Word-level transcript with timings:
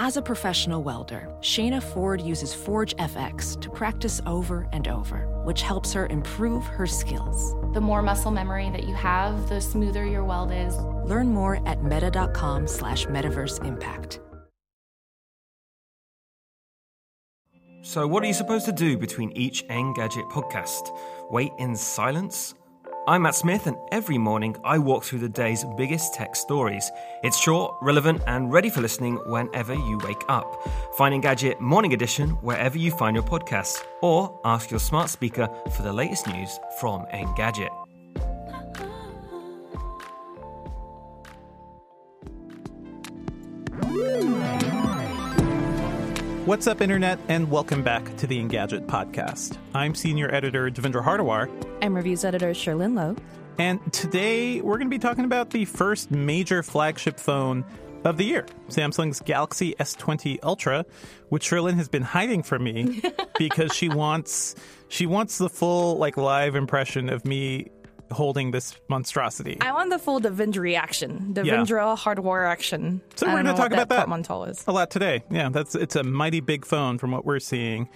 As 0.00 0.16
a 0.16 0.22
professional 0.22 0.84
welder, 0.84 1.28
Shayna 1.40 1.82
Ford 1.82 2.20
uses 2.20 2.54
Forge 2.54 2.94
FX 2.98 3.60
to 3.60 3.68
practice 3.68 4.20
over 4.26 4.68
and 4.72 4.86
over, 4.86 5.26
which 5.42 5.62
helps 5.62 5.92
her 5.92 6.06
improve 6.06 6.64
her 6.66 6.86
skills. 6.86 7.56
The 7.74 7.80
more 7.80 8.00
muscle 8.00 8.30
memory 8.30 8.70
that 8.70 8.84
you 8.84 8.94
have, 8.94 9.48
the 9.48 9.60
smoother 9.60 10.06
your 10.06 10.22
weld 10.22 10.52
is. 10.52 10.76
Learn 11.04 11.26
more 11.34 11.60
at 11.66 11.82
meta.com 11.82 12.68
slash 12.68 13.06
metaverse 13.06 13.64
impact. 13.64 14.20
So, 17.82 18.06
what 18.06 18.22
are 18.22 18.26
you 18.26 18.34
supposed 18.34 18.66
to 18.66 18.72
do 18.72 18.96
between 18.96 19.32
each 19.32 19.66
Engadget 19.66 20.30
podcast? 20.30 20.96
Wait 21.30 21.50
in 21.58 21.74
silence? 21.74 22.54
I'm 23.08 23.22
Matt 23.22 23.36
Smith, 23.36 23.66
and 23.66 23.78
every 23.90 24.18
morning 24.18 24.54
I 24.64 24.76
walk 24.76 25.02
through 25.02 25.20
the 25.20 25.30
day's 25.30 25.64
biggest 25.78 26.12
tech 26.12 26.36
stories. 26.36 26.92
It's 27.22 27.38
short, 27.38 27.74
relevant, 27.80 28.20
and 28.26 28.52
ready 28.52 28.68
for 28.68 28.82
listening 28.82 29.14
whenever 29.24 29.72
you 29.72 29.98
wake 30.04 30.22
up. 30.28 30.62
Find 30.98 31.14
Engadget 31.14 31.58
Morning 31.58 31.94
Edition 31.94 32.32
wherever 32.42 32.76
you 32.76 32.90
find 32.90 33.16
your 33.16 33.24
podcasts, 33.24 33.82
or 34.02 34.38
ask 34.44 34.70
your 34.70 34.78
smart 34.78 35.08
speaker 35.08 35.48
for 35.74 35.80
the 35.80 35.92
latest 35.92 36.26
news 36.26 36.60
from 36.78 37.06
Engadget. 37.14 37.87
What's 46.48 46.66
up, 46.66 46.80
Internet, 46.80 47.18
and 47.28 47.50
welcome 47.50 47.82
back 47.82 48.16
to 48.16 48.26
the 48.26 48.42
Engadget 48.42 48.86
podcast. 48.86 49.58
I'm 49.74 49.94
senior 49.94 50.34
editor 50.34 50.70
Devindra 50.70 51.04
Hardawar, 51.04 51.50
I'm 51.82 51.94
reviews 51.94 52.24
editor 52.24 52.52
Cherlynn 52.52 52.96
Low. 52.96 53.16
and 53.58 53.92
today 53.92 54.62
we're 54.62 54.78
going 54.78 54.86
to 54.86 54.90
be 54.90 54.98
talking 54.98 55.26
about 55.26 55.50
the 55.50 55.66
first 55.66 56.10
major 56.10 56.62
flagship 56.62 57.20
phone 57.20 57.66
of 58.04 58.16
the 58.16 58.24
year 58.24 58.46
Samsung's 58.70 59.20
Galaxy 59.20 59.74
S20 59.78 60.38
Ultra, 60.42 60.86
which 61.28 61.50
Cherlynn 61.50 61.74
has 61.74 61.90
been 61.90 62.00
hiding 62.00 62.42
from 62.42 62.64
me 62.64 63.02
because 63.38 63.74
she 63.74 63.90
wants 63.90 64.54
she 64.88 65.04
wants 65.04 65.36
the 65.36 65.50
full 65.50 65.98
like 65.98 66.16
live 66.16 66.54
impression 66.54 67.10
of 67.10 67.26
me 67.26 67.68
holding 68.10 68.50
this 68.50 68.76
monstrosity. 68.88 69.58
I 69.60 69.72
want 69.72 69.90
the 69.90 69.98
full 69.98 70.20
Devindra 70.20 70.58
reaction. 70.58 71.34
Yeah. 71.36 71.42
Devindra 71.42 71.96
hardware 71.96 72.46
action. 72.46 73.00
So 73.16 73.26
I 73.26 73.34
we're 73.34 73.42
going 73.42 73.54
to 73.54 73.60
talk 73.60 73.72
about 73.72 73.88
that 73.90 74.08
is. 74.44 74.64
a 74.66 74.72
lot 74.72 74.90
today. 74.90 75.24
Yeah, 75.30 75.48
that's 75.50 75.74
it's 75.74 75.96
a 75.96 76.02
mighty 76.02 76.40
big 76.40 76.64
phone 76.64 76.98
from 76.98 77.10
what 77.10 77.24
we're 77.24 77.40
seeing. 77.40 77.88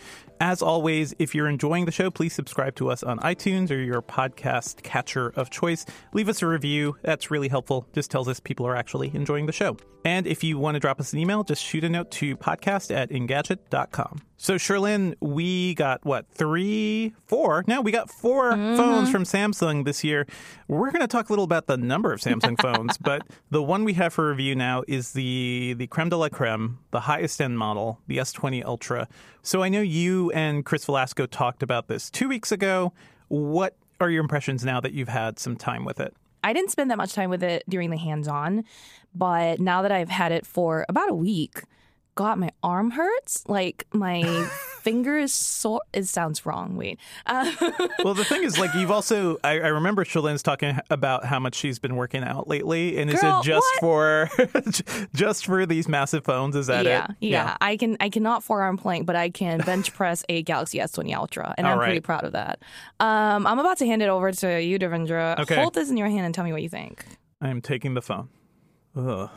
As 0.43 0.61
always, 0.61 1.15
if 1.21 1.37
you're 1.37 1.48
enjoying 1.48 1.85
the 1.85 1.93
show, 1.93 2.11
please 2.11 2.33
subscribe 2.33 2.75
to 2.75 2.91
us 2.91 3.05
on 3.05 3.21
iTunes 3.21 3.71
or 3.71 3.77
your 3.77 4.03
podcast 4.03 4.83
catcher 4.83 5.29
of 5.37 5.51
choice. 5.51 5.87
Leave 6.15 6.29
us 6.29 6.43
a 6.43 6.48
review. 6.48 6.97
That's 7.03 7.31
really 7.31 7.47
helpful. 7.47 7.87
Just 7.93 8.11
tells 8.11 8.27
us 8.27 8.41
people 8.41 8.67
are 8.67 8.75
actually 8.75 9.13
enjoying 9.15 9.47
the 9.47 9.53
show. 9.53 9.77
And 10.05 10.27
if 10.27 10.43
you 10.43 10.59
want 10.59 10.75
to 10.75 10.81
drop 10.81 10.98
us 10.98 11.13
an 11.13 11.20
email, 11.20 11.45
just 11.45 11.65
shoot 11.65 11.85
a 11.85 11.89
note 11.89 12.11
to 12.13 12.37
podcast 12.37 12.93
at 12.93 13.11
engadget.com. 13.11 14.23
So, 14.37 14.57
Cherlynn, 14.57 15.15
we 15.20 15.75
got 15.75 16.05
what, 16.05 16.27
three, 16.35 17.15
four? 17.27 17.63
No, 17.69 17.81
we 17.81 17.93
got 17.93 18.11
4 18.11 18.53
mm-hmm. 18.53 18.77
phones 18.77 19.09
from 19.09 19.23
Samsung 19.23 19.85
this 19.85 20.03
year. 20.03 20.27
We're 20.67 20.91
going 20.91 21.03
to 21.03 21.07
talk 21.07 21.29
a 21.29 21.33
little 21.33 21.45
about 21.45 21.69
the 21.69 21.77
number 21.77 22.13
of 22.13 22.19
Samsung 22.19 22.61
phones, 22.61 22.98
but 22.98 23.23
the 23.53 23.63
one 23.63 23.85
we 23.85 23.93
have 23.93 24.13
for 24.13 24.29
review 24.29 24.57
now 24.57 24.83
is 24.89 25.13
the, 25.13 25.77
the 25.79 25.87
creme 25.87 26.09
de 26.09 26.17
la 26.17 26.29
creme, 26.29 26.81
the 26.91 26.98
highest 26.98 27.41
end 27.41 27.57
model, 27.57 28.01
the 28.09 28.19
S20 28.19 28.65
Ultra. 28.65 29.07
So, 29.45 29.62
I 29.62 29.69
know 29.69 29.81
you 29.81 30.31
and 30.31 30.65
Chris 30.65 30.85
Velazco 30.87 31.29
talked 31.29 31.65
about 31.65 31.89
this 31.89 32.11
two 32.11 32.29
weeks 32.29 32.53
ago. 32.53 32.93
What 33.27 33.77
are 34.01 34.09
your 34.09 34.21
impressions 34.21 34.65
now 34.65 34.81
that 34.81 34.93
you've 34.93 35.09
had 35.09 35.41
some 35.41 35.57
time 35.57 35.85
with 35.85 35.98
it? 35.98 36.15
I 36.45 36.53
didn't 36.53 36.71
spend 36.71 36.93
that 36.93 36.97
much 36.97 37.12
time 37.12 37.29
with 37.29 37.43
it 37.43 37.65
during 37.69 37.91
the 37.91 37.97
hands 37.97 38.29
on, 38.29 38.65
but 39.15 39.59
now 39.59 39.83
that 39.83 39.91
I've 39.91 40.09
had 40.09 40.31
it 40.31 40.47
for 40.47 40.87
about 40.89 41.11
a 41.11 41.15
week, 41.15 41.63
God, 42.14 42.38
my 42.38 42.50
arm 42.62 42.91
hurts. 42.91 43.44
Like 43.48 43.86
my 43.92 44.22
finger 44.82 45.16
is 45.16 45.32
sore. 45.32 45.80
It 45.92 46.06
sounds 46.06 46.44
wrong. 46.44 46.77
Wait. 46.77 46.98
Uh, 47.27 47.50
Well, 48.05 48.14
the 48.14 48.24
thing 48.24 48.42
is, 48.42 48.58
like, 48.58 48.74
you've 48.74 48.90
also, 48.90 49.39
I, 49.45 49.52
I 49.61 49.68
remember 49.68 50.05
Cherlynn's 50.05 50.42
talking 50.42 50.77
about 50.90 51.24
how 51.24 51.39
much 51.39 51.55
she's 51.55 51.78
been 51.78 51.95
working 51.95 52.24
out 52.24 52.48
lately. 52.48 52.98
And 52.98 53.08
is 53.11 53.22
it 53.22 53.42
just 53.45 53.64
what? 53.80 53.80
for, 53.80 54.28
just 55.14 55.46
for 55.46 55.67
these 55.67 55.89
massive 55.89 56.24
phones? 56.24 56.56
Is 56.56 56.67
that 56.67 56.84
yeah, 56.84 57.05
it? 57.05 57.17
yeah, 57.20 57.45
Yeah. 57.45 57.56
I 57.61 57.77
can. 57.77 57.96
I 58.01 58.08
cannot 58.08 58.42
forearm 58.42 58.77
plank, 58.77 59.06
but 59.06 59.14
I 59.14 59.30
can 59.30 59.61
bench 59.61 59.95
press 59.95 60.24
a 60.28 60.42
Galaxy 60.42 60.78
S20 60.78 61.14
Ultra, 61.14 61.55
and 61.56 61.67
All 61.67 61.74
I'm 61.74 61.78
pretty 61.78 62.01
proud 62.01 62.24
of 62.24 62.33
that. 62.33 62.61
Um, 62.98 63.46
I'm 63.46 63.58
about 63.58 63.78
to 63.78 63.86
hand 63.86 64.02
it 64.02 64.08
over 64.08 64.33
to 64.33 64.61
you, 64.62 64.78
Devindra. 64.78 65.39
Okay. 65.40 65.55
Hold 65.55 65.74
this 65.74 65.90
in 65.90 65.96
your 65.96 66.08
hand 66.08 66.27
and 66.27 66.34
tell 66.34 66.45
me 66.45 66.52
what 66.52 66.62
you 66.62 66.68
think. 66.68 67.05
I 67.40 67.48
am 67.48 67.61
taking 67.61 67.95
the 67.95 68.02
phone. 68.02 68.28
Ugh. 68.96 69.30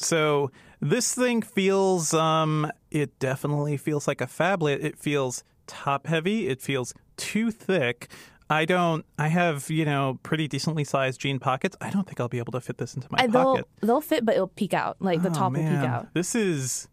So 0.00 0.50
this 0.80 1.14
thing 1.14 1.42
feels, 1.42 2.12
um, 2.14 2.70
it 2.90 3.18
definitely 3.18 3.76
feels 3.76 4.08
like 4.08 4.20
a 4.20 4.26
phablet. 4.26 4.82
It 4.82 4.98
feels 4.98 5.44
top 5.66 6.06
heavy. 6.06 6.48
It 6.48 6.60
feels 6.60 6.94
too 7.16 7.50
thick. 7.50 8.08
I 8.48 8.64
don't. 8.64 9.04
I 9.16 9.28
have 9.28 9.70
you 9.70 9.84
know 9.84 10.18
pretty 10.24 10.48
decently 10.48 10.82
sized 10.82 11.20
jean 11.20 11.38
pockets. 11.38 11.76
I 11.80 11.90
don't 11.90 12.04
think 12.06 12.18
I'll 12.18 12.28
be 12.28 12.38
able 12.38 12.52
to 12.52 12.60
fit 12.60 12.78
this 12.78 12.94
into 12.96 13.06
my 13.10 13.18
And 13.22 13.32
they'll 13.32 13.44
pocket. 13.54 13.68
they'll 13.80 14.00
fit, 14.00 14.24
but 14.26 14.34
it'll 14.34 14.48
peek 14.48 14.74
out. 14.74 14.96
Like 15.00 15.22
the 15.22 15.30
Oh, 15.30 15.34
top 15.34 15.52
will 15.52 15.60
man. 15.62 15.80
peek 15.82 15.88
out. 15.88 16.08
This 16.14 16.34
is 16.34 16.88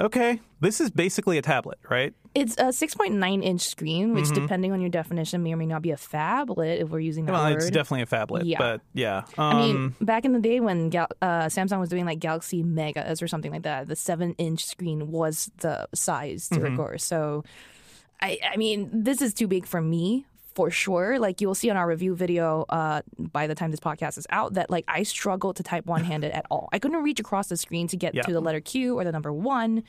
okay. 0.00 0.40
This 0.60 0.80
is 0.80 0.90
basically 0.90 1.38
a 1.38 1.42
tablet, 1.42 1.78
right? 1.90 2.14
It's 2.34 2.56
a 2.56 2.64
6.9 2.72 3.44
inch 3.44 3.60
screen, 3.60 4.12
which, 4.14 4.28
depending 4.32 4.72
on 4.72 4.80
your 4.80 4.90
definition, 4.90 5.42
may 5.44 5.52
or 5.52 5.56
may 5.56 5.66
not 5.66 5.82
be 5.82 5.92
a 5.92 5.96
phablet 5.96 6.80
if 6.80 6.88
we're 6.88 6.98
using 6.98 7.26
that 7.26 7.32
Well, 7.32 7.44
word. 7.44 7.56
it's 7.58 7.70
definitely 7.70 8.02
a 8.02 8.06
phablet, 8.06 8.42
Yeah. 8.44 8.58
but 8.58 8.80
yeah. 8.92 9.18
Um, 9.38 9.44
I 9.44 9.54
mean, 9.54 9.94
back 10.00 10.24
in 10.24 10.32
the 10.32 10.40
day 10.40 10.58
when 10.58 10.88
Gal- 10.90 11.06
uh, 11.22 11.44
Samsung 11.46 11.78
was 11.78 11.90
doing 11.90 12.04
like 12.06 12.18
Galaxy 12.18 12.62
Megas 12.64 13.22
or 13.22 13.28
something 13.28 13.52
like 13.52 13.62
that, 13.62 13.86
the 13.86 13.94
seven 13.94 14.34
inch 14.36 14.64
screen 14.66 15.12
was 15.12 15.48
the 15.58 15.86
size 15.94 16.48
to 16.48 16.56
Mm-hmm. 16.56 16.64
record. 16.76 17.00
So, 17.00 17.44
I, 18.20 18.38
I 18.52 18.56
mean, 18.56 18.90
this 18.92 19.22
is 19.22 19.32
too 19.32 19.46
big 19.46 19.64
for 19.66 19.80
me 19.80 20.26
for 20.54 20.70
sure. 20.70 21.18
Like 21.18 21.40
you'll 21.40 21.54
see 21.54 21.70
on 21.70 21.76
our 21.76 21.86
review 21.86 22.14
video 22.14 22.64
uh, 22.68 23.02
by 23.18 23.46
the 23.46 23.54
time 23.54 23.70
this 23.70 23.80
podcast 23.80 24.18
is 24.18 24.26
out 24.30 24.54
that 24.54 24.70
like 24.70 24.84
I 24.88 25.02
struggled 25.02 25.56
to 25.56 25.62
type 25.62 25.86
one 25.86 26.04
handed 26.04 26.32
at 26.32 26.46
all. 26.50 26.68
I 26.72 26.78
couldn't 26.78 27.02
reach 27.02 27.20
across 27.20 27.48
the 27.48 27.56
screen 27.56 27.88
to 27.88 27.96
get 27.96 28.14
Yeah. 28.14 28.22
to 28.22 28.32
the 28.32 28.40
letter 28.40 28.60
Q 28.60 28.98
or 28.98 29.04
the 29.04 29.12
number 29.12 29.32
one. 29.32 29.82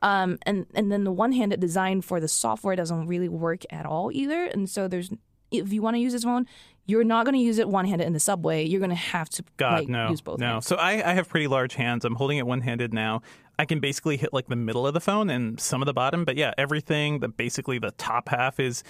Um, 0.00 0.38
and 0.46 0.66
and 0.74 0.90
then 0.90 1.04
the 1.04 1.12
one 1.12 1.32
handed 1.32 1.60
design 1.60 2.00
for 2.02 2.18
the 2.20 2.28
software 2.28 2.74
doesn't 2.76 3.06
really 3.06 3.28
work 3.28 3.62
at 3.70 3.86
all 3.86 4.10
either. 4.12 4.44
And 4.44 4.68
so 4.68 4.88
there's 4.88 5.10
if 5.50 5.72
you 5.72 5.82
want 5.82 5.96
to 5.96 6.00
use 6.00 6.12
this 6.12 6.24
phone, 6.24 6.46
you're 6.86 7.04
not 7.04 7.24
going 7.26 7.34
to 7.34 7.40
use 7.40 7.58
it 7.58 7.68
one 7.68 7.84
handed 7.86 8.06
in 8.06 8.12
the 8.12 8.18
subway. 8.20 8.64
You're 8.64 8.80
going 8.80 8.90
to 8.90 8.96
have 8.96 9.28
to 9.30 9.44
God, 9.58 9.80
like, 9.80 9.88
no, 9.88 10.08
use 10.08 10.20
both. 10.22 10.40
no. 10.40 10.46
hands. 10.54 10.66
So 10.66 10.76
I, 10.76 11.10
I 11.10 11.12
have 11.14 11.28
pretty 11.28 11.46
large 11.46 11.74
hands. 11.74 12.04
I'm 12.04 12.14
holding 12.16 12.38
it 12.38 12.46
one 12.46 12.62
handed 12.62 12.92
now. 12.94 13.20
I 13.58 13.66
can 13.66 13.78
basically 13.78 14.16
hit 14.16 14.32
like 14.32 14.48
the 14.48 14.56
middle 14.56 14.86
of 14.86 14.94
the 14.94 15.00
phone 15.00 15.28
and 15.30 15.60
some 15.60 15.82
of 15.82 15.86
the 15.86 15.92
bottom, 15.92 16.24
but 16.24 16.36
yeah, 16.36 16.52
everything. 16.58 17.20
The 17.20 17.28
basically 17.28 17.78
the 17.78 17.90
top 17.92 18.30
half 18.30 18.58
is 18.58 18.82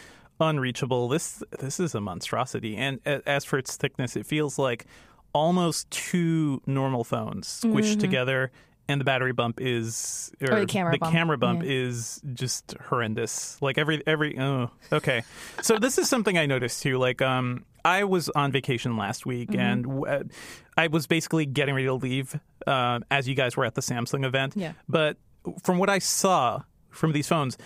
unreachable. 0.43 1.09
This 1.09 1.43
this 1.59 1.81
is 1.81 1.95
a 1.95 2.01
monstrosity. 2.01 2.77
And 2.77 3.01
as 3.07 3.45
for 3.45 3.59
its 3.59 3.77
thickness, 3.77 4.17
it 4.17 4.27
feels 4.27 4.59
like 4.59 4.87
almost 5.33 5.91
two 5.91 6.61
normal 6.67 7.05
phones 7.05 7.47
squished 7.63 8.01
together. 8.01 8.51
And 8.89 9.01
the 9.01 9.05
battery 9.05 9.33
bump 9.33 9.61
is, 9.61 10.33
or, 10.41 10.49
Mm-hmm. 10.49 10.57
Or 10.57 10.61
the 10.61 10.67
camera 10.67 10.99
bump, 10.99 11.13
camera 11.13 11.39
bump 11.39 11.63
yeah. 11.63 11.71
is 11.71 12.21
just 12.35 12.75
horrendous. 12.89 13.57
Like 13.63 13.79
every 13.79 14.03
every. 14.07 14.37
Oh, 14.39 14.71
okay. 14.93 15.23
So 15.63 15.79
this 15.79 15.99
is 15.99 16.09
something 16.09 16.37
I 16.37 16.47
noticed 16.47 16.83
too. 16.83 16.99
Like, 16.99 17.23
um, 17.23 17.65
I 17.85 18.05
was 18.05 18.29
on 18.31 18.51
vacation 18.51 18.97
last 18.97 19.25
week, 19.25 19.51
Mm-hmm. 19.51 19.61
and 19.61 19.85
w- 19.85 20.29
I 20.77 20.89
was 20.89 21.07
basically 21.07 21.47
getting 21.47 21.75
ready 21.77 21.87
to 21.87 21.95
leave 21.95 22.39
uh, 22.67 22.99
as 23.11 23.29
you 23.29 23.37
guys 23.37 23.57
were 23.57 23.65
at 23.65 23.77
the 23.77 23.83
Samsung 23.83 24.27
event. 24.27 24.55
Yeah. 24.57 24.73
But 24.89 25.17
from 25.63 25.79
what 25.79 25.89
I 25.89 26.01
saw 26.01 26.63
from 26.91 27.13
these 27.13 27.29
phones, 27.29 27.57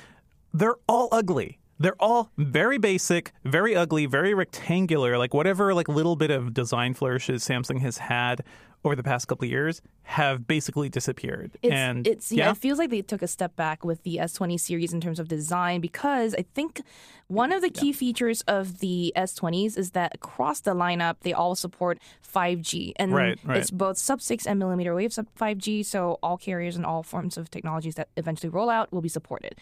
they're 0.53 0.77
all 0.87 1.09
ugly. 1.13 1.59
They're 1.79 2.01
all 2.01 2.31
very 2.39 2.79
basic, 2.79 3.33
very 3.45 3.77
ugly, 3.77 4.07
very 4.07 4.35
rectangular. 4.35 5.19
Like 5.19 5.35
whatever, 5.35 5.75
like 5.75 5.89
little 5.89 6.17
bit 6.17 6.31
of 6.31 6.55
design 6.55 6.95
flourishes 6.95 7.45
Samsung 7.47 7.81
has 7.81 7.99
had 7.99 8.43
over 8.85 8.95
the 8.95 9.03
past 9.03 9.27
couple 9.27 9.45
of 9.45 9.51
years 9.51 9.83
have 10.05 10.47
basically 10.47 10.89
disappeared. 10.89 11.51
It's, 11.61 11.73
and 11.73 12.07
it's 12.07 12.31
yeah, 12.31 12.53
it 12.53 12.57
feels 12.57 12.79
like 12.79 12.91
they 12.91 13.03
took 13.03 13.21
a 13.21 13.27
step 13.27 13.57
back 13.57 13.85
with 13.85 14.05
the 14.05 14.19
S20 14.23 14.59
series 14.61 14.93
in 14.93 15.01
terms 15.01 15.19
of 15.19 15.27
design 15.27 15.81
because 15.81 16.35
I 16.35 16.45
think 16.55 16.81
one 17.27 17.51
of 17.51 17.63
the 17.63 17.71
key 17.71 17.93
features 17.93 18.43
of 18.43 18.79
the 18.79 19.13
S20s 19.17 19.77
is 19.77 19.91
that 19.91 20.15
across 20.15 20.61
the 20.61 20.75
lineup 20.75 21.17
they 21.23 21.33
all 21.33 21.57
support 21.57 21.99
5G 22.33 22.93
and 22.97 23.13
Right, 23.13 23.39
right. 23.45 23.59
it's 23.59 23.73
both 23.73 23.99
sub 23.99 24.23
6 24.23 24.47
and 24.47 24.59
millimeter 24.59 24.95
wave 24.95 25.13
sub 25.13 25.27
5G 25.39 25.85
so 25.85 26.21
all 26.23 26.39
carriers 26.39 26.77
and 26.77 26.87
all 26.87 27.03
forms 27.03 27.37
of 27.37 27.51
technologies 27.51 27.97
that 27.97 28.09
eventually 28.17 28.51
roll 28.51 28.71
out 28.71 28.93
will 28.93 29.03
be 29.03 29.09
supported. 29.09 29.57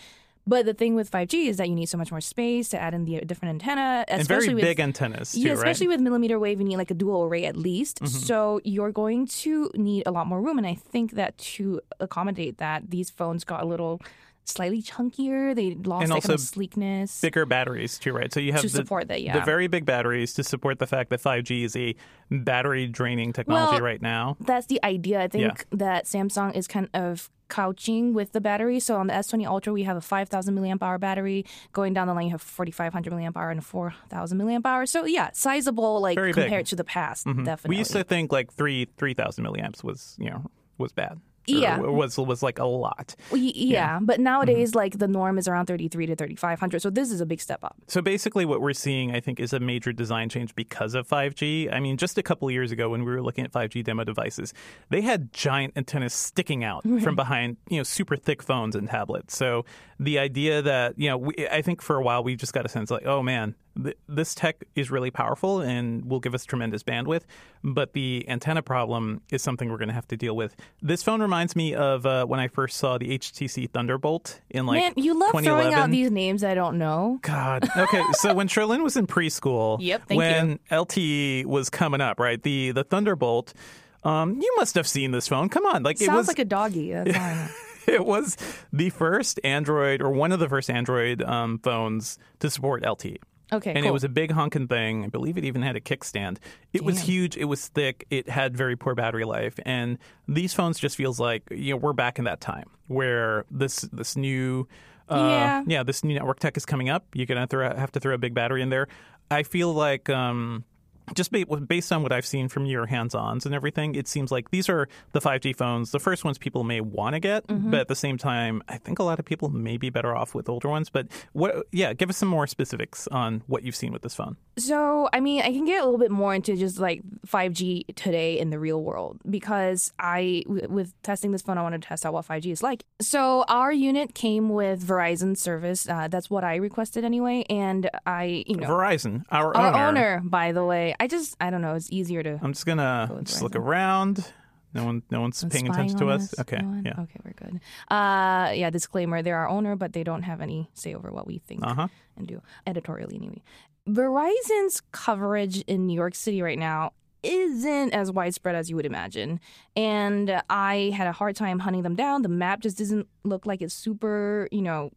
But 0.46 0.66
the 0.66 0.74
thing 0.74 0.94
with 0.94 1.10
5G 1.10 1.46
is 1.46 1.56
that 1.56 1.68
you 1.68 1.74
need 1.74 1.86
so 1.86 1.96
much 1.96 2.10
more 2.10 2.20
space 2.20 2.68
to 2.70 2.78
add 2.78 2.92
in 2.92 3.04
the 3.04 3.20
different 3.20 3.50
antenna, 3.50 4.04
and 4.08 4.20
especially 4.20 4.48
very 4.48 4.54
with 4.56 4.64
big 4.64 4.80
antennas 4.80 5.32
too, 5.32 5.40
yeah, 5.40 5.50
right? 5.50 5.58
especially 5.58 5.88
with 5.88 6.00
millimeter 6.00 6.38
wave, 6.38 6.60
you 6.60 6.66
need 6.66 6.76
like 6.76 6.90
a 6.90 6.94
dual 6.94 7.24
array 7.24 7.46
at 7.46 7.56
least. 7.56 8.00
Mm-hmm. 8.00 8.18
So 8.18 8.60
you're 8.64 8.92
going 8.92 9.26
to 9.26 9.70
need 9.74 10.02
a 10.06 10.10
lot 10.10 10.26
more 10.26 10.42
room. 10.42 10.58
And 10.58 10.66
I 10.66 10.74
think 10.74 11.12
that 11.12 11.38
to 11.38 11.80
accommodate 11.98 12.58
that, 12.58 12.90
these 12.90 13.08
phones 13.08 13.44
got 13.44 13.62
a 13.62 13.66
little 13.66 14.02
slightly 14.44 14.82
chunkier. 14.82 15.54
They 15.54 15.74
lost 15.74 16.02
And 16.02 16.10
that 16.10 16.16
also 16.16 16.28
kind 16.28 16.34
of 16.38 16.40
sleekness. 16.40 17.20
Bigger 17.20 17.46
batteries 17.46 17.98
too, 17.98 18.12
right? 18.12 18.32
So 18.32 18.40
you 18.40 18.52
have 18.52 18.60
To 18.62 18.68
the, 18.68 18.76
support 18.76 19.08
that, 19.08 19.22
yeah. 19.22 19.38
the 19.38 19.44
very 19.44 19.66
big 19.66 19.84
batteries 19.86 20.34
to 20.34 20.44
support 20.44 20.78
the 20.78 20.86
fact 20.86 21.10
that 21.10 21.20
5G 21.20 21.64
is 21.64 21.76
a 21.76 21.94
battery 22.30 22.86
draining 22.86 23.32
technology 23.32 23.72
Well, 23.76 23.80
right 23.82 24.02
now. 24.02 24.36
That's 24.40 24.66
the 24.66 24.82
idea. 24.84 25.20
I 25.22 25.28
think 25.28 25.44
Yeah. 25.44 25.64
that 25.78 26.04
Samsung 26.04 26.54
is 26.56 26.66
kind 26.66 26.88
of 26.94 27.30
couching 27.48 28.14
with 28.14 28.32
the 28.32 28.40
battery. 28.40 28.80
So 28.80 28.96
on 28.96 29.06
the 29.06 29.12
S20 29.14 29.46
Ultra, 29.46 29.72
we 29.72 29.82
have 29.84 29.96
a 29.96 30.00
5,000 30.00 30.56
milliamp 30.56 30.82
hour 30.82 30.98
battery. 30.98 31.44
Going 31.72 31.92
down 31.92 32.06
the 32.08 32.14
line, 32.14 32.24
you 32.26 32.30
have 32.32 32.42
4,500 32.42 33.12
milliamp 33.12 33.36
hour 33.36 33.50
and 33.50 33.58
a 33.58 33.62
4,000 33.62 34.38
milliamp 34.38 34.64
hour. 34.66 34.86
So 34.86 35.04
yeah, 35.04 35.30
sizable 35.32 36.00
like 36.00 36.16
Very 36.16 36.32
big. 36.32 36.44
compared 36.44 36.66
to 36.66 36.76
the 36.76 36.84
past. 36.84 37.26
Mhm. 37.26 37.44
Definitely. 37.44 37.74
We 37.74 37.78
used 37.78 37.92
to 37.92 38.02
think 38.04 38.32
like 38.32 38.52
three 38.52 38.88
three 38.96 39.14
thousand 39.14 39.44
milliamps 39.44 39.84
was 39.84 40.16
you 40.18 40.30
know 40.30 40.50
was 40.78 40.92
bad. 40.92 41.20
Yeah. 41.46 41.78
was 41.78 42.16
was 42.18 42.42
like 42.42 42.58
a 42.58 42.64
lot. 42.64 43.14
Well, 43.30 43.40
y- 43.40 43.52
yeah, 43.54 43.98
but 44.02 44.14
Mm-hmm. 44.16 44.22
nowadays, 44.24 44.74
like 44.74 44.98
the 44.98 45.08
norm 45.08 45.38
is 45.38 45.46
around 45.48 45.66
33 45.66 46.06
to 46.06 46.16
3,500. 46.16 46.80
So 46.80 46.90
this 46.90 47.10
is 47.10 47.20
a 47.20 47.26
big 47.26 47.40
step 47.40 47.62
up. 47.62 47.76
So 47.88 48.00
basically, 48.00 48.44
what 48.44 48.60
we're 48.60 48.72
seeing, 48.72 49.14
I 49.14 49.20
think, 49.20 49.40
is 49.40 49.52
a 49.52 49.60
major 49.60 49.92
design 49.92 50.28
change 50.28 50.54
because 50.54 50.94
of 50.94 51.06
5G. 51.08 51.72
I 51.72 51.80
mean, 51.80 51.96
just 51.96 52.16
a 52.18 52.22
couple 52.22 52.48
of 52.48 52.52
years 52.52 52.72
ago, 52.72 52.88
when 52.90 53.04
we 53.04 53.10
were 53.12 53.22
looking 53.22 53.44
at 53.44 53.52
5G 53.52 53.82
demo 53.84 54.04
devices, 54.04 54.54
they 54.90 55.00
had 55.02 55.32
giant 55.32 55.72
antennas 55.76 56.14
sticking 56.14 56.64
out 56.64 56.82
from 57.02 57.16
behind, 57.16 57.56
you 57.68 57.76
know, 57.78 57.82
super 57.82 58.16
thick 58.16 58.42
phones 58.42 58.74
and 58.76 58.88
tablets. 58.88 59.36
So 59.36 59.64
the 59.98 60.18
idea 60.18 60.62
that, 60.62 60.98
you 60.98 61.08
know, 61.08 61.18
we, 61.18 61.34
I 61.50 61.62
think 61.62 61.82
for 61.82 61.96
a 61.96 62.02
while 62.02 62.22
we 62.24 62.36
just 62.36 62.52
got 62.52 62.64
a 62.64 62.68
sense 62.68 62.90
like, 62.90 63.06
oh 63.06 63.22
man, 63.22 63.54
th- 63.82 63.96
this 64.08 64.34
tech 64.34 64.64
is 64.74 64.90
really 64.90 65.10
powerful 65.10 65.60
and 65.60 66.04
will 66.04 66.20
give 66.20 66.34
us 66.34 66.44
tremendous 66.44 66.82
bandwidth, 66.82 67.22
but 67.62 67.92
the 67.92 68.24
antenna 68.28 68.62
problem 68.62 69.20
is 69.30 69.42
something 69.42 69.70
we're 69.70 69.78
going 69.78 69.88
to 69.88 69.94
have 69.94 70.08
to 70.08 70.16
deal 70.16 70.34
with. 70.36 70.56
This 70.82 71.02
phone 71.02 71.22
reminds 71.22 71.54
me 71.56 71.74
of 71.74 72.06
uh, 72.06 72.24
when 72.26 72.40
I 72.40 72.48
first 72.48 72.76
saw 72.76 72.98
the 72.98 73.18
HTC 73.18 73.70
Thunderbolt 73.70 74.40
in 74.50 74.66
like 74.66 74.80
Man, 74.82 74.92
you 74.96 75.14
love 75.18 75.30
throwing 75.30 75.44
2011. 75.44 75.78
out 75.78 75.90
these 75.90 76.10
names 76.10 76.44
I 76.44 76.54
don't 76.54 76.78
know. 76.78 77.18
God. 77.22 77.68
Okay, 77.76 78.02
so 78.12 78.34
when 78.34 78.48
Cherlynn 78.48 78.82
was 78.82 78.96
in 78.96 79.06
preschool, 79.06 79.78
Yep, 79.80 80.10
when 80.10 80.58
LTE 80.70 81.46
was 81.46 81.70
coming 81.70 82.00
up, 82.00 82.18
right? 82.18 82.42
The 82.42 82.72
the 82.72 82.84
Thunderbolt. 82.84 83.54
Um, 84.02 84.38
you 84.38 84.54
must 84.58 84.74
have 84.74 84.86
seen 84.86 85.12
this 85.12 85.26
phone. 85.28 85.48
Come 85.48 85.64
on, 85.64 85.82
like 85.82 85.98
it 85.98 86.04
Sounds 86.04 86.18
was 86.18 86.28
like 86.28 86.38
a 86.38 86.44
doggy. 86.44 86.92
That's 87.86 87.88
all 87.88 87.94
I 87.94 87.96
know. 87.98 88.02
it 88.02 88.06
was 88.06 88.36
the 88.72 88.90
first 88.90 89.40
Android 89.44 90.02
or 90.02 90.10
one 90.10 90.32
of 90.32 90.40
the 90.40 90.48
first 90.48 90.70
Android 90.70 91.22
um, 91.22 91.58
phones 91.58 92.18
to 92.40 92.50
support 92.50 92.82
LTE. 92.82 93.18
Okay, 93.52 93.70
and 93.70 93.80
cool. 93.80 93.88
it 93.88 93.92
was 93.92 94.04
a 94.04 94.08
big 94.08 94.32
honking 94.32 94.66
thing. 94.68 95.04
I 95.04 95.08
believe 95.08 95.36
it 95.36 95.44
even 95.44 95.60
had 95.62 95.76
a 95.76 95.80
kickstand. 95.80 96.38
It 96.72 96.82
was 96.82 97.00
huge. 97.00 97.36
It 97.36 97.44
was 97.44 97.68
thick. 97.68 98.06
It 98.10 98.28
had 98.28 98.56
very 98.56 98.74
poor 98.74 98.94
battery 98.94 99.24
life. 99.26 99.58
And 99.66 99.98
these 100.26 100.54
phones 100.54 100.78
just 100.80 100.96
feels 100.96 101.20
like 101.20 101.42
you 101.50 101.74
know 101.74 101.76
we're 101.76 101.92
back 101.92 102.18
in 102.18 102.24
that 102.24 102.40
time 102.40 102.70
where 102.88 103.44
this 103.50 103.82
this 103.92 104.16
new 104.16 104.66
uh, 105.10 105.62
Yeah. 105.66 105.82
this 105.82 106.02
new 106.02 106.14
network 106.14 106.40
tech 106.40 106.56
is 106.56 106.64
coming 106.64 106.88
up. 106.88 107.04
You're 107.14 107.26
gonna 107.26 107.46
throw, 107.46 107.68
have 107.76 107.92
to 107.92 108.00
throw 108.00 108.14
a 108.14 108.18
big 108.18 108.32
battery 108.34 108.62
in 108.62 108.70
there. 108.70 108.88
I 109.30 109.42
feel 109.42 109.72
like. 109.72 110.08
Um, 110.08 110.64
just 111.12 111.30
based 111.32 111.92
on 111.92 112.02
what 112.02 112.12
I've 112.12 112.24
seen 112.26 112.48
from 112.48 112.66
your 112.66 112.86
hands-ons 112.86 113.44
and 113.46 113.54
everything, 113.54 113.94
it 113.94 114.08
seems 114.08 114.32
like 114.32 114.50
these 114.50 114.68
are 114.68 114.88
the 115.12 115.20
5G 115.20 115.54
phones, 115.56 115.90
the 115.90 115.98
first 116.00 116.24
ones 116.24 116.38
people 116.38 116.64
may 116.64 116.80
want 116.80 117.14
to 117.14 117.20
get, 117.20 117.46
Mm-hmm. 117.46 117.70
but 117.72 117.80
at 117.80 117.88
the 117.88 117.94
same 117.96 118.16
time, 118.16 118.62
I 118.68 118.78
think 118.78 118.98
a 118.98 119.02
lot 119.02 119.18
of 119.18 119.24
people 119.24 119.48
may 119.50 119.76
be 119.76 119.90
better 119.90 120.16
off 120.16 120.34
with 120.34 120.48
older 120.48 120.68
ones. 120.68 120.88
But 120.88 121.08
what? 121.32 121.66
Yeah, 121.72 121.92
give 121.92 122.08
us 122.10 122.16
some 122.16 122.28
more 122.28 122.46
specifics 122.46 123.06
on 123.08 123.42
what 123.46 123.62
you've 123.64 123.76
seen 123.76 123.92
with 123.92 124.02
this 124.02 124.14
phone. 124.14 124.36
So, 124.56 125.08
I 125.12 125.20
mean, 125.20 125.42
I 125.42 125.52
can 125.52 125.64
get 125.64 125.82
a 125.82 125.84
little 125.84 125.98
bit 125.98 126.10
more 126.10 126.34
into 126.34 126.56
just 126.56 126.78
like 126.78 127.02
5G 127.26 127.94
today 127.96 128.38
in 128.38 128.50
the 128.50 128.58
real 128.58 128.82
world 128.82 129.20
because 129.28 129.92
I, 129.98 130.44
with 130.46 130.94
testing 131.02 131.32
this 131.32 131.42
phone, 131.42 131.58
I 131.58 131.62
wanted 131.62 131.82
to 131.82 131.88
test 131.88 132.06
out 132.06 132.12
what 132.12 132.26
5G 132.26 132.52
is 132.52 132.62
like. 132.62 132.84
So, 133.00 133.44
our 133.48 133.72
unit 133.72 134.14
came 134.14 134.48
with 134.48 134.86
Verizon 134.86 135.36
service. 135.36 135.88
Uh, 135.88 136.08
that's 136.08 136.30
what 136.30 136.44
I 136.44 136.56
requested 136.56 137.04
anyway. 137.04 137.44
And 137.50 137.90
I, 138.06 138.44
you 138.46 138.56
know, 138.56 138.68
Verizon, 138.68 139.24
our, 139.30 139.56
our 139.56 139.66
owner. 139.74 139.86
owner, 139.86 140.20
by 140.24 140.52
the 140.52 140.64
way, 140.64 140.93
I 141.00 141.06
just, 141.06 141.36
I 141.40 141.50
don't 141.50 141.62
know, 141.62 141.74
it's 141.74 141.90
easier 141.90 142.22
to. 142.22 142.38
I'm 142.42 142.52
just 142.52 142.66
gonna 142.66 143.10
with 143.14 143.26
just 143.26 143.42
look 143.42 143.56
around. 143.56 144.32
No 144.72 144.84
one, 144.84 145.02
no 145.08 145.20
one's 145.20 145.40
paying 145.44 145.66
spying 145.66 145.70
attention 145.70 145.98
to 145.98 146.04
on 146.06 146.10
us. 146.12 146.38
Okay, 146.40 146.58
No 146.60 146.82
yeah. 146.84 147.00
Okay, 147.02 147.20
we're 147.24 147.32
good. 147.32 147.60
Uh, 147.88 148.50
yeah, 148.54 148.70
disclaimer: 148.70 149.22
they're 149.22 149.36
our 149.36 149.48
owner, 149.48 149.76
but 149.76 149.92
they 149.92 150.02
don't 150.02 150.22
have 150.22 150.40
any 150.40 150.68
say 150.74 150.94
over 150.94 151.10
what 151.12 151.26
we 151.28 151.38
think 151.38 151.60
Uh 151.64 151.74
huh. 151.74 151.88
and 152.16 152.26
do 152.26 152.42
editorially 152.66 153.14
anyway. 153.16 153.40
Verizon's 153.88 154.80
coverage 154.92 155.60
in 155.68 155.86
New 155.86 155.94
York 155.94 156.14
City 156.14 156.42
right 156.42 156.58
now 156.58 156.92
isn't 157.22 157.92
as 157.94 158.10
widespread 158.10 158.54
as 158.54 158.68
you 158.68 158.76
would 158.76 158.84
imagine. 158.86 159.40
And 159.76 160.42
I 160.50 160.92
had 160.96 161.06
a 161.06 161.12
hard 161.12 161.36
time 161.36 161.58
hunting 161.60 161.82
them 161.82 161.94
down. 161.94 162.22
The 162.22 162.28
map 162.28 162.60
just 162.60 162.76
doesn't 162.78 163.06
look 163.24 163.46
like 163.46 163.62
it's 163.62 163.74
super, 163.74 164.48
you 164.50 164.60
know, 164.62 164.90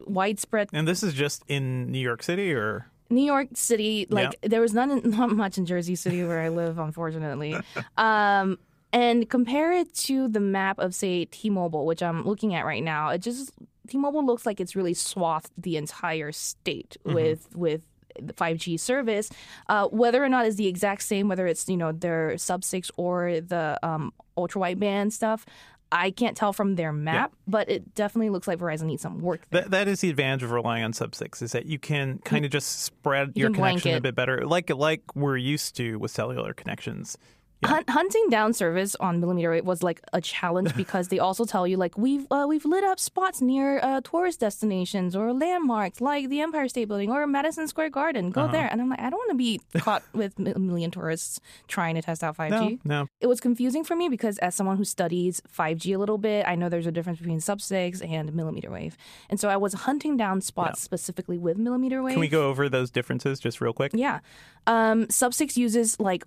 widespread. 0.00 0.68
And 0.72 0.86
this 0.86 1.02
is 1.02 1.12
just 1.14 1.42
in 1.48 1.90
New 1.90 1.98
York 1.98 2.22
City, 2.22 2.52
or 2.54 2.86
New 3.10 3.24
York 3.24 3.48
City, 3.54 4.06
like 4.10 4.38
there 4.42 4.60
was 4.60 4.74
none, 4.74 5.00
not 5.10 5.30
much 5.30 5.58
in 5.58 5.66
Jersey 5.66 5.94
City 5.94 6.24
where 6.24 6.40
I 6.40 6.48
live, 6.48 6.78
unfortunately. 6.78 7.56
um, 7.96 8.58
and 8.92 9.28
compare 9.28 9.72
it 9.72 9.92
to 9.94 10.28
the 10.28 10.40
map 10.40 10.78
of 10.78 10.94
say 10.94 11.26
T-Mobile, 11.26 11.86
which 11.86 12.02
I'm 12.02 12.24
looking 12.24 12.54
at 12.54 12.64
right 12.64 12.82
now. 12.82 13.10
It 13.10 13.18
just 13.18 13.52
T-Mobile 13.88 14.24
looks 14.24 14.46
like 14.46 14.60
it's 14.60 14.76
really 14.76 14.94
swathed 14.94 15.50
the 15.56 15.76
entire 15.76 16.32
state 16.32 16.96
with 17.04 17.48
with 17.54 17.82
the 18.20 18.32
5G 18.32 18.78
service. 18.80 19.30
Uh, 19.68 19.86
whether 19.88 20.22
or 20.22 20.28
not 20.28 20.46
is 20.46 20.56
the 20.56 20.66
exact 20.66 21.02
same, 21.02 21.28
whether 21.28 21.46
it's 21.46 21.68
you 21.68 21.76
know 21.76 21.92
their 21.92 22.36
sub 22.38 22.64
six 22.64 22.90
or 22.96 23.40
the 23.40 23.78
um, 23.82 24.12
ultra 24.36 24.60
wideband 24.60 25.12
stuff. 25.12 25.46
I 25.90 26.10
can't 26.10 26.36
tell 26.36 26.52
from 26.52 26.76
their 26.76 26.92
map, 26.92 27.32
but 27.46 27.70
it 27.70 27.94
definitely 27.94 28.30
looks 28.30 28.46
like 28.46 28.58
Verizon 28.58 28.84
needs 28.84 29.02
some 29.02 29.20
work 29.20 29.42
there. 29.50 29.62
that 29.62 29.70
that 29.70 29.88
is 29.88 30.00
the 30.00 30.10
advantage 30.10 30.42
of 30.42 30.50
relying 30.50 30.84
on 30.84 30.92
sub 30.92 31.14
six 31.14 31.40
is 31.40 31.52
that 31.52 31.66
you 31.66 31.78
can 31.78 32.18
kind 32.18 32.44
of 32.44 32.50
just 32.50 32.82
spread 32.82 33.32
You 33.34 33.42
your 33.42 33.50
connection 33.52 33.94
a 33.94 34.00
bit 34.00 34.14
better, 34.14 34.46
like 34.46 34.70
like 34.70 35.02
we're 35.14 35.36
used 35.36 35.76
to 35.76 35.98
with 35.98 36.10
cellular 36.10 36.52
connections. 36.52 37.16
Hun- 37.64 37.84
hunting 37.88 38.28
down 38.30 38.52
service 38.52 38.94
on 38.96 39.18
millimeter 39.18 39.50
wave 39.50 39.64
was 39.64 39.82
like 39.82 40.00
a 40.12 40.20
challenge 40.20 40.76
because 40.82 41.08
they 41.08 41.18
also 41.18 41.44
tell 41.44 41.66
you 41.66 41.76
like 41.76 41.98
we've 41.98 42.26
uh, 42.30 42.46
we've 42.48 42.64
lit 42.64 42.84
up 42.84 43.00
spots 43.00 43.40
near 43.40 43.80
uh, 43.82 44.00
tourist 44.02 44.38
destinations 44.40 45.16
or 45.16 45.32
landmarks 45.32 46.00
like 46.00 46.28
the 46.28 46.40
Empire 46.40 46.68
State 46.68 46.86
Building 46.86 47.10
or 47.10 47.26
Madison 47.26 47.66
Square 47.66 47.90
Garden. 47.90 48.30
Go 48.30 48.46
there, 48.46 48.68
and 48.70 48.80
I'm 48.80 48.88
like, 48.88 49.00
I 49.00 49.10
don't 49.10 49.18
want 49.18 49.30
to 49.30 49.36
be 49.36 49.60
caught 49.78 50.02
with 50.12 50.38
a 50.38 50.58
million 50.58 50.90
tourists 50.90 51.40
trying 51.66 51.96
to 51.96 52.02
test 52.02 52.22
out 52.22 52.36
5G. 52.36 52.50
No, 52.84 53.00
no. 53.02 53.06
It 53.20 53.26
was 53.26 53.40
confusing 53.40 53.82
for 53.82 53.96
me 53.96 54.08
because 54.08 54.38
as 54.38 54.54
someone 54.54 54.76
who 54.76 54.84
studies 54.84 55.42
5G 55.52 55.94
a 55.94 55.98
little 55.98 56.18
bit, 56.18 56.46
I 56.46 56.54
know 56.54 56.68
there's 56.68 56.86
a 56.86 56.92
difference 56.92 57.18
between 57.18 57.40
sub 57.40 57.60
six 57.60 58.00
and 58.00 58.32
millimeter 58.34 58.70
wave, 58.70 58.96
and 59.28 59.40
so 59.40 59.48
I 59.48 59.56
was 59.56 59.72
hunting 59.72 60.16
down 60.16 60.40
spots 60.40 60.80
specifically 60.80 61.38
with 61.38 61.58
millimeter 61.58 62.02
wave. 62.02 62.12
Can 62.14 62.20
we 62.20 62.28
go 62.28 62.48
over 62.48 62.68
those 62.68 62.90
differences 62.90 63.40
just 63.40 63.60
real 63.60 63.72
quick? 63.72 63.92
Yeah. 63.94 64.20
Um, 64.66 65.08
Sub 65.08 65.32
6 65.32 65.56
uses 65.56 65.98
like 65.98 66.24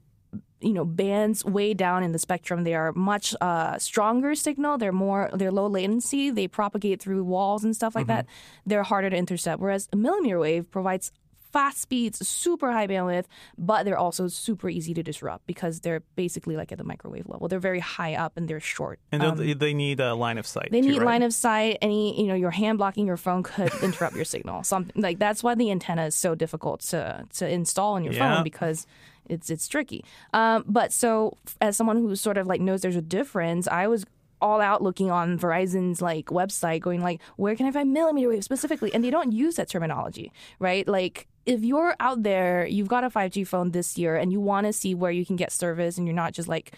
you 0.62 0.74
know 0.74 0.86
bands 0.86 1.44
way 1.44 1.74
down 1.74 2.04
in 2.04 2.12
the 2.12 2.20
spectrum 2.20 2.64
they 2.64 2.74
are 2.76 2.92
much 2.94 3.36
uh, 3.42 3.78
stronger 3.78 4.36
signal 4.36 4.78
they're 4.78 4.92
more 4.92 5.30
they're 5.34 5.52
low 5.52 5.68
latency 5.68 6.30
they 6.30 6.48
propagate 6.48 7.02
through 7.02 7.24
walls 7.24 7.64
and 7.64 7.76
stuff 7.76 7.96
like 7.96 8.08
that 8.08 8.26
they're 8.66 8.84
harder 8.84 9.10
to 9.10 9.16
intercept 9.18 9.60
whereas 9.62 9.88
a 9.92 9.96
millimeter 9.96 10.40
wave 10.40 10.70
provides 10.72 11.12
fast 11.52 11.82
speeds 11.82 12.26
super 12.26 12.72
high 12.72 12.88
bandwidth 12.88 13.26
but 13.58 13.84
they're 13.84 13.98
also 13.98 14.28
super 14.30 14.70
easy 14.70 14.94
to 14.94 15.04
disrupt 15.04 15.46
because 15.48 15.82
they're 15.82 16.00
basically 16.16 16.56
like 16.56 16.72
at 16.72 16.78
the 16.78 16.84
microwave 16.86 17.28
level 17.28 17.50
they're 17.50 17.60
very 17.60 17.82
high 17.82 18.16
up 18.16 18.38
and 18.38 18.48
they're 18.48 18.62
short 18.62 19.00
And 19.12 19.22
Um, 19.22 19.36
they 19.38 19.52
they 19.54 19.74
need 19.74 20.00
a 20.00 20.14
line 20.16 20.38
of 20.38 20.48
sight. 20.48 20.70
they 20.72 20.80
too, 20.80 20.88
need 20.88 21.00
right? 21.00 21.06
line 21.06 21.24
of 21.24 21.34
sight. 21.34 21.78
Any, 21.82 22.18
you 22.22 22.28
know, 22.28 22.36
your 22.36 22.52
hand 22.52 22.78
blocking 22.78 23.06
your 23.06 23.18
phone 23.18 23.44
could 23.44 23.70
interrupt 23.84 24.16
your 24.16 24.24
signal. 24.24 24.64
Something 24.64 25.02
like 25.02 25.20
that's 25.20 25.44
why 25.44 25.56
the 25.56 25.70
antenna 25.72 26.06
is 26.06 26.16
so 26.16 26.36
difficult 26.36 26.80
to 26.92 27.26
to 27.40 27.44
install 27.50 27.96
on 27.96 28.06
your 28.06 28.14
Yeah. 28.14 28.36
phone 28.36 28.44
because 28.46 28.88
it's 29.30 29.50
it's 29.50 29.68
tricky. 29.68 30.04
Um, 30.34 30.64
but 30.68 30.92
so 30.92 31.38
as 31.60 31.78
someone 31.78 31.98
who 31.98 32.16
sort 32.16 32.38
of 32.38 32.48
like 32.48 32.62
knows 32.62 32.82
there's 32.82 32.96
a 32.96 33.02
difference, 33.02 33.68
I 33.68 33.88
was 33.88 34.06
all 34.42 34.60
out 34.60 34.82
looking 34.82 35.12
on 35.12 35.38
Verizon's 35.38 36.02
like 36.02 36.28
website, 36.28 36.82
going 36.82 37.02
like, 37.02 37.22
where 37.38 37.56
can 37.56 37.68
I 37.68 37.72
find 37.72 37.94
millimeter 37.94 38.30
wave 38.30 38.44
specifically? 38.44 38.94
And 38.94 39.04
they 39.04 39.12
don't 39.12 39.32
use 39.32 39.56
that 39.56 39.70
terminology, 39.70 40.32
right? 40.60 40.88
Like 40.88 41.28
if 41.46 41.64
you're 41.64 41.96
out 42.00 42.24
there, 42.24 42.66
you've 42.66 42.88
got 42.88 43.04
a 43.04 43.10
5G 43.10 43.48
phone 43.48 43.72
this 43.72 43.98
year, 43.98 44.16
and 44.16 44.32
you 44.32 44.40
want 44.40 44.68
to 44.68 44.74
see 44.74 44.96
where 44.96 45.12
you 45.12 45.26
can 45.26 45.36
get 45.36 45.52
service, 45.52 45.98
and 45.98 46.08
you're 46.08 46.16
not 46.16 46.34
just 46.34 46.48
like 46.48 46.76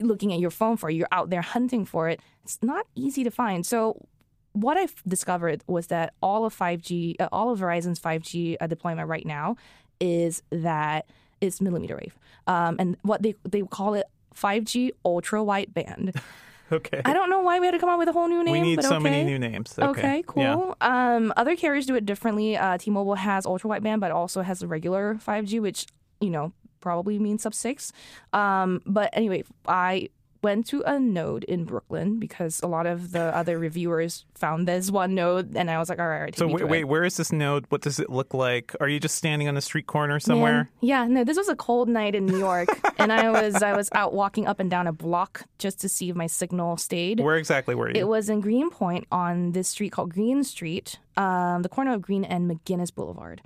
looking 0.00 0.32
at 0.32 0.40
your 0.40 0.50
phone 0.50 0.76
for 0.76 0.90
it, 0.90 0.94
you're 0.94 1.08
out 1.12 1.30
there 1.30 1.42
hunting 1.42 1.84
for 1.84 2.08
it. 2.08 2.20
It's 2.44 2.58
not 2.62 2.86
easy 2.94 3.22
to 3.24 3.30
find. 3.30 3.64
So 3.64 4.06
what 4.52 4.76
I've 4.76 4.94
discovered 5.06 5.62
was 5.66 5.86
that 5.88 6.14
all 6.22 6.44
of 6.44 6.56
5G, 6.56 7.20
uh, 7.20 7.28
all 7.32 7.50
of 7.50 7.60
Verizon's 7.60 8.00
5G 8.00 8.56
uh, 8.60 8.66
deployment 8.66 9.08
right 9.08 9.24
now 9.24 9.56
is 10.00 10.42
that 10.50 11.06
it's 11.42 11.60
millimeter 11.60 11.96
wave, 11.96 12.18
um, 12.46 12.76
and 12.78 12.96
what 13.02 13.22
they 13.22 13.34
they 13.48 13.60
call 13.62 13.94
it 13.94 14.06
5G 14.34 14.92
ultra 15.04 15.40
wideband. 15.40 16.18
Okay. 16.72 17.02
I 17.04 17.12
don't 17.12 17.28
know 17.28 17.40
why 17.40 17.60
we 17.60 17.66
had 17.66 17.72
to 17.72 17.78
come 17.78 17.90
up 17.90 17.98
with 17.98 18.08
a 18.08 18.12
whole 18.12 18.28
new 18.28 18.42
name. 18.42 18.52
we 18.52 18.60
need 18.62 18.76
but 18.76 18.86
so 18.86 18.94
okay. 18.94 19.02
many 19.02 19.24
new 19.24 19.38
names. 19.38 19.78
Okay, 19.78 19.88
Okay, 19.90 20.24
cool. 20.26 20.74
Yeah. 20.80 21.14
Um, 21.16 21.30
other 21.36 21.54
carriers 21.54 21.84
do 21.84 21.94
it 21.96 22.06
differently. 22.06 22.56
Uh, 22.56 22.78
T-Mobile 22.78 23.16
has 23.16 23.44
ultra 23.44 23.68
wideband, 23.68 24.00
but 24.00 24.10
also 24.10 24.40
has 24.40 24.60
the 24.60 24.66
regular 24.66 25.16
5G, 25.16 25.60
which 25.60 25.84
you 26.22 26.30
know 26.30 26.54
probably 26.80 27.18
means 27.18 27.42
sub 27.42 27.52
six. 27.52 27.92
Um, 28.32 28.80
but 28.86 29.10
anyway, 29.12 29.44
I 29.68 30.08
went 30.42 30.66
to 30.66 30.82
a 30.82 30.98
node 30.98 31.44
in 31.44 31.64
Brooklyn 31.64 32.18
because 32.18 32.60
a 32.62 32.66
lot 32.66 32.86
of 32.86 33.12
the 33.12 33.34
other 33.34 33.58
reviewers 33.58 34.24
found 34.34 34.66
this 34.66 34.90
one 34.90 35.14
node, 35.14 35.56
and 35.56 35.70
I 35.70 35.78
was 35.78 35.88
like, 35.88 35.98
all 35.98 36.06
right, 36.06 36.16
all 36.16 36.22
right 36.22 36.32
take 36.34 36.38
So 36.38 36.48
wait, 36.48 36.68
wait, 36.68 36.84
where 36.84 37.04
is 37.04 37.16
this 37.16 37.32
node? 37.32 37.66
What 37.68 37.82
does 37.82 37.98
it 37.98 38.10
look 38.10 38.34
like? 38.34 38.74
Are 38.80 38.88
you 38.88 39.00
just 39.00 39.14
standing 39.14 39.48
on 39.48 39.56
a 39.56 39.60
street 39.60 39.86
corner 39.86 40.18
somewhere? 40.20 40.52
Man, 40.52 40.68
yeah, 40.80 41.06
no, 41.06 41.24
this 41.24 41.36
was 41.36 41.48
a 41.48 41.56
cold 41.56 41.88
night 41.88 42.14
in 42.14 42.26
New 42.26 42.38
York, 42.38 42.68
and 42.98 43.12
I 43.12 43.30
was 43.30 43.62
I 43.62 43.76
was 43.76 43.88
out 43.92 44.12
walking 44.12 44.46
up 44.46 44.60
and 44.60 44.70
down 44.70 44.86
a 44.86 44.92
block 44.92 45.44
just 45.58 45.80
to 45.80 45.88
see 45.88 46.10
if 46.10 46.16
my 46.16 46.26
signal 46.26 46.76
stayed. 46.76 47.20
Where 47.20 47.36
exactly 47.36 47.74
were 47.74 47.88
you? 47.88 47.94
It 47.94 48.08
was 48.08 48.28
in 48.28 48.40
Greenpoint 48.40 49.06
on 49.12 49.52
this 49.52 49.68
street 49.68 49.92
called 49.92 50.12
Green 50.12 50.44
Street, 50.44 50.98
um, 51.16 51.62
the 51.62 51.68
corner 51.68 51.92
of 51.92 52.02
Green 52.02 52.24
and 52.24 52.50
McGuinness 52.50 52.94
Boulevard. 52.94 53.42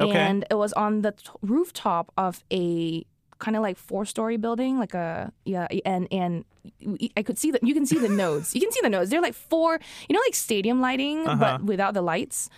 Okay. 0.00 0.16
And 0.16 0.46
it 0.50 0.54
was 0.54 0.72
on 0.72 1.02
the 1.02 1.12
t- 1.12 1.28
rooftop 1.42 2.10
of 2.16 2.42
a 2.50 3.04
kind 3.40 3.56
of 3.56 3.62
like 3.62 3.76
four 3.76 4.04
story 4.04 4.36
building, 4.36 4.78
like 4.78 4.94
a 4.94 5.32
yeah, 5.44 5.66
and 5.84 6.06
and 6.12 6.44
I 7.16 7.22
could 7.22 7.38
see 7.38 7.50
that 7.50 7.62
you 7.64 7.74
can 7.74 7.86
see 7.86 7.98
the 7.98 8.08
nodes. 8.24 8.54
You 8.54 8.60
can 8.60 8.70
see 8.70 8.80
the 8.82 8.88
nodes. 8.88 9.10
They're 9.10 9.20
like 9.20 9.34
four, 9.34 9.80
you 10.08 10.14
know, 10.14 10.20
like 10.24 10.34
stadium 10.36 10.80
lighting, 10.80 11.26
Uh-huh. 11.26 11.36
but 11.58 11.64
without 11.64 11.94
the 11.94 12.02
lights. 12.02 12.48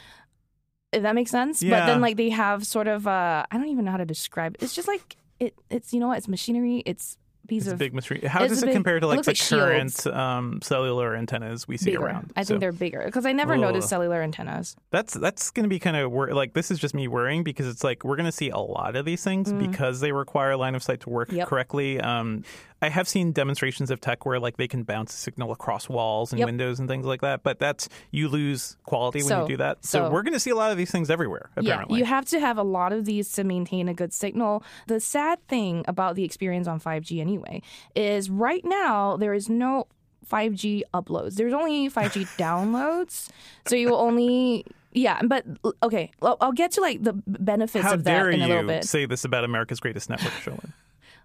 If 0.92 1.02
that 1.02 1.14
makes 1.14 1.30
sense. 1.30 1.62
But 1.64 1.86
then 1.86 2.00
like 2.02 2.16
they 2.18 2.28
have 2.28 2.66
sort 2.66 2.86
of 2.86 3.06
uh, 3.06 3.46
I 3.50 3.56
don't 3.56 3.68
even 3.68 3.86
know 3.86 3.92
how 3.92 3.96
to 3.96 4.04
describe 4.04 4.56
it. 4.56 4.62
It's 4.62 4.74
just 4.74 4.88
like 4.88 5.16
it. 5.40 5.54
It's 5.70 5.92
you 5.94 6.00
know 6.00 6.08
what? 6.08 6.18
It's 6.18 6.28
machinery. 6.28 6.82
It's 6.84 7.16
piece 7.48 7.64
It's 7.64 7.72
of 7.72 7.78
big 7.78 7.92
machine. 7.94 8.22
How 8.26 8.46
does 8.46 8.62
it 8.62 8.66
big- 8.66 8.74
compare 8.74 9.00
to 9.00 9.06
like 9.06 9.22
the 9.22 9.30
like 9.30 9.48
current 9.48 10.06
um, 10.06 10.60
cellular 10.62 11.14
antennas 11.16 11.66
we 11.66 11.76
see 11.76 11.90
bigger. 11.92 12.04
around? 12.04 12.32
I 12.36 12.42
So 12.42 12.48
think 12.48 12.60
they're 12.60 12.72
bigger 12.72 13.02
because 13.04 13.26
I 13.26 13.32
never 13.32 13.54
Ugh. 13.54 13.60
noticed 13.60 13.88
cellular 13.88 14.22
antennas. 14.22 14.76
that's 14.90 15.14
that's 15.14 15.50
going 15.50 15.64
to 15.64 15.68
be 15.68 15.78
kind 15.78 15.96
of 15.96 16.10
wor- 16.12 16.32
like 16.34 16.54
this 16.54 16.70
is 16.70 16.78
just 16.78 16.94
me 16.94 17.08
worrying 17.08 17.42
because 17.42 17.66
it's 17.66 17.82
like 17.84 18.04
we're 18.04 18.16
going 18.16 18.26
to 18.26 18.32
see 18.32 18.50
a 18.50 18.58
lot 18.58 18.96
of 18.96 19.04
these 19.04 19.22
things 19.24 19.52
because 19.52 20.00
they 20.00 20.12
require 20.12 20.56
line 20.56 20.74
of 20.74 20.82
sight 20.82 21.00
to 21.00 21.10
work 21.10 21.30
Mm. 21.30 21.36
Yep. 21.38 21.48
correctly. 21.48 22.00
Um, 22.00 22.44
I 22.82 22.88
have 22.88 23.06
seen 23.08 23.32
demonstrations 23.32 23.90
of 23.92 24.00
tech 24.00 24.26
where 24.26 24.40
like 24.40 24.56
they 24.56 24.66
can 24.68 24.82
bounce 24.82 25.14
a 25.14 25.16
signal 25.16 25.52
across 25.52 25.88
walls 25.88 26.32
and 26.32 26.40
Yep. 26.40 26.46
windows 26.46 26.80
and 26.80 26.88
things 26.88 27.06
like 27.06 27.20
that, 27.22 27.42
but 27.44 27.58
that's 27.60 27.88
you 28.10 28.28
lose 28.28 28.76
quality 28.84 29.20
when 29.20 29.28
So- 29.28 29.42
you 29.42 29.48
do 29.48 29.56
that. 29.58 29.84
So, 29.84 30.00
so- 30.06 30.10
we're 30.10 30.22
going 30.22 30.32
to 30.34 30.40
see 30.40 30.50
a 30.50 30.56
lot 30.56 30.72
of 30.72 30.76
these 30.76 30.90
things 30.90 31.08
everywhere. 31.08 31.50
Apparently, 31.56 31.94
Yeah, 31.96 31.98
you 32.00 32.04
have 32.06 32.24
to 32.26 32.40
have 32.40 32.58
a 32.58 32.62
lot 32.64 32.92
of 32.92 33.04
these 33.04 33.30
to 33.32 33.44
maintain 33.44 33.88
a 33.88 33.94
good 33.94 34.12
signal. 34.12 34.64
The 34.88 34.98
sad 35.00 35.38
thing 35.46 35.84
about 35.88 36.16
the 36.16 36.24
experience 36.24 36.66
on 36.66 36.80
5G 36.80 37.20
anyway 37.20 37.62
is 37.94 38.28
right 38.28 38.64
now 38.64 39.16
there 39.16 39.32
is 39.32 39.48
no 39.48 39.86
5G 40.28 40.82
uploads. 40.92 41.34
There's 41.36 41.52
only 41.52 41.88
5G 41.88 42.24
downloads. 42.36 43.28
So 43.66 43.76
you 43.76 43.90
will 43.90 43.98
only 44.00 44.64
yeah, 44.94 45.20
but 45.24 45.46
okay, 45.82 46.10
I'll 46.20 46.52
get 46.52 46.72
to 46.72 46.80
like 46.82 47.02
the 47.02 47.14
benefits 47.26 47.84
How 47.84 47.94
of 47.94 48.04
that 48.04 48.10
dare 48.12 48.28
in 48.30 48.42
a 48.42 48.46
little 48.46 48.62
you 48.62 48.68
bit. 48.68 48.84
say 48.84 49.06
this 49.06 49.24
about 49.24 49.42
America's 49.44 49.80
greatest 49.80 50.10
network, 50.10 50.32
Cherlynn? 50.44 50.72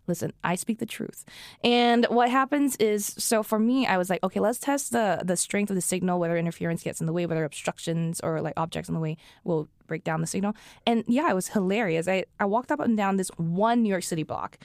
Listen, 0.07 0.33
I 0.43 0.55
speak 0.55 0.79
the 0.79 0.85
truth. 0.85 1.25
And 1.63 2.05
what 2.05 2.29
happens 2.29 2.75
is, 2.77 3.05
so 3.05 3.43
for 3.43 3.59
me, 3.59 3.85
I 3.85 3.97
was 3.97 4.09
like, 4.09 4.23
okay, 4.23 4.39
let's 4.39 4.59
test 4.59 4.91
the 4.91 5.21
the 5.23 5.37
strength 5.37 5.69
of 5.69 5.75
the 5.75 5.81
signal, 5.81 6.19
whether 6.19 6.37
interference 6.37 6.83
gets 6.83 6.99
in 6.99 7.07
the 7.07 7.13
way, 7.13 7.25
whether 7.25 7.43
obstructions 7.43 8.19
or 8.21 8.41
like 8.41 8.53
objects 8.57 8.89
in 8.89 8.95
the 8.95 9.01
way 9.01 9.17
will 9.43 9.67
break 9.87 10.03
down 10.03 10.21
the 10.21 10.27
signal. 10.27 10.55
And 10.85 11.03
yeah, 11.07 11.29
it 11.29 11.35
was 11.35 11.49
hilarious. 11.49 12.07
I, 12.07 12.25
I 12.39 12.45
walked 12.45 12.71
up 12.71 12.79
and 12.79 12.97
down 12.97 13.17
this 13.17 13.29
one 13.37 13.83
New 13.83 13.89
York 13.89 14.03
City 14.03 14.23
block. 14.23 14.57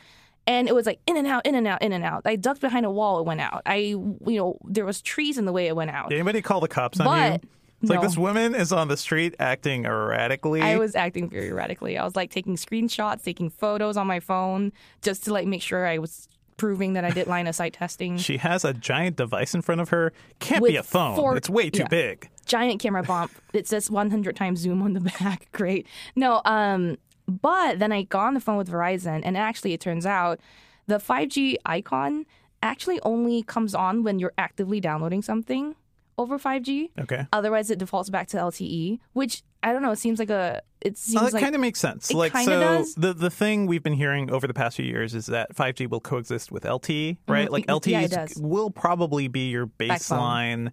And 0.45 0.69
it 0.69 0.75
was 0.75 0.87
like 0.87 0.99
in 1.07 1.17
and 1.17 1.27
out, 1.27 1.47
in 1.47 1.55
and 1.55 1.69
out, 1.69 1.81
in 1.83 1.93
and 1.93 2.05
out. 2.05 2.23
I 2.25 2.35
ducked 2.35 2.61
behind 2.61 2.85
a 2.85 2.91
wall, 2.91 3.21
it 3.21 3.27
went 3.27 3.41
out. 3.41 3.63
I, 3.65 3.77
you 3.77 4.19
know, 4.27 4.59
there 4.65 4.85
was 4.85 5.01
trees 5.01 5.39
in 5.39 5.45
the 5.45 5.53
way 5.53 5.69
it 5.69 5.77
went 5.77 5.93
out. 5.93 6.09
Did 6.09 6.17
anybody 6.17 6.43
call 6.43 6.59
the 6.61 6.67
cops 6.67 6.99
on 6.99 7.07
you? 7.35 7.41
It's 7.83 7.91
like 7.91 8.01
this 8.01 8.17
woman 8.17 8.55
is 8.55 8.73
on 8.73 8.89
the 8.89 8.97
street 8.97 9.35
acting 9.39 9.85
erratically. 9.87 10.63
I 10.63 10.79
was 10.79 10.95
acting 10.95 11.29
very 11.29 11.49
erratically. 11.49 11.99
I 11.99 12.05
was 12.05 12.15
like 12.17 12.31
taking 12.31 12.57
screenshots, 12.57 13.23
taking 13.25 13.51
photos 13.51 13.97
on 13.97 14.07
my 14.07 14.21
phone 14.21 14.73
just 15.03 15.25
to 15.25 15.33
like 15.33 15.47
make 15.47 15.63
sure 15.63 15.87
I 15.87 15.99
was 15.99 16.29
proving 16.57 16.93
that 16.93 17.05
I 17.05 17.11
did 17.11 17.27
line 17.27 17.49
of 17.49 17.57
sight 17.57 17.73
testing. 17.73 18.19
She 18.19 18.37
has 18.37 18.65
a 18.65 18.73
giant 18.73 19.17
device 19.17 19.53
in 19.55 19.63
front 19.63 19.81
of 19.81 19.89
her. 19.89 20.13
Can't 20.39 20.65
be 20.65 20.77
a 20.77 20.83
phone. 20.85 21.17
four- 21.17 21.37
it's 21.37 21.51
way 21.51 21.71
too 21.71 21.81
yeah. 21.81 21.89
big. 21.89 22.31
giant 22.47 22.81
camera 22.81 23.03
bump. 23.03 23.33
It 23.53 23.67
says 23.67 23.91
100 23.91 24.37
times 24.37 24.61
zoom 24.61 24.81
on 24.81 24.93
the 24.93 25.01
back. 25.21 25.49
Great. 25.51 25.89
No, 26.15 26.41
um, 26.45 26.99
but 27.27 27.81
then 27.81 27.91
I 27.91 28.03
got 28.05 28.27
on 28.27 28.35
the 28.35 28.41
phone 28.41 28.57
with 28.59 28.71
Verizon, 28.71 29.23
and 29.25 29.37
actually, 29.37 29.73
it 29.73 29.81
turns 29.81 30.07
out 30.07 30.39
the 30.87 30.99
5G 30.99 31.57
icon 31.67 32.27
actually 32.63 33.01
only 33.03 33.43
comes 33.43 33.75
on 33.75 34.05
when 34.05 34.21
you're 34.21 34.35
actively 34.39 34.81
downloading 34.81 35.23
something 35.23 35.75
over 36.23 36.39
5G. 36.39 36.91
Okay. 37.01 37.27
Otherwise, 37.33 37.71
it 37.71 37.79
defaults 37.79 38.09
back 38.11 38.29
to 38.29 38.37
LTE, 38.39 38.99
which 39.13 39.43
I 39.63 39.73
don't 39.73 39.83
know. 39.83 39.93
It 39.93 39.99
seems 39.99 40.19
like 40.19 40.31
a. 40.31 40.63
It 40.81 40.97
seems 40.99 41.15
Well, 41.17 41.25
that 41.27 41.35
like 41.35 41.43
kind 41.43 41.55
of 41.55 41.61
makes 41.61 41.79
sense. 41.79 42.11
it 42.11 42.17
like 42.17 42.33
so 42.37 42.59
does. 42.61 42.95
the 42.97 43.13
the 43.13 43.31
thing 43.31 43.67
we've 43.67 43.83
been 43.83 43.93
hearing 43.93 44.31
over 44.31 44.47
the 44.49 44.55
past 44.55 44.77
few 44.77 44.85
years 44.87 45.15
is 45.15 45.27
that 45.27 45.55
5G 45.55 45.89
will 45.89 46.01
coexist 46.01 46.51
with 46.51 46.65
LTE, 46.65 47.19
right? 47.29 47.51
Like 47.51 47.67
Mm-hmm. 47.67 47.91
Yeah, 47.91 48.01
it 48.01 48.11
LTE 48.11 48.15
does. 48.15 48.41
will 48.43 48.71
probably 48.71 49.29
be 49.29 49.49
your 49.51 49.67
baseline 49.67 50.73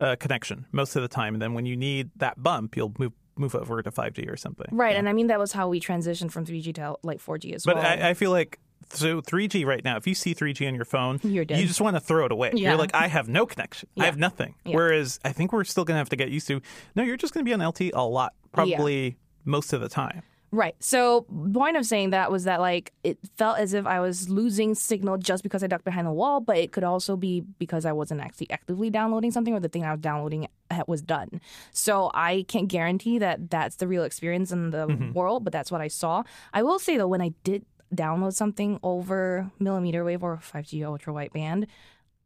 uh, 0.00 0.16
connection 0.18 0.64
most 0.72 0.96
of 0.96 1.02
the 1.02 1.08
time 1.08 1.34
and 1.34 1.42
then 1.42 1.52
when 1.52 1.66
you 1.66 1.76
need 1.76 2.10
that 2.16 2.42
bump, 2.42 2.76
you'll 2.76 2.94
move 2.98 3.12
move 3.36 3.54
over 3.54 3.82
to 3.82 3.90
5G 3.90 4.30
or 4.30 4.36
something. 4.36 4.66
right. 4.70 4.96
And 4.96 5.08
I 5.08 5.12
mean, 5.14 5.28
that 5.28 5.38
was 5.38 5.52
how 5.52 5.68
we 5.68 5.80
transitioned 5.80 6.30
from 6.30 6.44
3G 6.44 6.74
to 6.74 6.96
like 7.02 7.18
4G 7.20 7.54
as 7.54 7.64
But 7.64 7.76
well. 7.76 7.86
I, 7.86 8.10
I 8.10 8.14
feel 8.14 8.30
like 8.30 8.58
so 8.90 9.20
3G 9.20 9.64
right 9.64 9.84
now, 9.84 9.96
if 9.96 10.06
you 10.06 10.14
see 10.14 10.34
3G 10.34 10.66
on 10.66 10.74
your 10.74 10.84
phone, 10.84 11.20
you 11.22 11.44
just 11.44 11.80
want 11.80 11.96
to 11.96 12.00
throw 12.00 12.26
it 12.26 12.32
away. 12.32 12.52
Yeah. 12.54 12.70
You're 12.70 12.78
like, 12.78 12.94
I 12.94 13.06
have 13.06 13.28
no 13.28 13.46
connection. 13.46 13.88
I 13.98 14.06
have 14.06 14.18
nothing. 14.18 14.54
Yeah. 14.64 14.76
Whereas 14.76 15.20
I 15.24 15.32
think 15.32 15.52
we're 15.52 15.64
still 15.64 15.84
going 15.84 15.94
to 15.96 15.98
have 15.98 16.08
to 16.10 16.16
get 16.16 16.30
used 16.30 16.48
to, 16.48 16.60
no, 16.94 17.02
you're 17.02 17.16
just 17.16 17.34
going 17.34 17.44
to 17.44 17.48
be 17.48 17.54
on 17.54 17.60
LTE 17.60 17.90
a 17.94 18.02
lot, 18.02 18.34
probably 18.52 19.16
most 19.44 19.72
of 19.72 19.80
the 19.80 19.88
time. 19.88 20.22
Right. 20.52 20.74
So 20.80 21.26
point 21.52 21.76
of 21.76 21.86
saying 21.86 22.10
that 22.10 22.32
was 22.32 22.42
that 22.42 22.60
like 22.60 22.92
it 23.04 23.18
felt 23.36 23.58
as 23.58 23.72
if 23.72 23.86
I 23.86 24.00
was 24.00 24.28
losing 24.28 24.74
signal 24.74 25.16
just 25.16 25.44
because 25.44 25.62
I 25.62 25.68
ducked 25.68 25.84
behind 25.84 26.08
the 26.08 26.12
wall, 26.12 26.40
but 26.40 26.56
it 26.56 26.72
could 26.72 26.82
also 26.82 27.16
be 27.16 27.42
because 27.60 27.84
I 27.86 27.92
wasn't 27.92 28.20
actually 28.20 28.50
actively 28.50 28.90
downloading 28.90 29.30
something 29.30 29.54
or 29.54 29.60
the 29.60 29.68
thing 29.68 29.84
I 29.84 29.92
was 29.92 30.00
downloading 30.00 30.48
was 30.88 31.02
done. 31.02 31.40
So 31.70 32.10
I 32.14 32.44
can't 32.48 32.66
guarantee 32.66 33.18
that 33.18 33.48
that's 33.48 33.76
the 33.76 33.86
real 33.86 34.02
experience 34.02 34.50
in 34.50 34.70
the 34.70 34.88
mm-hmm. 34.88 35.12
world, 35.12 35.44
but 35.44 35.52
that's 35.52 35.70
what 35.70 35.80
I 35.80 35.86
saw. 35.86 36.24
I 36.52 36.64
will 36.64 36.80
say 36.80 36.96
though, 36.96 37.06
when 37.06 37.22
I 37.22 37.32
did 37.44 37.64
download 37.94 38.32
something 38.34 38.78
over 38.82 39.50
millimeter 39.58 40.04
wave 40.04 40.22
or 40.22 40.36
5G 40.36 40.84
ultra 40.84 41.12
wideband, 41.12 41.66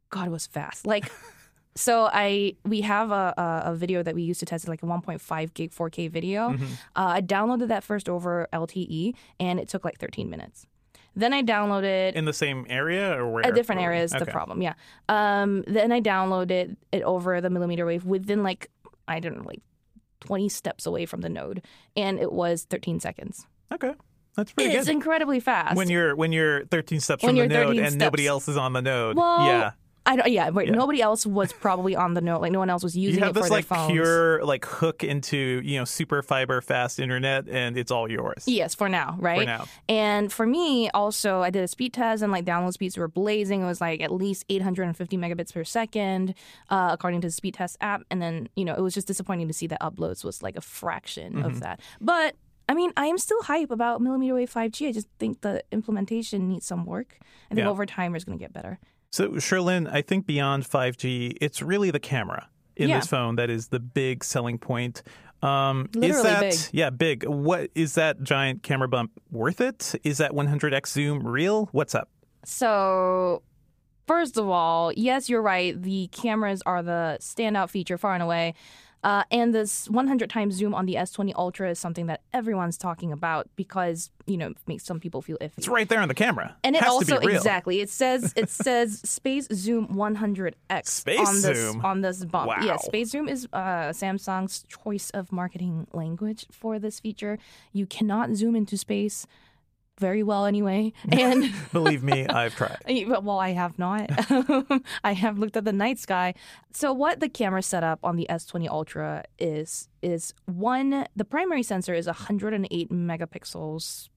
God, 0.09 0.27
it 0.27 0.31
was 0.31 0.47
fast. 0.47 0.85
Like. 0.85 1.11
So 1.77 2.09
I 2.09 2.55
we 2.63 2.81
have 2.81 3.11
a, 3.11 3.33
a, 3.37 3.71
a 3.71 3.75
video 3.75 4.01
that 4.01 4.15
we 4.15 4.23
used 4.23 4.39
to 4.39 4.45
test 4.45 4.65
like 4.69 4.81
a 4.81 4.85
1.5 4.85 5.53
gig 5.53 5.71
4K 5.71 6.09
video. 6.09 6.51
Mm-hmm. 6.51 6.63
Uh, 6.95 7.15
I 7.15 7.21
downloaded 7.21 7.67
that 7.67 7.83
first 7.83 8.07
over 8.07 8.47
LTE, 8.53 9.13
and 9.41 9.59
it 9.59 9.67
took 9.67 9.83
like 9.83 9.99
13 9.99 10.29
minutes. 10.29 10.67
Then 11.15 11.33
I 11.33 11.43
downloaded 11.43 12.13
In 12.13 12.25
the 12.25 12.33
same 12.33 12.65
area 12.69 13.17
or 13.17 13.29
where? 13.29 13.43
a 13.45 13.53
different 13.53 13.81
area 13.81 14.03
is 14.03 14.11
the 14.11 14.25
problem. 14.25 14.61
Yeah. 14.61 14.73
Um, 15.07 15.63
then 15.67 15.91
I 15.91 16.01
downloaded 16.01 16.75
it 16.91 17.03
over 17.03 17.39
the 17.41 17.49
millimeter 17.49 17.85
wave 17.85 18.05
within 18.05 18.43
like 18.43 18.69
I 19.07 19.19
don't 19.19 19.37
know 19.37 19.43
like 19.43 19.61
20 20.21 20.49
steps 20.49 20.85
away 20.85 21.05
from 21.05 21.21
the 21.21 21.29
node, 21.29 21.61
and 21.95 22.19
it 22.19 22.31
was 22.31 22.63
13 22.63 22.99
seconds. 22.99 23.45
Okay. 23.73 23.93
That's 24.35 24.51
pretty 24.51 24.71
It's 24.73 24.87
good. 24.87 24.93
incredibly 24.95 25.39
fast. 25.39 25.75
when 25.77 25.89
you're 25.89 26.15
when 26.15 26.31
you're 26.31 26.65
13 26.65 26.99
steps 26.99 27.23
When 27.23 27.35
from 27.37 27.47
the 27.47 27.53
node 27.53 27.67
13 27.77 27.85
and 27.85 27.97
nobody 27.97 28.27
else 28.27 28.47
is 28.47 28.57
on 28.57 28.73
the 28.73 28.81
node. 28.81 29.15
well, 29.17 29.45
yeah. 29.45 29.71
I 30.07 30.15
don't, 30.17 30.31
yeah, 30.31 30.51
but 30.51 30.67
Yeah. 30.67 30.73
nobody 30.73 31.01
else 31.01 31.25
was 31.25 31.51
probably 31.51 31.95
on 31.95 32.13
the 32.13 32.21
node. 32.21 32.39
Like 32.39 32.51
no 32.51 32.59
one 32.59 32.69
else 32.69 32.83
was 32.83 32.95
using 32.95 33.17
You 33.21 33.25
have 33.25 33.31
it 33.35 33.39
this 33.39 33.45
for 33.45 33.49
their 33.49 33.57
like 33.57 33.65
phones. 33.65 33.91
pure 33.91 34.45
like 34.45 34.63
hook 34.63 35.03
into, 35.03 35.61
you 35.65 35.79
know, 35.79 35.83
super 35.85 36.21
fiber 36.21 36.61
fast 36.61 36.99
internet 36.99 37.47
and 37.49 37.75
it's 37.75 37.89
all 37.89 38.07
yours. 38.11 38.43
Yes, 38.45 38.75
for 38.75 38.87
now, 38.87 39.15
right? 39.19 39.39
For 39.39 39.45
now. 39.45 39.65
And 39.89 40.31
for 40.31 40.45
me, 40.45 40.91
also, 40.91 41.41
I 41.41 41.49
did 41.49 41.63
a 41.63 41.67
speed 41.67 41.93
test 41.93 42.21
and 42.21 42.31
like 42.31 42.45
download 42.45 42.73
speeds 42.73 42.97
were 42.97 43.07
blazing. 43.07 43.63
It 43.63 43.65
was 43.65 43.81
like 43.81 43.99
at 43.99 44.11
least 44.11 44.45
850 44.47 45.17
megabits 45.17 45.51
per 45.51 45.63
second, 45.63 46.35
uh, 46.69 46.89
according 46.91 47.21
to 47.21 47.27
the 47.29 47.31
speed 47.33 47.55
test 47.55 47.75
app. 47.81 48.03
And 48.11 48.21
then, 48.21 48.47
you 48.55 48.63
know, 48.63 48.75
it 48.75 48.81
was 48.81 48.93
just 48.93 49.07
disappointing 49.07 49.47
to 49.47 49.55
see 49.55 49.65
that 49.65 49.81
uploads 49.81 50.23
was 50.23 50.43
like 50.43 50.55
a 50.55 50.61
fraction 50.61 51.33
Mm-hmm. 51.33 51.45
of 51.45 51.61
that. 51.61 51.79
But 51.99 52.35
I 52.67 52.73
mean, 52.73 52.91
I 52.97 53.05
am 53.07 53.17
still 53.17 53.41
hype 53.43 53.69
about 53.71 54.01
millimeter 54.01 54.33
wave 54.35 54.51
5G. 54.51 54.87
I 54.87 54.91
just 54.91 55.07
think 55.19 55.41
the 55.41 55.63
implementation 55.71 56.47
needs 56.47 56.65
some 56.65 56.85
work. 56.85 57.17
I 57.51 57.55
think 57.55 57.65
Yeah. 57.65 57.69
over 57.69 57.85
time 57.85 58.15
it's 58.15 58.25
going 58.25 58.37
to 58.37 58.43
get 58.43 58.53
better. 58.53 58.79
So, 59.11 59.29
Cherlynn, 59.33 59.87
I 59.91 60.01
think 60.01 60.25
beyond 60.25 60.65
5G, 60.65 61.37
it's 61.39 61.61
really 61.61 61.91
the 61.91 61.99
camera 61.99 62.49
in 62.75 62.89
Yeah. 62.89 62.99
this 62.99 63.07
phone 63.07 63.35
that 63.35 63.49
is 63.49 63.67
the 63.69 63.79
big 63.79 64.23
selling 64.23 64.57
point. 64.57 65.03
Um, 65.41 65.89
is 65.93 65.97
Literally 66.01 66.23
that 66.29 66.39
big. 66.41 66.59
yeah 66.71 66.89
big? 66.89 67.23
What 67.25 67.69
is 67.75 67.93
that 67.95 68.23
giant 68.23 68.63
camera 68.63 68.87
bump 68.87 69.11
worth 69.31 69.61
it? 69.61 69.93
Is 70.03 70.17
that 70.17 70.31
100x 70.33 70.87
zoom 70.91 71.25
real? 71.25 71.69
What's 71.71 71.93
up? 71.93 72.09
So, 72.45 73.43
first 74.07 74.37
of 74.37 74.47
all, 74.49 74.91
yes, 74.93 75.29
you're 75.29 75.41
right. 75.41 75.79
The 75.79 76.07
cameras 76.11 76.61
are 76.65 76.81
the 76.81 77.17
standout 77.21 77.69
feature 77.69 77.97
far 77.97 78.13
and 78.13 78.23
away. 78.23 78.53
Uh, 79.05 79.23
and 79.29 79.53
this 79.53 79.87
100 79.89 80.31
times 80.31 80.55
zoom 80.55 80.73
on 80.73 80.87
the 80.87 80.95
S20 80.95 81.31
Ultra 81.35 81.69
is 81.69 81.77
something 81.79 82.07
that 82.07 82.21
everyone's 82.33 82.75
talking 82.75 83.11
about 83.11 83.47
because 83.55 84.09
you 84.25 84.35
know 84.35 84.47
it 84.47 84.57
makes 84.65 84.83
some 84.83 84.99
people 84.99 85.21
feel 85.21 85.37
iffy. 85.37 85.51
It's 85.57 85.67
right 85.67 85.87
there 85.87 86.01
on 86.01 86.07
the 86.07 86.15
camera. 86.15 86.55
And 86.63 86.75
it 86.75 86.81
Has 86.81 86.89
also 86.89 87.13
to 87.15 87.21
be 87.21 87.27
real. 87.27 87.35
exactly 87.37 87.81
it 87.81 87.89
says 87.91 88.33
it 88.43 88.49
says 88.49 89.01
space 89.05 89.47
zoom 89.53 89.89
100x 89.89 90.87
Space 90.87 91.19
on 91.27 91.35
this 91.35 91.57
zoom? 91.71 91.85
on 91.85 92.01
this 92.01 92.25
bump. 92.25 92.47
Wow. 92.47 92.57
Yeah, 92.63 92.77
space 92.77 93.09
zoom 93.11 93.29
is 93.29 93.47
uh, 93.53 93.93
Samsung's 93.93 94.65
choice 94.67 95.11
of 95.11 95.31
marketing 95.31 95.85
language 95.93 96.47
for 96.51 96.79
this 96.79 96.99
feature. 96.99 97.37
You 97.73 97.85
cannot 97.85 98.33
zoom 98.33 98.55
into 98.55 98.75
space 98.75 99.27
very 99.99 100.23
well 100.23 100.45
anyway. 100.45 100.91
And 101.11 101.53
Believe 101.71 102.03
me, 102.03 102.27
I've 102.29 102.55
tried. 102.55 102.77
well, 103.07 103.39
I 103.39 103.49
have 103.51 103.77
not. 103.79 104.09
I 105.03 105.13
have 105.13 105.37
looked 105.37 105.55
at 105.57 105.65
the 105.65 105.73
night 105.73 105.99
sky. 105.99 106.33
So 106.73 106.91
what 106.93 107.19
the 107.19 107.29
camera 107.29 107.61
setup 107.61 107.99
on 108.03 108.15
the 108.15 108.27
S20 108.29 108.67
Ultra 108.69 109.23
is 109.39 109.87
is 110.01 110.33
one 110.45 111.07
the 111.15 111.25
primary 111.25 111.63
sensor 111.63 111.93
is 111.93 112.07
108 112.07 112.91
megapixels 112.91 114.09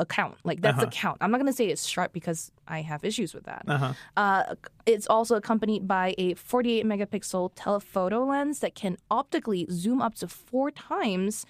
account. 0.00 0.36
Like 0.44 0.62
that's 0.62 0.78
Uh-huh. 0.78 0.86
a 0.86 0.90
count. 0.90 1.18
I'm 1.20 1.30
not 1.30 1.36
going 1.38 1.46
to 1.52 1.56
say 1.56 1.66
it's 1.66 1.86
sharp 1.86 2.14
because 2.14 2.50
I 2.66 2.80
have 2.80 3.04
issues 3.04 3.34
with 3.34 3.44
that. 3.44 3.64
Uh-huh. 3.68 3.92
Uh, 4.16 4.54
it's 4.86 5.06
also 5.06 5.36
accompanied 5.36 5.86
by 5.86 6.14
a 6.16 6.32
48 6.34 6.86
megapixel 6.86 7.50
telephoto 7.54 8.24
lens 8.24 8.60
that 8.60 8.74
can 8.74 8.96
optically 9.10 9.66
zoom 9.70 10.00
up 10.00 10.14
to 10.16 10.26
four 10.28 10.70
times 10.70 11.44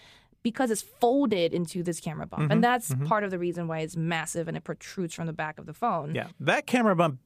because 0.45 0.71
it's 0.71 0.83
folded 0.83 1.53
into 1.53 1.83
this 1.83 1.99
camera 1.99 2.27
bump. 2.27 2.45
Mm-hmm, 2.45 2.53
And 2.53 2.63
that's 2.63 2.95
part 3.07 3.25
of 3.25 3.33
the 3.33 3.39
reason 3.41 3.67
why 3.67 3.81
it's 3.81 3.97
massive 3.97 4.47
and 4.47 4.57
it 4.57 4.63
protrudes 4.63 5.13
from 5.15 5.27
the 5.27 5.33
back 5.33 5.59
of 5.59 5.67
the 5.67 5.73
phone. 5.75 6.15
Yeah, 6.15 6.29
that 6.39 6.67
camera 6.67 6.95
bump 6.95 7.19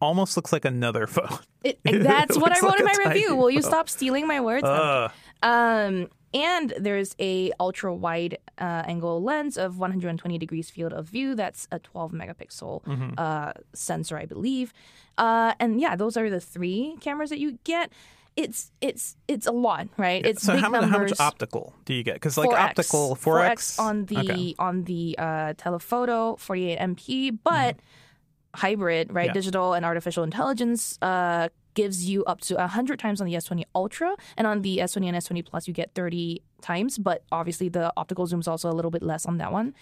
almost 0.00 0.36
looks 0.36 0.52
like 0.52 0.64
another 0.64 1.06
phone. 1.16 1.40
It, 1.64 1.80
that's 1.82 2.38
what 2.38 2.52
I 2.56 2.60
wrote 2.60 2.78
like 2.78 2.80
in 2.80 2.84
my 2.86 2.94
review. 3.12 3.34
Will 3.34 3.50
you 3.50 3.62
stop 3.62 3.88
stealing 3.88 4.28
my 4.28 4.40
words? 4.40 4.64
Ugh. 4.64 5.10
Um, 5.42 6.08
and 6.34 6.74
there's 6.78 7.16
a 7.18 7.52
ultra 7.58 7.92
wide 7.94 8.36
uh, 8.58 8.82
angle 8.86 9.22
lens 9.22 9.56
of 9.56 9.78
120 9.78 10.36
degrees 10.38 10.68
field 10.68 10.92
of 10.92 11.06
view. 11.06 11.34
That's 11.34 11.66
a 11.72 11.78
12 11.78 12.12
megapixel 12.12 12.84
Mm-hmm. 12.84 13.10
uh, 13.16 13.52
sensor, 13.72 14.18
I 14.18 14.26
believe. 14.26 14.72
Uh, 15.16 15.54
and 15.58 15.80
yeah, 15.80 15.96
those 15.96 16.16
are 16.18 16.28
the 16.28 16.38
three 16.40 16.96
cameras 17.00 17.30
that 17.30 17.38
you 17.40 17.58
get. 17.64 17.90
It's 18.44 18.70
it's 18.80 19.16
it's 19.26 19.46
a 19.48 19.52
lot, 19.66 19.88
right? 19.96 20.24
It's 20.24 20.42
so 20.42 20.56
how, 20.56 20.70
how 20.72 20.98
much 20.98 21.18
optical 21.18 21.74
do 21.86 21.92
you 21.92 22.04
get? 22.04 22.14
Because 22.14 22.38
like 22.38 22.50
4X. 22.50 22.64
optical 22.66 23.16
4x, 23.16 23.78
on 23.80 24.04
the 24.06 24.18
Okay. 24.18 24.54
on 24.60 24.84
the 24.84 25.16
uh, 25.18 25.54
telephoto 25.56 26.36
48 26.36 26.78
MP, 26.78 27.38
but 27.42 27.76
hybrid, 28.54 29.12
right? 29.12 29.26
Yeah. 29.26 29.32
Digital 29.32 29.74
and 29.74 29.84
artificial 29.84 30.22
intelligence 30.24 30.98
uh, 31.02 31.48
gives 31.74 32.08
you 32.08 32.24
up 32.24 32.40
to 32.42 32.54
100 32.54 32.98
times 32.98 33.20
on 33.20 33.26
the 33.26 33.34
S20 33.34 33.62
Ultra, 33.74 34.14
and 34.36 34.46
on 34.46 34.62
the 34.62 34.78
S20 34.78 35.06
and 35.08 35.16
S20 35.16 35.44
Plus 35.44 35.66
you 35.68 35.74
get 35.74 35.90
30 35.94 36.40
times. 36.60 36.96
But 36.98 37.24
obviously 37.32 37.68
the 37.68 37.92
optical 37.96 38.26
zoom 38.26 38.40
is 38.40 38.48
also 38.48 38.70
a 38.70 38.74
little 38.78 38.90
bit 38.92 39.02
less 39.02 39.26
on 39.26 39.38
that 39.38 39.52
one. 39.52 39.74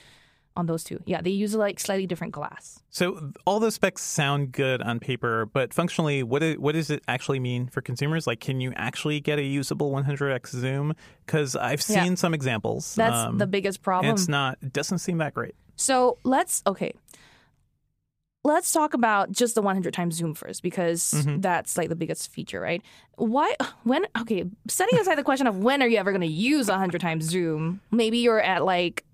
On 0.57 0.67
those 0.67 0.83
two, 0.85 1.01
yeah, 1.05 1.21
they 1.21 1.31
use 1.31 1.55
like 1.55 1.79
slightly 1.79 2.07
different 2.07 2.33
glass. 2.33 2.81
So 2.91 3.33
all 3.45 3.61
those 3.61 3.75
specs 3.75 4.03
sound 4.03 4.53
good 4.53 4.81
on 4.81 4.99
paper, 5.01 5.45
but 5.47 5.75
functionally, 5.75 6.23
what 6.23 6.43
what 6.59 6.73
does 6.73 6.91
it 6.91 7.03
actually 7.09 7.41
mean 7.41 7.69
for 7.69 7.81
consumers? 7.83 8.27
Like, 8.27 8.41
can 8.41 8.61
you 8.61 8.73
actually 8.75 9.21
get 9.21 9.39
a 9.39 9.43
usable 9.43 9.91
100x 9.93 10.49
zoom? 10.57 10.95
Because 11.27 11.55
I've 11.57 11.85
Yeah. 11.89 12.05
seen 12.05 12.17
some 12.17 12.33
examples. 12.33 12.95
That's 12.95 13.15
um, 13.29 13.39
the 13.39 13.47
biggest 13.47 13.83
problem. 13.83 14.15
It's 14.15 14.29
not. 14.29 14.57
It 14.63 14.73
doesn't 14.73 14.99
seem 14.99 15.19
that 15.19 15.35
great. 15.35 15.55
So 15.77 16.17
let's 16.25 16.63
okay. 16.67 16.93
Let's 18.45 18.73
talk 18.73 18.95
about 18.95 19.33
just 19.33 19.57
the 19.57 19.63
100 19.63 19.93
times 19.93 20.15
zoom 20.15 20.33
first 20.33 20.63
because 20.63 21.03
Mm-hmm. 21.13 21.41
that's 21.41 21.77
like 21.77 21.89
the 21.89 21.97
biggest 21.97 22.31
feature, 22.31 22.61
right? 22.61 22.81
Why 23.17 23.57
when 23.83 24.07
okay, 24.21 24.45
setting 24.69 24.99
aside 25.01 25.17
the 25.19 25.25
question 25.25 25.49
of 25.49 25.59
when 25.59 25.83
are 25.83 25.89
you 25.89 25.99
ever 25.99 26.13
going 26.13 26.21
to 26.21 26.27
use 26.29 26.69
a 26.69 26.73
100 26.73 27.01
times 27.01 27.25
zoom? 27.25 27.81
Maybe 27.91 28.19
you're 28.19 28.41
at 28.41 28.65
like 28.65 29.05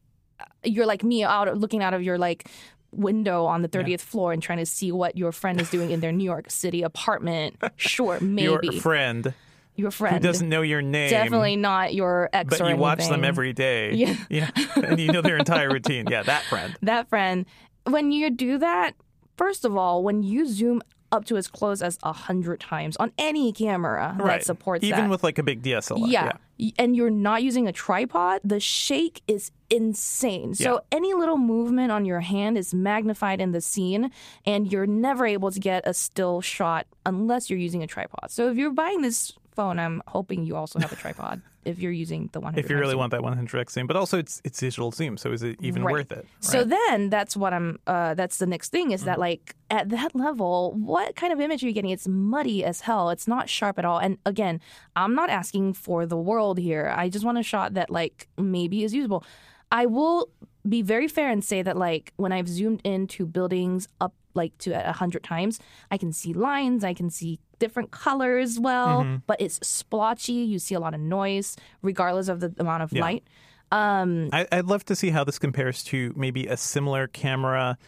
you're 0.64 0.86
like 0.86 1.02
me 1.02 1.24
out 1.24 1.56
looking 1.56 1.82
out 1.82 1.94
of 1.94 2.02
your 2.02 2.18
like 2.18 2.48
window 2.92 3.46
on 3.46 3.62
the 3.62 3.68
30th 3.68 4.00
floor 4.00 4.32
and 4.32 4.42
trying 4.42 4.58
to 4.58 4.66
see 4.66 4.92
what 4.92 5.16
your 5.16 5.32
friend 5.32 5.60
is 5.60 5.70
doing 5.70 5.90
in 5.90 6.00
their 6.00 6.12
New 6.12 6.24
York 6.24 6.50
City 6.50 6.82
apartment. 6.82 7.56
Sure, 7.76 8.18
maybe. 8.20 8.68
Your 8.70 8.80
friend 8.80 9.34
Your 9.76 9.90
who 9.90 10.18
doesn't 10.18 10.48
know 10.48 10.62
your 10.62 10.82
name, 10.82 11.10
Definitely 11.10 11.56
not 11.56 11.94
your 11.94 12.28
ex 12.32 12.58
but 12.58 12.68
you 12.68 12.76
watch 12.76 13.08
them 13.08 13.24
every 13.24 13.52
day. 13.52 13.94
Yeah. 14.02 14.16
yeah, 14.30 14.50
and 14.76 15.00
you 15.00 15.12
know 15.12 15.22
their 15.22 15.36
entire 15.36 15.70
routine. 15.70 16.06
Yeah, 16.08 16.22
that 16.24 16.42
friend. 16.44 16.76
that 16.82 17.08
friend. 17.08 17.46
When 17.86 18.12
you 18.12 18.30
do 18.30 18.58
that, 18.58 18.94
first 19.36 19.64
of 19.64 19.76
all, 19.76 20.02
when 20.02 20.22
you 20.22 20.46
zoom 20.46 20.82
up 21.12 21.24
to 21.26 21.36
as 21.36 21.46
close 21.46 21.82
as 21.82 21.98
a 22.02 22.12
hundred 22.12 22.58
times 22.60 22.96
on 22.96 23.12
any 23.18 23.52
camera 23.52 24.16
Right. 24.18 24.40
that 24.40 24.44
supports 24.46 24.82
even 24.84 25.00
that, 25.04 25.10
with 25.10 25.22
like 25.22 25.38
a 25.38 25.42
big 25.42 25.62
DSLR. 25.62 26.08
yeah, 26.10 26.32
y- 26.58 26.72
and 26.78 26.96
you're 26.96 27.10
not 27.10 27.42
using 27.42 27.68
a 27.68 27.72
tripod, 27.72 28.40
the 28.42 28.58
shake 28.58 29.22
is 29.28 29.52
insane. 29.70 30.54
So 30.54 30.72
Yeah. 30.74 30.78
any 30.98 31.12
little 31.14 31.36
movement 31.36 31.92
on 31.92 32.04
your 32.04 32.20
hand 32.20 32.56
is 32.56 32.72
magnified 32.72 33.40
in 33.40 33.52
the 33.52 33.60
scene, 33.60 34.10
and 34.46 34.70
you're 34.72 34.86
never 34.86 35.26
able 35.26 35.50
to 35.50 35.60
get 35.60 35.86
a 35.86 35.92
still 35.94 36.40
shot 36.40 36.86
unless 37.04 37.50
you're 37.50 37.58
using 37.58 37.82
a 37.82 37.86
tripod. 37.86 38.30
So 38.30 38.50
if 38.50 38.56
you're 38.56 38.72
buying 38.72 39.02
this 39.02 39.32
phone, 39.54 39.78
I'm 39.78 40.02
hoping 40.08 40.44
you 40.44 40.56
also 40.56 40.78
have 40.78 40.92
a 40.92 40.96
tripod 40.96 41.42
if 41.64 41.78
you're 41.78 41.92
using 41.92 42.28
the 42.32 42.40
100. 42.40 42.64
If 42.64 42.70
you 42.70 42.76
really 42.76 42.90
zoom. 42.90 42.98
want 43.00 43.10
that 43.12 43.20
100x 43.20 43.70
zoom, 43.70 43.86
but 43.86 43.96
also 43.96 44.18
it's 44.18 44.40
it's 44.44 44.58
digital 44.58 44.90
zoom, 44.90 45.16
so 45.16 45.30
is 45.32 45.42
it 45.42 45.56
even 45.60 45.82
Right. 45.84 45.92
worth 45.92 46.12
it? 46.12 46.26
So 46.40 46.64
then 46.64 47.10
that's 47.10 47.36
what 47.36 47.52
I'm 47.52 47.78
uh 47.86 48.14
that's 48.14 48.38
the 48.38 48.46
next 48.46 48.70
thing 48.70 48.90
is 48.92 49.04
that 49.04 49.12
Mm-hmm. 49.12 49.20
like 49.20 49.54
at 49.70 49.88
that 49.90 50.14
level, 50.14 50.72
what 50.76 51.16
kind 51.16 51.32
of 51.32 51.40
image 51.40 51.62
are 51.62 51.66
you 51.66 51.72
getting? 51.72 51.90
It's 51.90 52.06
muddy 52.08 52.64
as 52.64 52.80
hell. 52.82 53.10
It's 53.10 53.26
not 53.28 53.48
sharp 53.48 53.78
at 53.78 53.84
all. 53.84 53.98
And 53.98 54.18
again, 54.26 54.60
I'm 54.96 55.14
not 55.14 55.30
asking 55.30 55.74
for 55.74 56.04
the 56.06 56.16
world 56.16 56.58
here. 56.58 56.92
I 56.94 57.08
just 57.08 57.24
want 57.24 57.38
a 57.38 57.42
shot 57.42 57.74
that 57.74 57.88
like 57.90 58.28
maybe 58.36 58.84
is 58.84 58.92
usable. 58.92 59.24
I 59.70 59.86
will 59.86 60.28
be 60.68 60.82
very 60.82 61.08
fair 61.08 61.30
and 61.30 61.42
say 61.42 61.62
that 61.62 61.76
like 61.76 62.12
when 62.16 62.32
I've 62.32 62.48
zoomed 62.48 62.80
into 62.84 63.24
buildings 63.26 63.88
up 64.00 64.14
like 64.34 64.56
to 64.58 64.70
a 64.72 64.92
hundred 64.92 65.22
times, 65.24 65.58
I 65.90 65.96
can 65.98 66.12
see 66.12 66.32
lines, 66.32 66.84
I 66.84 66.94
can 66.94 67.10
see 67.10 67.38
different 67.62 67.92
colors 67.92 68.58
well, 68.58 69.02
Mm-hmm. 69.04 69.16
but 69.28 69.40
it's 69.40 69.64
splotchy. 69.66 70.32
You 70.52 70.58
see 70.58 70.74
a 70.74 70.80
lot 70.80 70.94
of 70.94 71.00
noise, 71.00 71.56
regardless 71.80 72.26
of 72.28 72.40
the 72.40 72.52
amount 72.58 72.82
of 72.82 72.92
Yeah. 72.92 73.02
light. 73.02 73.24
Um, 73.70 74.28
I, 74.32 74.46
I'd 74.50 74.66
love 74.66 74.84
to 74.86 74.96
see 74.96 75.10
how 75.10 75.22
this 75.24 75.38
compares 75.38 75.82
to 75.84 76.12
maybe 76.16 76.46
a 76.48 76.56
similar 76.56 77.06
camera 77.06 77.78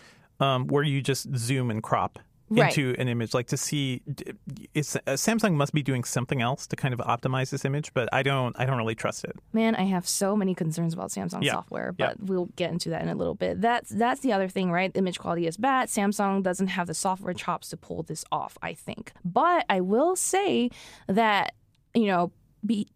um, 0.40 0.68
where 0.68 0.84
you 0.84 1.02
just 1.02 1.26
zoom 1.36 1.70
and 1.70 1.82
crop 1.82 2.18
Right. 2.50 2.76
into 2.76 2.94
an 3.00 3.08
image. 3.08 3.32
Like 3.32 3.46
to 3.48 3.56
see, 3.56 4.02
it's 4.74 4.96
uh, 4.96 5.00
Samsung 5.08 5.54
must 5.54 5.72
be 5.72 5.82
doing 5.82 6.04
something 6.04 6.42
else 6.42 6.66
to 6.68 6.76
kind 6.76 6.92
of 6.92 7.00
optimize 7.00 7.50
this 7.50 7.64
image, 7.64 7.92
but 7.94 8.08
I 8.12 8.22
don't. 8.22 8.54
I 8.58 8.66
don't 8.66 8.76
really 8.76 8.94
trust 8.94 9.24
it. 9.24 9.32
Man, 9.52 9.74
I 9.74 9.84
have 9.84 10.06
so 10.06 10.36
many 10.36 10.54
concerns 10.54 10.92
about 10.92 11.10
Samsung 11.10 11.42
Yeah. 11.42 11.52
software, 11.52 11.94
Yeah. 11.98 12.08
but 12.18 12.22
we'll 12.28 12.46
get 12.56 12.70
into 12.70 12.90
that 12.90 13.02
in 13.02 13.08
a 13.08 13.14
little 13.14 13.34
bit. 13.34 13.60
That's 13.60 13.88
that's 13.90 14.20
the 14.20 14.32
other 14.32 14.48
thing, 14.48 14.70
right? 14.70 14.92
Image 14.94 15.18
quality 15.18 15.46
is 15.46 15.56
bad. 15.56 15.88
Samsung 15.88 16.42
doesn't 16.42 16.68
have 16.68 16.86
the 16.86 16.94
software 16.94 17.32
chops 17.34 17.70
to 17.70 17.76
pull 17.76 18.02
this 18.02 18.24
off, 18.30 18.58
I 18.62 18.74
think. 18.74 19.12
But 19.24 19.64
I 19.70 19.80
will 19.80 20.14
say 20.14 20.70
that, 21.08 21.54
you 21.94 22.06
know, 22.06 22.30
be 22.64 22.88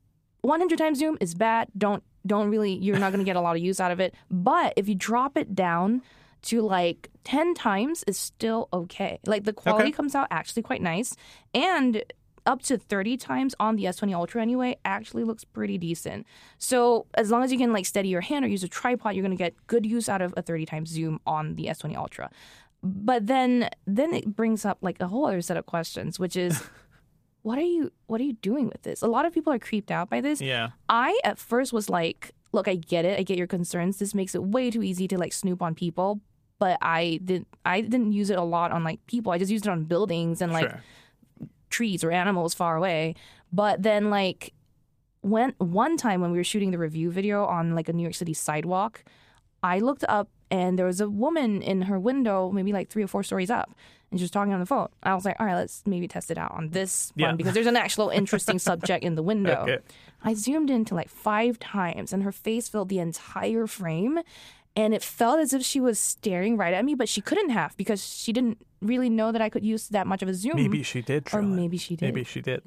100 0.43 0.79
times 0.79 0.99
zoom 0.99 1.17
is 1.21 1.35
bad. 1.35 1.69
Don't 1.77 2.03
don't 2.27 2.51
really 2.51 2.75
you're 2.75 2.99
not 2.99 3.13
going 3.13 3.21
to 3.21 3.25
get 3.25 3.37
a 3.37 3.41
lot 3.41 3.57
of 3.57 3.63
use 3.63 3.81
out 3.81 3.91
of 3.93 3.99
it. 4.01 4.15
But 4.31 4.75
if 4.77 4.89
you 4.89 4.95
drop 4.95 5.37
it 5.39 5.55
down 5.55 6.03
to 6.43 6.63
like 6.63 7.11
10 7.25 7.55
times 7.55 8.05
is 8.07 8.17
still 8.19 8.69
okay. 8.73 9.19
Like 9.27 9.45
the 9.45 9.53
quality 9.53 9.85
Okay. 9.87 9.93
comes 9.93 10.15
out 10.15 10.29
actually 10.31 10.63
quite 10.63 10.83
nice 10.83 11.15
and 11.55 12.03
up 12.47 12.63
to 12.63 12.79
30 12.79 13.19
times 13.19 13.55
on 13.61 13.77
the 13.77 13.85
S20 13.85 14.15
Ultra 14.15 14.41
anyway 14.41 14.77
actually 14.85 15.23
looks 15.25 15.45
pretty 15.45 15.77
decent. 15.77 16.27
So 16.57 17.07
as 17.15 17.31
long 17.31 17.43
as 17.43 17.53
you 17.53 17.59
can 17.59 17.73
like 17.75 17.85
steady 17.85 18.09
your 18.09 18.23
hand 18.23 18.45
or 18.45 18.49
use 18.49 18.65
a 18.65 18.69
tripod, 18.69 19.15
you're 19.15 19.23
going 19.23 19.37
to 19.37 19.43
get 19.43 19.55
good 19.67 19.85
use 19.85 20.09
out 20.09 20.23
of 20.23 20.33
a 20.37 20.41
30 20.43 20.65
times 20.65 20.89
zoom 20.89 21.21
on 21.27 21.57
the 21.57 21.67
S20 21.67 21.97
Ultra. 21.97 22.31
But 22.83 23.27
then 23.27 23.69
then 23.87 24.15
it 24.15 24.35
brings 24.35 24.65
up 24.65 24.79
like 24.81 24.99
a 25.01 25.09
whole 25.09 25.27
other 25.27 25.43
set 25.43 25.57
of 25.59 25.67
questions, 25.67 26.19
which 26.19 26.37
is 26.37 26.63
what 27.43 27.59
are 27.59 27.63
you 27.63 27.93
what 28.07 28.21
are 28.21 28.25
you 28.25 28.35
doing 28.35 28.69
with 28.69 28.83
this? 28.83 29.03
A 29.03 29.09
lot 29.09 29.27
of 29.27 29.35
people 29.35 29.53
are 29.53 29.59
creeped 29.59 29.91
out 29.91 30.09
by 30.09 30.21
this. 30.23 30.41
Yeah. 30.41 30.71
I 30.89 31.19
at 31.25 31.39
first 31.39 31.73
was 31.75 31.91
like, 31.91 32.31
look, 32.53 32.67
I 32.69 32.77
get 32.77 33.05
it. 33.05 33.19
I 33.19 33.25
get 33.25 33.37
your 33.37 33.47
concerns. 33.49 33.99
This 33.99 34.15
makes 34.15 34.35
it 34.35 34.43
way 34.43 34.71
too 34.71 34.83
easy 34.83 35.07
to 35.09 35.19
like 35.19 35.33
snoop 35.35 35.61
on 35.61 35.75
people. 35.75 36.21
But 36.59 36.79
I 36.83 37.21
didn't 37.25 37.47
I 37.65 37.81
didn't 37.83 38.13
use 38.13 38.31
it 38.31 38.39
a 38.39 38.43
lot 38.43 38.73
on 38.73 38.83
like 38.85 39.05
people. 39.07 39.33
I 39.33 39.39
just 39.39 39.51
used 39.51 39.67
it 39.67 39.71
on 39.71 39.85
buildings 39.85 40.43
and 40.43 40.53
like 40.53 40.69
sure. 40.69 40.83
trees 41.71 42.03
or 42.03 42.11
animals 42.11 42.55
far 42.55 42.77
away. 42.77 43.15
But 43.53 43.83
then 43.83 44.11
like 44.11 44.53
when 45.21 45.55
one 45.59 45.97
time 45.97 46.21
when 46.21 46.31
we 46.33 46.39
were 46.39 46.45
shooting 46.45 46.71
the 46.71 46.79
review 46.79 47.11
video 47.11 47.45
on 47.45 47.75
like 47.75 47.89
a 47.89 47.93
New 47.93 48.03
York 48.03 48.15
City 48.15 48.35
sidewalk, 48.35 49.05
I 49.63 49.79
looked 49.81 50.05
up 50.09 50.29
and 50.51 50.79
there 50.79 50.87
was 50.87 51.01
a 51.01 51.09
woman 51.11 51.61
in 51.63 51.83
her 51.83 51.99
window, 51.99 52.51
maybe 52.51 52.73
like 52.73 52.89
three 52.89 53.03
or 53.03 53.07
four 53.09 53.23
stories 53.23 53.51
up, 53.51 53.75
and 54.11 54.19
she 54.19 54.25
was 54.25 54.31
talking 54.31 54.55
on 54.55 54.61
the 54.61 54.67
phone. 54.67 54.89
I 55.03 55.15
was 55.15 55.25
like, 55.25 55.37
all 55.39 55.45
right, 55.47 55.57
let's 55.57 55.83
maybe 55.87 56.09
test 56.09 56.31
it 56.31 56.39
out 56.39 56.53
on 56.53 56.71
this 56.71 57.13
Yeah. 57.17 57.27
one 57.27 57.37
because 57.37 57.53
there's 57.55 57.67
an 57.67 57.77
actual 57.77 58.09
interesting 58.09 58.59
subject 58.59 59.05
in 59.05 59.15
the 59.15 59.23
window. 59.23 59.63
Okay. 59.69 59.79
I 60.25 60.35
zoomed 60.35 60.69
into 60.69 60.97
like 60.97 61.09
five 61.09 61.61
times 61.61 62.13
and 62.13 62.25
her 62.25 62.33
face 62.33 62.69
filled 62.69 62.89
the 62.89 62.99
entire 62.99 63.69
frame. 63.69 64.19
And 64.79 64.95
it 64.95 65.03
felt 65.03 65.41
as 65.41 65.53
if 65.53 65.65
she 65.65 65.81
was 65.81 65.99
staring 65.99 66.57
right 66.57 66.73
at 66.73 66.85
me, 66.85 66.95
but 66.95 67.09
she 67.09 67.21
couldn't 67.21 67.51
have 67.51 67.77
because 67.77 68.07
she 68.07 68.33
didn't 68.33 68.65
really 68.81 69.11
know 69.11 69.33
that 69.33 69.43
I 69.43 69.49
could 69.49 69.65
use 69.65 69.89
that 69.89 70.07
much 70.07 70.23
of 70.23 70.29
a 70.29 70.35
zoom. 70.35 70.55
Maybe 70.55 70.85
she 70.85 71.03
did. 71.03 71.29
or 71.33 71.41
it. 71.41 71.43
maybe 71.43 71.77
she 71.79 71.97
did. 71.97 72.07
Maybe 72.07 72.23
she 72.23 72.41
did. 72.41 72.63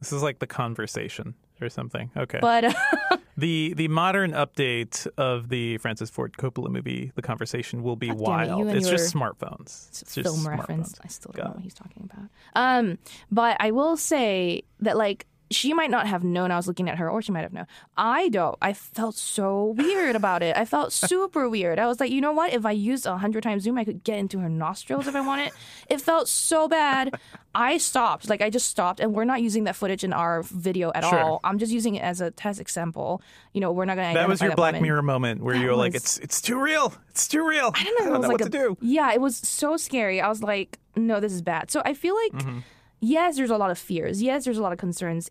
This 0.00 0.12
is 0.12 0.20
like 0.20 0.40
the 0.40 0.48
conversation 0.48 1.34
or 1.60 1.68
something. 1.68 2.10
Okay. 2.16 2.38
But 2.40 2.64
uh, 2.64 2.72
the 3.36 3.72
the 3.74 3.86
modern 3.86 4.32
update 4.32 5.06
of 5.16 5.48
the 5.48 5.78
Francis 5.78 6.10
Ford 6.10 6.32
Coppola 6.36 6.70
movie, 6.70 7.12
The 7.14 7.22
Conversation, 7.22 7.84
will 7.84 7.96
be 7.96 8.08
God 8.08 8.18
damn 8.18 8.60
it, 8.60 8.64
wild. 8.64 8.76
it's 8.76 8.88
just 8.88 9.14
smartphones. 9.14 9.88
it's 9.90 10.02
It's 10.02 10.14
just 10.16 10.28
film 10.28 10.48
reference. 10.48 10.94
I 11.04 11.08
still 11.08 11.30
don't 11.32 11.44
Got 11.44 11.50
know 11.50 11.54
what 11.54 11.62
he's 11.62 11.74
talking 11.74 12.10
about. 12.12 12.30
Um, 12.54 12.98
but 13.30 13.56
I 13.60 13.70
will 13.70 13.96
say 13.96 14.62
that 14.80 14.96
like 14.96 15.26
she 15.50 15.72
might 15.72 15.90
not 15.90 16.06
have 16.06 16.22
known 16.24 16.50
I 16.50 16.56
was 16.56 16.66
looking 16.68 16.88
at 16.90 16.98
her, 16.98 17.10
or 17.10 17.22
she 17.22 17.32
might 17.32 17.40
have 17.42 17.52
known. 17.52 17.66
I 17.96 18.28
don't. 18.28 18.56
I 18.60 18.72
felt 18.72 19.14
so 19.14 19.74
weird 19.76 20.14
about 20.16 20.42
it. 20.42 20.56
I 20.56 20.64
felt 20.64 20.92
super 20.92 21.48
weird. 21.48 21.78
I 21.78 21.86
was 21.86 22.00
like, 22.00 22.10
you 22.10 22.20
know 22.20 22.32
what? 22.32 22.52
If 22.52 22.66
I 22.66 22.70
used 22.72 23.06
a 23.06 23.16
hundred 23.16 23.42
times 23.42 23.62
zoom, 23.62 23.78
I 23.78 23.84
could 23.84 24.04
get 24.04 24.18
into 24.18 24.38
her 24.40 24.48
nostrils 24.48 25.06
if 25.06 25.14
I 25.16 25.20
wanted. 25.20 25.52
It 25.88 26.00
felt 26.00 26.28
so 26.28 26.68
bad. 26.68 27.14
I 27.54 27.78
stopped. 27.78 28.28
Like 28.28 28.42
I 28.42 28.50
just 28.50 28.68
stopped, 28.68 29.00
and 29.00 29.14
we're 29.14 29.24
not 29.24 29.40
using 29.42 29.64
that 29.64 29.74
footage 29.76 30.04
in 30.04 30.12
our 30.12 30.42
video 30.42 30.92
at 30.94 31.04
Sure. 31.04 31.18
all. 31.18 31.40
I'm 31.44 31.58
just 31.58 31.72
using 31.72 31.94
it 31.94 32.02
as 32.02 32.20
a 32.20 32.30
test 32.30 32.60
example. 32.60 33.22
You 33.54 33.60
know, 33.60 33.72
we're 33.72 33.84
not 33.86 33.96
going 33.96 34.08
to. 34.14 34.18
That 34.20 34.28
was 34.28 34.40
your 34.40 34.50
that 34.50 34.56
Black 34.56 34.72
woman. 34.74 34.82
Mirror 34.82 35.02
moment 35.02 35.42
where 35.42 35.54
That 35.54 35.60
you 35.62 35.68
were 35.68 35.76
like, 35.76 35.94
"It's 35.94 36.18
it's 36.18 36.40
too 36.42 36.60
real. 36.60 36.92
It's 37.10 37.26
too 37.26 37.46
real. 37.48 37.72
I 37.74 37.82
don't 37.84 37.98
know. 38.00 38.14
It 38.14 38.18
was 38.18 38.22
know 38.22 38.28
like 38.28 38.40
what 38.40 38.48
a, 38.48 38.50
to 38.50 38.50
do." 38.50 38.76
Yeah, 38.80 39.12
it 39.12 39.20
was 39.20 39.36
so 39.36 39.76
scary. 39.76 40.20
I 40.20 40.28
was 40.28 40.42
like, 40.42 40.78
no, 40.94 41.20
this 41.20 41.32
is 41.32 41.42
bad. 41.42 41.70
So 41.70 41.80
I 41.84 41.94
feel 41.94 42.14
like, 42.16 42.32
Mm-hmm. 42.32 42.58
yes, 43.00 43.36
there's 43.36 43.50
a 43.50 43.56
lot 43.56 43.70
of 43.70 43.78
fears. 43.78 44.20
Yes, 44.22 44.44
there's 44.44 44.58
a 44.58 44.62
lot 44.62 44.72
of 44.72 44.78
concerns. 44.78 45.30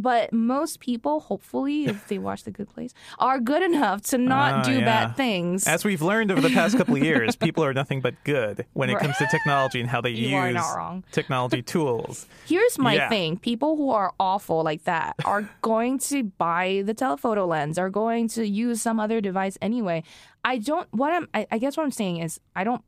But 0.00 0.32
most 0.32 0.80
people, 0.80 1.20
hopefully, 1.20 1.86
if 1.86 2.06
they 2.06 2.18
watch 2.18 2.44
The 2.44 2.50
Good 2.50 2.68
Place, 2.68 2.92
are 3.18 3.38
good 3.38 3.62
enough 3.62 4.00
to 4.10 4.18
not 4.18 4.52
Ah, 4.52 4.62
do 4.62 4.78
yeah. 4.78 4.84
bad 4.84 5.16
things. 5.16 5.66
As 5.66 5.84
we've 5.84 6.00
learned 6.02 6.30
over 6.32 6.40
the 6.40 6.50
past 6.50 6.76
couple 6.78 6.96
of 6.96 7.02
years, 7.02 7.36
people 7.46 7.62
are 7.64 7.74
nothing 7.74 8.00
but 8.00 8.14
good 8.24 8.64
when 8.72 8.88
it 8.90 8.94
Right. 8.94 9.02
comes 9.02 9.18
to 9.18 9.26
technology 9.26 9.80
and 9.80 9.88
how 9.90 10.00
they 10.00 10.10
You 10.10 10.28
use 10.28 10.34
are 10.34 10.52
not 10.52 10.76
wrong. 10.76 11.04
technology 11.12 11.62
tools. 11.74 12.26
Here's 12.46 12.78
my 12.78 12.94
Yeah. 12.94 13.08
thing: 13.08 13.36
people 13.38 13.76
who 13.76 13.90
are 13.90 14.12
awful 14.18 14.62
like 14.62 14.84
that 14.84 15.16
are 15.24 15.48
going 15.62 15.98
to 16.10 16.24
buy 16.24 16.82
the 16.86 16.94
telephoto 16.94 17.46
lens, 17.46 17.78
are 17.78 17.90
going 17.90 18.28
to 18.28 18.46
use 18.48 18.80
some 18.80 18.98
other 18.98 19.20
device 19.20 19.58
anyway. 19.60 20.02
I 20.44 20.58
don't. 20.58 20.88
What 20.92 21.12
I'm. 21.12 21.28
I, 21.34 21.46
I 21.50 21.58
guess 21.58 21.76
what 21.76 21.84
I'm 21.84 21.90
saying 21.92 22.18
is, 22.18 22.40
I 22.56 22.64
don't 22.64 22.82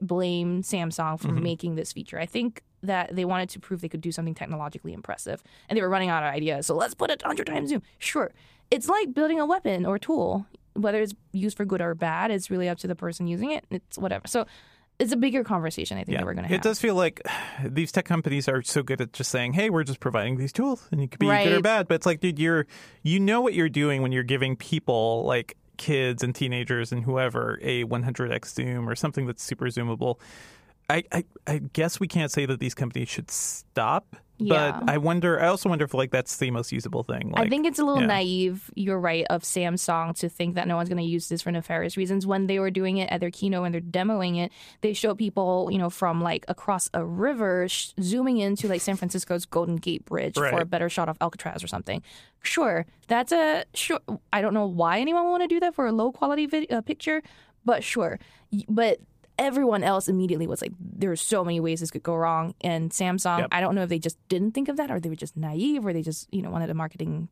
blame 0.00 0.62
Samsung 0.62 1.20
for 1.20 1.32
making 1.32 1.74
this 1.74 1.92
feature. 1.92 2.18
I 2.18 2.26
think 2.26 2.62
that 2.82 3.14
they 3.14 3.24
wanted 3.24 3.48
to 3.50 3.60
prove 3.60 3.80
they 3.80 3.88
could 3.88 4.00
do 4.00 4.12
something 4.12 4.34
technologically 4.34 4.92
impressive, 4.92 5.42
and 5.68 5.76
they 5.76 5.82
were 5.82 5.88
running 5.88 6.10
out 6.10 6.22
of 6.22 6.32
ideas. 6.32 6.66
So 6.66 6.74
let's 6.74 6.94
put 6.94 7.10
it 7.10 7.22
100 7.22 7.46
times 7.46 7.70
zoom. 7.70 7.82
Sure, 7.98 8.32
it's 8.70 8.88
like 8.88 9.14
building 9.14 9.40
a 9.40 9.46
weapon 9.46 9.86
or 9.86 9.98
tool. 9.98 10.46
Whether 10.74 11.00
it's 11.00 11.14
used 11.32 11.56
for 11.56 11.64
good 11.64 11.80
or 11.80 11.94
bad, 11.94 12.30
it's 12.30 12.50
really 12.50 12.68
up 12.68 12.78
to 12.78 12.86
the 12.86 12.94
person 12.94 13.26
using 13.26 13.50
it. 13.52 13.64
It's 13.70 13.98
whatever. 13.98 14.26
So. 14.26 14.46
It's 14.98 15.12
a 15.12 15.16
bigger 15.18 15.44
conversation 15.44 15.98
I 15.98 16.04
think 16.04 16.16
that 16.16 16.24
we're 16.24 16.32
going 16.32 16.44
to 16.44 16.48
have. 16.48 16.58
It 16.58 16.62
does 16.62 16.80
feel 16.80 16.94
like 16.94 17.20
these 17.62 17.92
tech 17.92 18.06
companies 18.06 18.48
are 18.48 18.62
so 18.62 18.82
good 18.82 19.02
at 19.02 19.12
just 19.12 19.30
saying, 19.30 19.52
"Hey, 19.52 19.68
we're 19.68 19.84
just 19.84 20.00
providing 20.00 20.38
these 20.38 20.52
tools, 20.52 20.88
and 20.90 21.02
you 21.02 21.06
could 21.06 21.20
be 21.20 21.26
good 21.26 21.52
or 21.52 21.60
bad." 21.60 21.86
But 21.86 21.96
it's 21.96 22.06
like, 22.06 22.20
dude, 22.20 22.38
you're 22.38 22.66
you 23.02 23.20
know 23.20 23.42
what 23.42 23.52
you're 23.52 23.68
doing 23.68 24.00
when 24.00 24.10
you're 24.10 24.22
giving 24.22 24.56
people 24.56 25.24
like 25.26 25.54
kids 25.76 26.22
and 26.22 26.34
teenagers 26.34 26.92
and 26.92 27.04
whoever 27.04 27.58
a 27.62 27.84
100x 27.84 28.54
zoom 28.54 28.88
or 28.88 28.94
something 28.94 29.26
that's 29.26 29.42
super 29.42 29.66
zoomable. 29.66 30.18
I, 30.88 31.02
I, 31.10 31.24
I 31.46 31.58
guess 31.72 31.98
we 31.98 32.08
can't 32.08 32.30
say 32.30 32.46
that 32.46 32.60
these 32.60 32.74
companies 32.74 33.08
should 33.08 33.28
stop, 33.30 34.14
Yeah. 34.38 34.78
but 34.80 34.88
I 34.88 34.98
wonder. 34.98 35.40
I 35.40 35.48
also 35.48 35.68
wonder 35.68 35.84
if 35.84 35.94
like 35.94 36.12
that's 36.12 36.36
the 36.36 36.52
most 36.52 36.70
usable 36.70 37.02
thing. 37.02 37.32
Like, 37.32 37.46
I 37.46 37.48
think 37.48 37.66
it's 37.66 37.80
a 37.80 37.84
little 37.84 38.02
yeah. 38.02 38.06
naive, 38.06 38.70
you're 38.76 39.00
right, 39.00 39.26
of 39.28 39.42
Samsung 39.42 40.16
to 40.18 40.28
think 40.28 40.54
that 40.54 40.68
no 40.68 40.76
one's 40.76 40.88
going 40.88 41.02
to 41.02 41.08
use 41.08 41.28
this 41.28 41.42
for 41.42 41.50
nefarious 41.50 41.96
reasons. 41.96 42.24
When 42.24 42.46
they 42.46 42.60
were 42.60 42.70
doing 42.70 42.98
it 42.98 43.10
at 43.10 43.18
their 43.20 43.32
keynote 43.32 43.64
and 43.64 43.74
they're 43.74 43.80
demoing 43.80 44.38
it, 44.38 44.52
they 44.80 44.92
show 44.92 45.14
people, 45.16 45.68
you 45.72 45.78
know, 45.78 45.90
from 45.90 46.20
like 46.20 46.44
across 46.46 46.88
a 46.94 47.04
river 47.04 47.66
sh- 47.68 47.90
zooming 48.00 48.38
into 48.38 48.68
like 48.68 48.80
San 48.80 48.94
Francisco's 48.94 49.44
Golden 49.44 49.76
Gate 49.76 50.04
Bridge 50.04 50.34
for 50.36 50.60
a 50.60 50.66
better 50.66 50.88
shot 50.88 51.08
of 51.08 51.16
Alcatraz 51.20 51.64
or 51.64 51.68
something. 51.68 52.00
Sure, 52.42 52.86
that's 53.08 53.32
a 53.32 53.64
sure. 53.74 53.98
I 54.32 54.40
don't 54.40 54.54
know 54.54 54.66
why 54.66 55.00
anyone 55.00 55.24
would 55.24 55.30
want 55.30 55.42
to 55.42 55.48
do 55.48 55.58
that 55.58 55.74
for 55.74 55.86
a 55.86 55.92
low 55.92 56.12
quality 56.12 56.70
uh, 56.70 56.80
picture, 56.82 57.22
but 57.64 57.82
sure. 57.82 58.20
But 58.68 59.00
everyone 59.38 59.82
else 59.84 60.08
immediately 60.08 60.46
was 60.46 60.60
like, 60.62 60.72
there 60.80 61.10
are 61.10 61.16
so 61.16 61.44
many 61.44 61.60
ways 61.60 61.80
this 61.80 61.90
could 61.90 62.02
go 62.02 62.14
wrong. 62.14 62.54
And 62.60 62.90
Samsung, 62.90 63.38
Yep. 63.40 63.48
I 63.52 63.60
don't 63.60 63.74
know 63.74 63.82
if 63.82 63.88
they 63.88 63.98
just 63.98 64.16
didn't 64.28 64.52
think 64.52 64.68
of 64.68 64.76
that 64.78 64.90
or 64.90 64.98
they 65.00 65.08
were 65.08 65.14
just 65.16 65.36
naive 65.36 65.84
or 65.86 65.92
they 65.92 66.02
just, 66.02 66.28
you 66.32 66.42
know, 66.42 66.50
wanted 66.50 66.70
a 66.70 66.74
marketing 66.74 67.28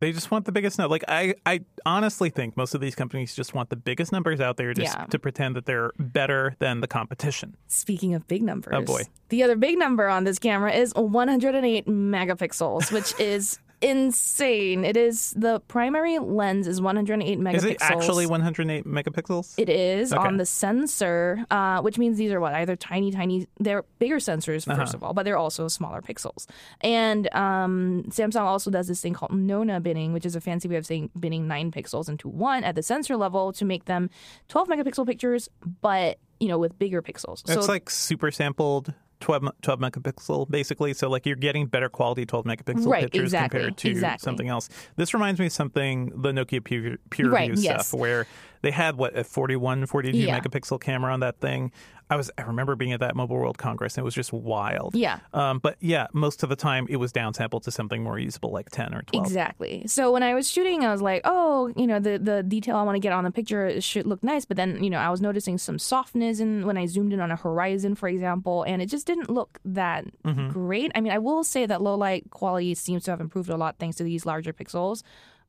They 0.00 0.10
just 0.12 0.30
want 0.30 0.44
the 0.44 0.52
biggest 0.52 0.76
number. 0.78 0.90
Like 0.90 1.04
I, 1.08 1.34
I 1.46 1.60
honestly 1.86 2.28
think 2.28 2.56
most 2.56 2.74
of 2.74 2.80
these 2.80 2.94
companies 2.94 3.34
just 3.34 3.54
want 3.54 3.70
the 3.70 3.76
biggest 3.76 4.10
numbers 4.12 4.40
out 4.40 4.56
there 4.56 4.74
just 4.74 4.94
Yeah. 4.94 5.04
to 5.06 5.18
pretend 5.18 5.54
that 5.56 5.64
they're 5.66 5.92
better 5.98 6.56
than 6.58 6.80
the 6.80 6.88
competition. 6.88 7.56
Speaking 7.68 8.12
of 8.14 8.26
big 8.26 8.42
numbers, 8.42 8.74
Oh, 8.76 8.82
boy. 8.82 9.02
the 9.30 9.42
other 9.44 9.56
big 9.56 9.78
number 9.78 10.08
on 10.08 10.24
this 10.24 10.38
camera 10.38 10.72
is 10.72 10.92
108 10.96 11.86
megapixels, 11.86 12.92
which 12.92 13.18
is 13.20 13.58
insane. 13.84 14.84
It 14.84 14.96
is 14.96 15.32
the 15.36 15.60
primary 15.68 16.18
lens 16.18 16.66
is 16.66 16.80
108 16.80 17.38
megapixels. 17.38 17.54
Is 17.54 17.64
it 17.64 17.76
actually 17.80 18.26
108 18.26 18.84
megapixels? 18.86 19.54
It 19.58 19.68
is 19.68 20.12
Okay. 20.12 20.22
on 20.22 20.36
the 20.38 20.46
sensor, 20.46 21.44
uh, 21.50 21.80
which 21.82 21.98
means 21.98 22.18
these 22.18 22.32
are 22.32 22.40
what 22.40 22.54
either 22.54 22.76
tiny, 22.76 23.10
tiny. 23.10 23.46
They're 23.60 23.84
bigger 23.98 24.16
sensors 24.16 24.66
Uh-huh. 24.68 24.82
1st 24.82 24.94
of 24.94 25.02
all, 25.02 25.12
but 25.12 25.24
they're 25.24 25.36
also 25.38 25.68
smaller 25.68 26.00
pixels. 26.00 26.46
And 26.80 27.32
um, 27.34 28.04
Samsung 28.08 28.40
also 28.42 28.70
does 28.70 28.88
this 28.88 29.00
thing 29.00 29.14
called 29.14 29.32
Nona 29.32 29.80
binning, 29.80 30.12
which 30.12 30.26
is 30.26 30.34
a 30.36 30.40
fancy 30.40 30.68
way 30.68 30.76
of 30.76 30.86
saying 30.86 31.10
binning 31.18 31.46
nine 31.46 31.70
pixels 31.70 32.08
into 32.08 32.28
one 32.28 32.64
at 32.64 32.74
the 32.74 32.82
sensor 32.82 33.16
level 33.16 33.52
to 33.52 33.64
make 33.64 33.84
them 33.84 34.10
12 34.48 34.68
megapixel 34.68 35.06
pictures, 35.06 35.48
but 35.82 36.18
you 36.40 36.48
know 36.48 36.58
with 36.58 36.76
bigger 36.78 37.00
pixels. 37.00 37.42
it's 37.48 37.54
so 37.66 37.72
like 37.72 37.88
super 37.88 38.30
sampled 38.30 38.92
12, 39.24 39.48
12 39.62 39.80
megapixel, 39.80 40.50
basically. 40.50 40.92
So, 40.92 41.08
like, 41.08 41.24
you're 41.24 41.34
getting 41.34 41.64
better 41.66 41.88
quality 41.88 42.26
12 42.26 42.44
megapixel 42.44 42.86
Right, 42.86 43.04
pictures 43.04 43.22
exactly, 43.22 43.60
compared 43.60 43.78
to 43.78 43.90
exactly. 43.90 44.22
something 44.22 44.48
else. 44.48 44.68
This 44.96 45.14
reminds 45.14 45.40
me 45.40 45.46
of 45.46 45.52
something, 45.52 46.12
the 46.14 46.30
Nokia 46.30 46.62
Pure, 46.62 46.98
Pure 47.08 47.30
Right, 47.30 47.54
yes. 47.56 47.88
stuff, 47.88 47.98
where 47.98 48.26
they 48.64 48.70
had, 48.72 48.96
what, 48.96 49.16
a 49.16 49.22
41, 49.24 49.86
42 49.86 50.16
Yeah. 50.18 50.40
megapixel 50.40 50.80
camera 50.80 51.12
on 51.12 51.20
that 51.20 51.38
thing. 51.38 51.70
I 52.10 52.16
was 52.16 52.30
I 52.36 52.42
remember 52.42 52.76
being 52.76 52.92
at 52.92 53.00
that 53.00 53.16
Mobile 53.16 53.36
World 53.36 53.56
Congress, 53.56 53.94
and 53.96 54.02
it 54.02 54.04
was 54.04 54.14
just 54.14 54.30
wild. 54.30 54.94
Yeah. 54.94 55.20
Um, 55.32 55.58
but 55.58 55.76
yeah, 55.80 56.06
most 56.12 56.42
of 56.42 56.50
the 56.50 56.54
time 56.56 56.86
it 56.90 56.96
was 56.96 57.14
downsampled 57.14 57.62
to 57.62 57.70
something 57.70 58.02
more 58.02 58.18
usable, 58.18 58.50
like 58.52 58.68
10 58.68 58.94
or 58.94 59.00
12. 59.04 59.24
Exactly. 59.24 59.84
So 59.86 60.12
when 60.12 60.22
I 60.22 60.34
was 60.34 60.50
shooting, 60.50 60.84
I 60.84 60.92
was 60.92 61.00
like, 61.00 61.22
oh, 61.24 61.72
you 61.76 61.86
know, 61.86 61.98
the 62.00 62.18
the 62.18 62.42
detail 62.42 62.76
I 62.76 62.82
want 62.82 62.96
to 62.96 63.00
get 63.00 63.12
on 63.12 63.24
the 63.24 63.30
picture 63.30 63.80
should 63.80 64.06
look 64.06 64.22
nice. 64.22 64.44
But 64.44 64.58
then, 64.58 64.84
you 64.84 64.90
know, 64.90 64.98
I 64.98 65.08
was 65.08 65.22
noticing 65.22 65.56
some 65.56 65.78
softness 65.78 66.40
in 66.40 66.66
when 66.66 66.76
I 66.76 66.84
zoomed 66.84 67.14
in 67.14 67.20
on 67.20 67.30
a 67.30 67.36
horizon, 67.36 67.94
for 67.94 68.06
example, 68.06 68.64
and 68.64 68.82
it 68.82 68.86
just 68.90 69.06
didn't 69.06 69.30
look 69.30 69.58
that 69.64 70.04
Mm-hmm. 70.26 70.50
great. 70.50 70.92
I 70.94 71.00
mean, 71.00 71.12
I 71.12 71.18
will 71.18 71.42
say 71.42 71.64
that 71.64 71.80
low 71.80 71.94
light 71.94 72.28
quality 72.30 72.74
seems 72.74 73.04
to 73.04 73.12
have 73.12 73.20
improved 73.22 73.48
a 73.48 73.56
lot 73.56 73.76
thanks 73.78 73.96
to 73.96 74.04
these 74.04 74.26
larger 74.26 74.52
pixels. 74.52 75.02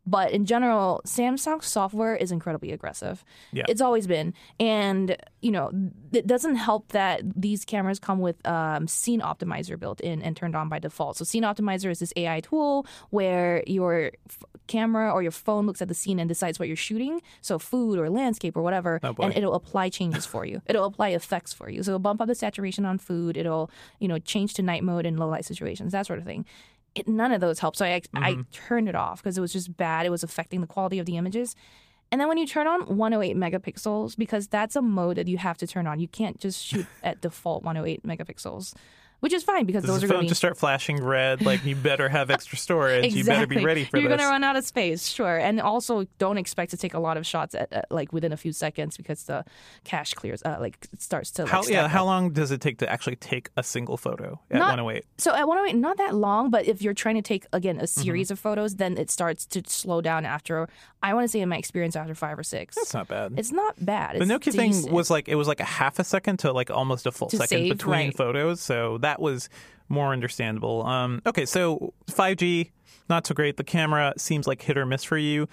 But 0.08 0.32
in 0.32 0.46
general, 0.46 1.02
Samsung's 1.06 1.66
software 1.66 2.16
is 2.16 2.32
incredibly 2.32 2.72
aggressive. 2.72 3.24
Yeah. 3.52 3.64
It's 3.68 3.82
always 3.82 4.06
been. 4.08 4.34
And, 4.60 5.18
you 5.42 5.52
know, 5.52 5.72
it 6.12 6.28
doesn't 6.28 6.56
help 6.56 6.90
that 6.90 7.22
these 7.36 7.66
cameras 7.66 8.00
come 8.00 8.20
with 8.20 8.46
um, 8.48 8.88
Scene 8.88 9.22
Optimizer 9.22 9.80
built 9.80 10.02
in 10.02 10.22
and 10.22 10.38
turned 10.38 10.56
on 10.56 10.70
by 10.70 10.80
default. 10.80 11.18
So, 11.18 11.26
Scene 11.26 11.44
Optimizer 11.44 11.90
is 11.90 12.00
this 12.00 12.14
AI 12.16 12.40
tool 12.42 12.86
where 13.10 13.64
your 13.66 14.12
f- 14.30 14.44
camera 14.68 15.12
or 15.12 15.22
your 15.22 15.32
phone 15.32 15.66
looks 15.66 15.82
at 15.82 15.88
the 15.88 15.94
scene 15.94 16.20
and 16.20 16.28
decides 16.28 16.60
what 16.60 16.68
you're 16.68 16.78
shooting. 16.78 17.22
So, 17.42 17.58
food 17.58 17.98
or 17.98 18.10
landscape 18.10 18.56
or 18.56 18.62
whatever. 18.62 19.00
Oh, 19.04 19.16
and 19.20 19.36
it'll 19.36 19.56
apply 19.56 19.90
changes 19.90 20.26
for 20.26 20.46
you. 20.46 20.62
It'll 20.68 20.86
apply 20.86 21.10
effects 21.10 21.52
for 21.54 21.70
you. 21.70 21.82
So, 21.84 21.92
it'll 21.92 22.00
bump 22.00 22.22
up 22.22 22.28
the 22.28 22.36
saturation 22.36 22.86
on 22.86 23.00
food. 23.00 23.38
It'll, 23.38 23.72
you 24.00 24.08
know, 24.08 24.20
change 24.20 24.54
to 24.56 24.62
night 24.62 24.84
mode 24.84 25.06
in 25.06 25.18
low 25.18 25.28
light 25.28 25.46
situations, 25.46 25.92
that 25.94 26.06
sort 26.06 26.20
of 26.20 26.26
thing 26.26 26.46
it, 26.96 27.08
none 27.08 27.32
of 27.32 27.42
those 27.42 27.60
helped. 27.60 27.78
So 27.78 27.86
I, 27.86 28.02
I 28.14 28.32
mm-hmm. 28.32 28.42
turned 28.52 28.90
it 28.90 28.96
off 28.96 29.22
because 29.22 29.38
it 29.38 29.42
was 29.42 29.54
just 29.54 29.76
bad. 29.76 30.06
It 30.06 30.10
was 30.10 30.24
affecting 30.24 30.62
the 30.62 30.68
quality 30.68 30.98
of 30.98 31.06
the 31.06 31.18
images. 31.18 31.56
And 32.12 32.22
then 32.22 32.28
when 32.28 32.38
you 32.38 32.48
turn 32.48 32.68
on 32.68 32.98
108 32.98 33.36
megapixels, 33.36 34.16
because 34.18 34.48
that's 34.48 34.76
a 34.76 34.82
mode 34.82 35.18
that 35.18 35.28
you 35.28 35.38
have 35.38 35.58
to 35.58 35.68
turn 35.68 35.88
on, 35.88 36.00
you 36.00 36.08
can't 36.08 36.40
just 36.40 36.64
shoot 36.64 36.86
at 37.04 37.22
default 37.22 37.64
108 37.64 38.04
megapixels, 38.04 38.74
which 39.26 39.34
is 39.34 39.44
fine 39.44 39.66
because 39.66 39.82
Does 39.82 39.90
those 39.90 40.02
the 40.02 40.06
are 40.06 40.10
going 40.10 40.20
to 40.20 40.26
be 40.26 40.28
just 40.28 40.38
start 40.38 40.56
flashing 40.56 41.04
red? 41.04 41.44
Like, 41.44 41.66
you 41.66 41.76
better 41.76 42.08
have 42.08 42.30
extra 42.30 42.60
storage. 42.60 43.12
You 43.12 43.24
better 43.26 43.48
be 43.48 43.64
ready 43.66 43.84
for 43.84 43.94
this. 43.98 44.02
You're 44.04 44.16
gonna 44.16 44.30
run 44.30 44.44
out 44.44 44.56
of 44.56 44.64
space, 44.64 45.08
sure. 45.08 45.36
And 45.40 45.60
also, 45.60 46.06
don't 46.20 46.38
expect 46.38 46.70
to 46.72 46.78
take 46.78 46.94
a 46.94 47.00
lot 47.00 47.18
of 47.18 47.26
shots 47.26 47.56
at, 47.56 47.88
like 47.90 48.14
within 48.14 48.32
a 48.32 48.38
few 48.38 48.54
seconds 48.54 48.98
because 48.98 49.24
the 49.24 49.44
cache 49.84 50.14
clears, 50.14 50.44
uh, 50.44 50.58
like 50.60 50.78
it 50.94 51.02
starts 51.02 51.32
to. 51.32 51.42
Like, 51.42 51.52
how, 51.52 51.62
yeah, 51.64 51.82
stack 51.86 51.92
how 51.92 52.06
long 52.06 52.30
does 52.34 52.52
it 52.52 52.62
take 52.62 52.78
to 52.78 52.88
actually 52.92 53.16
take 53.16 53.50
a 53.58 53.64
single 53.64 53.98
photo 53.98 54.40
at 54.52 54.60
Not- 54.60 54.78
108? 54.78 55.06
So 55.18 55.34
at 55.34 55.48
108, 55.48 55.76
not 55.80 55.98
that 55.98 56.14
long, 56.14 56.52
but 56.52 56.68
if 56.68 56.84
you're 56.84 56.94
trying 56.94 57.16
to 57.16 57.24
take 57.24 57.48
again 57.52 57.80
a 57.80 57.86
Mm-hmm. 57.86 58.02
series 58.02 58.30
of 58.30 58.38
photos, 58.40 58.76
then 58.76 58.98
it 58.98 59.10
starts 59.10 59.46
to 59.48 59.64
slow 59.66 60.02
down 60.02 60.24
after. 60.26 60.68
I 61.02 61.14
want 61.14 61.24
to 61.24 61.28
say 61.30 61.40
in 61.40 61.50
my 61.50 61.58
experience 61.58 61.96
after 61.96 62.14
five 62.16 62.38
or 62.38 62.44
six. 62.44 62.76
That's 62.76 62.94
not 62.94 63.08
bad. 63.08 63.34
It's 63.38 63.52
not 63.52 63.74
bad. 63.84 64.20
the 64.20 64.26
Nokia 64.26 64.54
thing 64.54 64.92
was 64.92 65.10
like 65.10 65.28
it 65.28 65.36
was 65.36 65.48
like 65.48 65.60
a 65.60 65.64
half 65.66 65.98
a 66.00 66.04
second 66.04 66.38
to 66.40 66.52
like 66.52 66.70
almost 66.72 67.06
a 67.06 67.12
full 67.12 67.30
second 67.30 67.48
save, 67.48 67.72
between 67.72 67.92
right. 68.08 68.16
photos, 68.18 68.60
so 68.62 68.98
that 69.00 69.15
was 69.20 69.50
more 69.90 70.12
understandable. 70.14 70.86
Um, 70.86 71.22
okay, 71.26 71.46
so 71.46 71.94
5G 72.08 72.72
not 73.10 73.28
so 73.28 73.34
great. 73.34 73.58
The 73.58 73.64
camera 73.64 74.14
seems 74.18 74.48
like 74.48 74.62
hit 74.62 74.78
or 74.78 74.86
miss 74.86 75.04
for 75.04 75.18
you. 75.18 75.48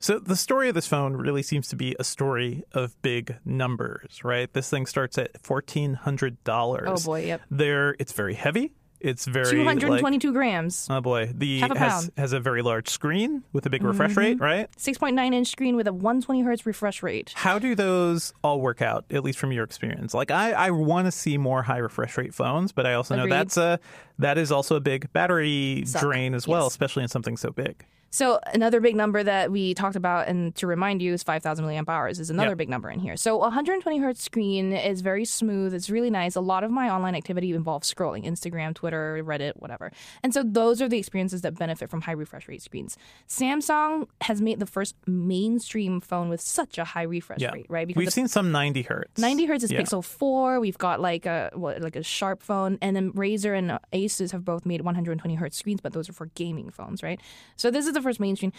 So 0.00 0.18
the 0.18 0.36
story 0.36 0.68
of 0.68 0.74
this 0.74 0.86
phone 0.86 1.14
really 1.14 1.42
seems 1.42 1.68
to 1.68 1.76
be 1.76 1.94
a 1.98 2.04
story 2.04 2.62
of 2.72 3.00
big 3.02 3.36
numbers, 3.44 4.24
right? 4.24 4.50
This 4.52 4.70
thing 4.70 4.86
starts 4.86 5.18
at 5.18 5.42
fourteen 5.42 5.94
hundred 5.94 6.42
dollars. 6.42 6.88
Oh 6.88 7.04
boy, 7.04 7.26
yep. 7.26 7.42
There, 7.50 7.96
it's 7.98 8.12
very 8.12 8.34
heavy. 8.34 8.72
It's 9.00 9.24
very 9.24 9.50
222 9.50 10.28
like- 10.28 10.34
grams. 10.34 10.86
Oh 10.90 11.00
boy, 11.00 11.32
the 11.34 11.60
Half 11.60 11.70
a 11.72 11.78
has 11.78 11.92
pound. 11.92 12.12
has 12.18 12.32
a 12.32 12.40
very 12.40 12.62
large 12.62 12.88
screen 12.88 13.42
with 13.52 13.64
a 13.66 13.70
big 13.70 13.80
mm-hmm. 13.80 13.88
refresh 13.88 14.16
rate, 14.16 14.40
right? 14.40 14.68
Six 14.76 14.98
point 14.98 15.16
nine 15.16 15.32
inch 15.32 15.48
screen 15.48 15.74
with 15.76 15.86
a 15.86 15.92
one 15.92 16.20
twenty 16.20 16.42
hertz 16.42 16.66
refresh 16.66 17.02
rate. 17.02 17.32
How 17.34 17.58
do 17.58 17.74
those 17.74 18.32
all 18.44 18.60
work 18.60 18.82
out? 18.82 19.04
At 19.10 19.24
least 19.24 19.38
from 19.38 19.52
your 19.52 19.64
experience, 19.64 20.12
like 20.12 20.30
I, 20.30 20.52
I 20.52 20.70
want 20.70 21.06
to 21.06 21.12
see 21.12 21.38
more 21.38 21.62
high 21.62 21.78
refresh 21.78 22.16
rate 22.18 22.34
phones, 22.34 22.72
but 22.72 22.86
I 22.86 22.94
also 22.94 23.16
know 23.16 23.26
that's 23.26 23.56
a 23.56 23.80
that 24.18 24.36
is 24.36 24.52
also 24.52 24.76
a 24.76 24.80
big 24.80 25.10
battery 25.12 25.84
Suck. 25.86 26.02
drain 26.02 26.34
as 26.34 26.46
well, 26.46 26.64
Yes. 26.64 26.72
especially 26.72 27.02
in 27.02 27.08
something 27.08 27.36
so 27.36 27.50
big. 27.50 27.86
So 28.12 28.40
another 28.52 28.80
big 28.80 28.96
number 28.96 29.22
that 29.22 29.52
we 29.52 29.72
talked 29.74 29.94
about, 29.94 30.26
and 30.26 30.52
to 30.56 30.66
remind 30.66 31.00
you, 31.00 31.12
is 31.12 31.22
5,000 31.22 31.64
milliamp 31.64 31.88
hours 31.88 32.18
is 32.18 32.28
another 32.28 32.50
Yep. 32.50 32.58
big 32.58 32.68
number 32.68 32.90
in 32.90 32.98
here. 32.98 33.16
So 33.16 33.36
120 33.36 33.98
hertz 33.98 34.22
screen 34.22 34.72
is 34.72 35.00
very 35.00 35.24
smooth. 35.24 35.72
It's 35.72 35.88
really 35.88 36.10
nice. 36.10 36.34
A 36.34 36.40
lot 36.40 36.64
of 36.64 36.72
my 36.72 36.90
online 36.90 37.14
activity 37.14 37.52
involves 37.52 37.92
scrolling, 37.92 38.26
Instagram, 38.26 38.74
Twitter, 38.74 39.22
Reddit, 39.24 39.52
whatever. 39.56 39.92
And 40.24 40.34
so 40.34 40.42
those 40.42 40.82
are 40.82 40.88
the 40.88 40.98
experiences 40.98 41.42
that 41.42 41.56
benefit 41.56 41.88
from 41.88 42.00
high 42.00 42.12
refresh 42.12 42.48
rate 42.48 42.62
screens. 42.62 42.98
Samsung 43.28 44.08
has 44.22 44.40
made 44.42 44.58
the 44.58 44.66
first 44.66 44.96
mainstream 45.06 46.00
phone 46.00 46.28
with 46.28 46.40
such 46.40 46.78
a 46.78 46.84
high 46.84 47.02
refresh 47.02 47.40
Yeah, 47.40 47.52
rate, 47.52 47.66
right? 47.68 47.86
Because 47.86 48.00
we've 48.00 48.12
seen 48.12 48.26
some 48.26 48.50
90 48.50 48.82
hertz. 48.82 49.20
90 49.20 49.44
hertz 49.46 49.62
is 49.64 49.70
Yeah. 49.70 49.80
Pixel 49.82 50.04
4. 50.04 50.58
We've 50.58 50.78
got 50.78 51.00
like 51.00 51.26
a 51.26 51.50
what, 51.54 51.80
like 51.80 51.94
a 51.94 52.02
Sharp 52.02 52.42
phone, 52.42 52.76
and 52.82 52.96
then 52.96 53.12
Razer 53.12 53.56
and 53.56 53.78
Asus 53.92 54.32
have 54.32 54.44
both 54.44 54.66
made 54.66 54.80
120 54.80 55.36
hertz 55.36 55.56
screens, 55.56 55.80
but 55.80 55.92
those 55.92 56.08
are 56.08 56.12
for 56.12 56.26
gaming 56.34 56.70
phones, 56.70 57.02
right? 57.04 57.20
So 57.56 57.70
this 57.70 57.86
is 57.86 57.92
the 57.92 57.99
first 58.02 58.20
mainstream. 58.20 58.52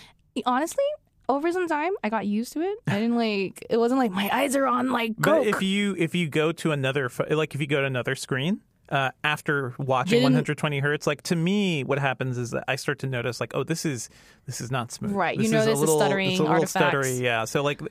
Honestly, 0.46 0.84
over 1.30 1.52
some 1.52 1.68
time, 1.68 1.92
I 2.04 2.10
got 2.10 2.26
used 2.28 2.54
to 2.54 2.62
it. 2.62 2.78
I 2.88 2.96
didn't 3.00 3.16
like. 3.18 3.66
It 3.70 3.78
wasn't 3.78 4.00
like 4.00 4.12
my 4.12 4.30
eyes 4.34 4.56
are 4.56 4.66
on 4.66 4.92
like 4.92 5.14
But 5.18 5.48
if 5.48 5.62
you 5.62 5.96
if 5.98 6.14
you 6.16 6.28
go 6.30 6.52
to 6.54 6.72
another 6.72 7.10
like 7.30 7.56
if 7.56 7.62
you 7.62 7.68
go 7.68 7.80
to 7.82 7.88
another 7.88 8.16
screen 8.16 8.62
uh, 8.90 9.12
after 9.24 9.74
watching 9.78 10.16
Didn't- 10.20 10.24
120 10.34 10.80
hertz, 10.80 11.08
like 11.08 11.22
to 11.24 11.36
me, 11.36 11.84
what 11.86 12.00
happens 12.00 12.38
is 12.38 12.52
that 12.52 12.66
I 12.68 12.76
start 12.76 13.00
to 13.00 13.08
notice 13.08 13.40
like, 13.40 13.54
oh, 13.56 13.64
this 13.64 13.86
is 13.86 14.10
this 14.46 14.60
is 14.60 14.72
not 14.72 14.92
smooth. 14.92 15.12
Right, 15.14 15.38
you 15.38 15.44
This 15.44 15.52
know 15.52 15.60
is 15.60 15.66
a 15.68 15.70
this 15.70 15.76
is 15.76 15.80
little, 15.82 16.00
stuttering 16.00 16.32
it's 16.32 16.40
a 16.40 16.44
little 16.44 16.58
artifacts. 16.60 16.96
stuttery. 16.96 17.22
Yeah. 17.22 17.46
So 17.46 17.64
like 17.64 17.82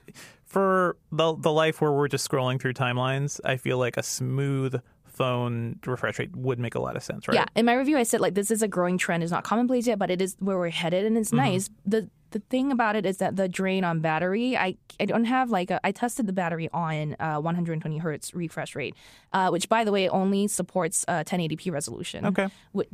for 0.45 0.97
the 1.13 1.35
the 1.37 1.53
life 1.53 1.81
where 1.81 1.93
we're 1.93 2.09
just 2.09 2.29
scrolling 2.29 2.61
through 2.61 2.75
timelines, 2.75 3.41
I 3.45 3.57
feel 3.57 3.79
like 3.79 3.97
a 3.97 4.03
smooth 4.03 4.81
phone 5.20 5.78
refresh 5.87 6.18
rate 6.18 6.35
would 6.46 6.59
make 6.59 6.74
a 6.74 6.80
lot 6.87 6.96
of 6.96 7.02
sense, 7.02 7.28
right? 7.28 7.35
Yeah, 7.35 7.46
in 7.54 7.64
my 7.66 7.74
review, 7.74 7.96
I 7.98 8.04
said 8.04 8.20
like 8.20 8.35
this 8.35 8.50
is 8.50 8.62
a 8.62 8.68
growing 8.76 8.96
trend. 9.04 9.22
It's 9.22 9.33
not 9.33 9.44
commonplace 9.44 9.87
yet, 9.87 9.98
but 9.98 10.11
it 10.11 10.20
is 10.22 10.37
where 10.38 10.59
we're 10.59 10.70
headed, 10.85 11.04
and 11.04 11.14
Mm-hmm. 11.16 11.20
it's 11.22 11.33
nice. 11.33 11.64
the 11.94 12.00
The 12.37 12.42
thing 12.52 12.70
about 12.72 12.94
it 13.00 13.04
is 13.11 13.16
that 13.18 13.33
the 13.40 13.48
drain 13.48 13.83
on 13.90 13.96
battery, 14.00 14.56
I 14.66 14.68
I 15.02 15.04
don't 15.11 15.26
have 15.37 15.46
like 15.59 15.70
a, 15.74 15.78
I 15.88 15.90
tested 15.92 16.24
the 16.30 16.33
battery 16.42 16.68
on 16.72 17.16
uh, 17.18 17.40
120 17.40 17.98
hertz 17.98 18.26
refresh 18.42 18.72
rate, 18.80 18.94
uh, 19.37 19.48
which 19.54 19.66
by 19.68 19.83
the 19.87 19.92
way 19.96 20.04
only 20.09 20.42
supports 20.48 21.04
uh, 21.09 21.24
1080p 21.30 21.72
resolution. 21.78 22.20
Okay. 22.30 22.46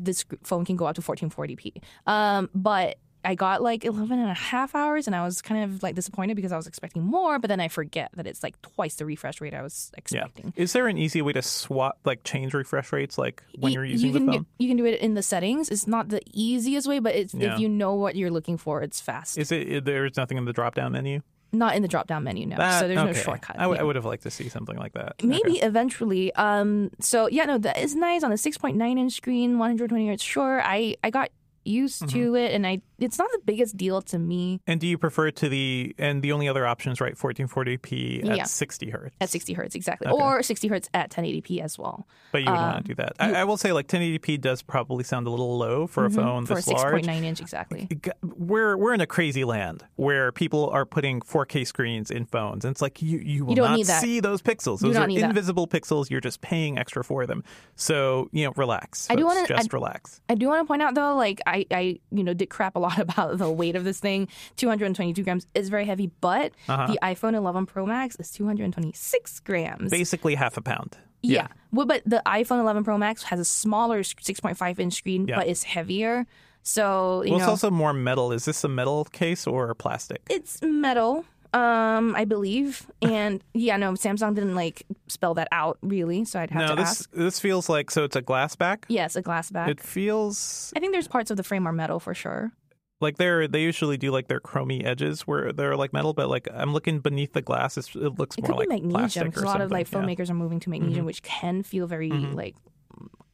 This 0.08 0.24
phone 0.42 0.64
can 0.64 0.76
go 0.80 0.86
up 0.88 0.94
to 0.96 1.02
1440p. 1.02 1.82
Um, 2.06 2.48
but 2.54 2.96
I 3.24 3.34
got 3.34 3.60
like 3.62 3.84
11 3.84 4.18
and 4.20 4.30
a 4.30 4.34
half 4.34 4.74
hours, 4.74 5.06
and 5.08 5.16
I 5.16 5.24
was 5.24 5.42
kind 5.42 5.64
of 5.64 5.82
like 5.82 5.94
disappointed 5.96 6.36
because 6.36 6.52
I 6.52 6.56
was 6.56 6.66
expecting 6.68 7.02
more, 7.02 7.38
but 7.40 7.48
then 7.48 7.58
I 7.60 7.66
forget 7.68 8.10
that 8.14 8.26
it's 8.26 8.42
like 8.42 8.60
twice 8.62 8.94
the 8.94 9.04
refresh 9.04 9.40
rate 9.40 9.52
I 9.54 9.62
was 9.62 9.90
expecting. 9.96 10.52
Yeah. 10.56 10.62
Is 10.62 10.72
there 10.72 10.86
an 10.86 10.96
easy 10.96 11.22
way 11.22 11.32
to 11.32 11.42
swap 11.42 11.98
like 12.04 12.22
change 12.22 12.54
refresh 12.54 12.92
rates 12.92 13.18
like 13.18 13.42
when 13.58 13.72
you're 13.72 13.84
using 13.84 14.12
you 14.12 14.18
the 14.20 14.32
phone? 14.32 14.46
You 14.58 14.68
can 14.68 14.76
do 14.76 14.84
it 14.84 15.00
in 15.00 15.14
the 15.14 15.22
settings. 15.22 15.68
It's 15.70 15.86
not 15.88 16.08
the 16.10 16.20
easiest 16.32 16.86
way, 16.86 17.00
but 17.00 17.14
it's, 17.16 17.34
Yeah. 17.34 17.54
if 17.54 17.60
you 17.60 17.68
know 17.68 17.94
what 17.94 18.14
you're 18.14 18.30
looking 18.30 18.56
for, 18.58 18.82
it's 18.82 19.00
fast. 19.00 19.38
Is 19.38 19.50
it 19.50 19.84
there's 19.84 20.16
nothing 20.16 20.38
in 20.38 20.44
the 20.44 20.52
drop 20.52 20.74
down 20.74 20.92
menu? 20.92 21.20
not 21.52 21.74
in 21.74 21.80
the 21.80 21.88
drop 21.88 22.06
down 22.08 22.22
menu 22.24 22.44
no 22.44 22.56
That- 22.56 22.80
so 22.80 22.86
there's 22.88 22.96
no 22.96 23.06
okay. 23.08 23.22
shortcut. 23.22 23.56
I, 23.56 23.62
w- 23.62 23.76
Yeah. 23.78 23.82
I 23.82 23.84
would 23.84 23.96
have 23.96 24.04
liked 24.04 24.24
to 24.24 24.30
see 24.30 24.48
something 24.50 24.76
like 24.76 24.92
that. 24.92 25.14
Maybe 25.22 25.52
Okay. 25.58 25.66
eventually. 25.66 26.34
Um. 26.34 26.90
So 27.00 27.28
yeah, 27.28 27.44
no, 27.46 27.56
that 27.58 27.78
is 27.78 27.94
nice 27.94 28.22
on 28.24 28.30
a 28.32 28.34
6.9 28.36 28.98
inch 28.98 29.12
screen, 29.14 29.56
120 29.58 30.08
hertz. 30.08 30.22
Sure, 30.22 30.60
I 30.62 30.96
I 31.02 31.08
got 31.10 31.30
used 31.66 32.02
Mm-hmm. 32.02 32.18
to 32.18 32.34
it, 32.36 32.52
and 32.52 32.66
I 32.66 32.80
it's 32.98 33.18
not 33.18 33.30
the 33.32 33.40
biggest 33.44 33.76
deal 33.76 34.00
to 34.02 34.18
me 34.18 34.60
And 34.66 34.80
do 34.80 34.86
you 34.86 34.96
prefer 34.96 35.30
to 35.30 35.48
the 35.48 35.94
and 35.98 36.22
the 36.22 36.32
only 36.32 36.48
other 36.48 36.66
options 36.66 37.00
right 37.00 37.14
1440p 37.16 38.28
at 38.28 38.36
Yeah. 38.38 38.44
60 38.44 38.90
hertz? 38.90 39.14
at 39.20 39.28
60 39.30 39.52
hertz 39.52 39.74
exactly, 39.74 40.08
Okay. 40.08 40.22
or 40.22 40.42
60 40.42 40.68
hertz 40.68 40.88
at 40.94 41.10
1080p 41.10 41.60
as 41.60 41.78
well. 41.78 42.06
But 42.32 42.42
you 42.42 42.50
would 42.50 42.56
Um, 42.58 42.72
want 42.72 42.84
to 42.86 42.88
do 42.88 42.94
that. 42.96 43.12
I, 43.20 43.34
I 43.40 43.44
will 43.44 43.56
say 43.56 43.72
like 43.72 43.86
1080p 43.88 44.40
does 44.40 44.62
probably 44.62 45.04
sound 45.04 45.26
a 45.26 45.30
little 45.30 45.56
low 45.58 45.86
for 45.86 46.04
a 46.06 46.10
phone 46.10 46.44
Mm-hmm. 46.44 46.46
for 46.46 46.52
a 46.54 46.56
this 46.56 46.68
large. 46.68 47.04
6.9 47.04 47.22
inch 47.24 47.40
exactly. 47.40 47.88
We're 48.22 48.76
we're 48.76 48.94
in 48.94 49.00
a 49.00 49.06
crazy 49.06 49.44
land 49.44 49.84
where 49.96 50.32
people 50.32 50.68
are 50.70 50.84
putting 50.84 51.20
4K 51.20 51.66
screens 51.66 52.10
in 52.10 52.26
phones, 52.26 52.64
and 52.64 52.72
it's 52.72 52.82
like 52.82 53.00
you 53.02 53.18
you 53.18 53.44
will 53.44 53.54
don't 53.54 53.70
not 53.78 53.86
see 53.86 54.20
those 54.20 54.42
pixels. 54.42 54.80
You 54.82 54.88
Those 54.88 54.94
don't 54.94 55.04
are 55.04 55.06
need 55.06 55.20
that. 55.22 55.30
invisible 55.30 55.66
pixels. 55.68 56.10
You're 56.10 56.20
just 56.20 56.40
paying 56.40 56.78
extra 56.78 57.02
for 57.04 57.26
them. 57.26 57.44
So 57.76 58.28
you 58.32 58.44
know, 58.44 58.52
relax. 58.56 59.08
I 59.10 59.14
do 59.16 59.24
wanna- 59.24 59.46
just 59.46 59.72
I- 59.72 59.76
relax. 59.76 60.20
I 60.28 60.34
do 60.34 60.48
want 60.48 60.60
to 60.62 60.66
point 60.66 60.82
out 60.82 60.94
though, 60.94 61.14
like 61.16 61.40
I, 61.46 61.55
I, 61.70 62.00
you 62.10 62.22
know, 62.24 62.34
did 62.34 62.50
crap 62.50 62.76
a 62.76 62.78
lot 62.78 62.98
about 63.06 63.38
the 63.38 63.50
weight 63.50 63.76
of 63.76 63.84
this 63.84 64.00
thing. 64.00 64.28
222 64.56 65.22
grams 65.22 65.46
is 65.54 65.68
very 65.68 65.84
heavy, 65.86 66.10
but 66.20 66.52
Uh-huh. 66.68 66.86
the 66.86 66.98
iPhone 67.02 67.34
11 67.34 67.66
Pro 67.66 67.86
Max 67.86 68.16
is 68.16 68.30
226 68.32 69.40
grams. 69.40 69.90
Basically 69.90 70.34
half 70.34 70.56
a 70.56 70.60
pound. 70.62 70.96
yeah. 71.22 71.48
Well, 71.72 71.86
but 71.86 72.02
the 72.06 72.22
iPhone 72.26 72.60
11 72.60 72.84
Pro 72.84 72.96
Max 72.98 73.22
has 73.24 73.40
a 73.40 73.44
smaller 73.44 74.00
6.5 74.02 74.78
inch 74.78 74.94
screen, 74.94 75.26
Yeah. 75.28 75.36
but 75.36 75.46
it's 75.48 75.62
heavier. 75.64 76.26
So 76.62 77.22
you 77.22 77.30
Well, 77.30 77.38
know, 77.38 77.44
it's 77.44 77.50
also 77.50 77.70
more 77.70 77.92
metal. 77.92 78.32
Is 78.32 78.44
this 78.44 78.64
a 78.64 78.68
metal 78.68 79.04
case 79.04 79.46
or 79.46 79.74
plastic? 79.74 80.22
it's 80.28 80.60
metal. 80.62 81.24
Um, 81.56 82.14
I 82.14 82.24
believe, 82.26 82.86
and 83.00 83.42
yeah, 83.54 83.78
no, 83.78 83.92
Samsung 83.92 84.34
didn't 84.34 84.54
like 84.54 84.84
spell 85.06 85.32
that 85.34 85.48
out 85.52 85.78
really, 85.80 86.24
so 86.26 86.38
I'd 86.38 86.50
have 86.50 86.62
no, 86.62 86.74
to 86.74 86.82
this 86.82 86.88
ask. 86.90 87.10
this 87.12 87.40
feels 87.40 87.68
like 87.70 87.90
so. 87.90 88.04
It's 88.04 88.16
a 88.16 88.20
glass 88.20 88.56
back. 88.56 88.84
Yes, 88.88 89.16
a 89.16 89.22
glass 89.22 89.50
back. 89.50 89.68
It 89.70 89.80
feels 89.80 90.72
I 90.76 90.80
think 90.80 90.92
there's 90.92 91.08
parts 91.08 91.30
of 91.30 91.38
the 91.38 91.42
frame 91.42 91.66
are 91.66 91.72
metal 91.72 91.98
for 91.98 92.12
sure. 92.14 92.52
like 93.00 93.16
they're 93.16 93.48
they 93.48 93.62
usually 93.62 93.96
do 93.96 94.10
like 94.10 94.28
their 94.28 94.40
chromy 94.40 94.84
edges 94.84 95.22
where 95.22 95.52
they're 95.52 95.76
like 95.76 95.92
metal, 95.92 96.12
but 96.12 96.28
like 96.28 96.48
I'm 96.52 96.72
looking 96.72 97.00
beneath 97.00 97.32
the 97.32 97.42
glass. 97.42 97.78
It's, 97.78 97.94
it 97.94 98.18
looks 98.18 98.36
It 98.36 98.42
more 98.42 98.48
could 98.48 98.56
like 98.58 98.68
be 98.68 98.86
magnesium 98.86 99.00
plastic 99.00 99.24
because 99.24 99.42
a 99.42 99.46
lot 99.46 99.60
of 99.60 99.70
like 99.70 99.90
yeah. 99.90 99.98
Mm-hmm. 99.98 100.08
filmmakers 100.08 100.30
are 100.30 100.34
moving 100.34 100.60
to 100.60 100.70
magnesium, 100.70 101.06
which 101.06 101.22
can 101.22 101.62
feel 101.62 101.86
very 101.86 102.10
like 102.10 102.54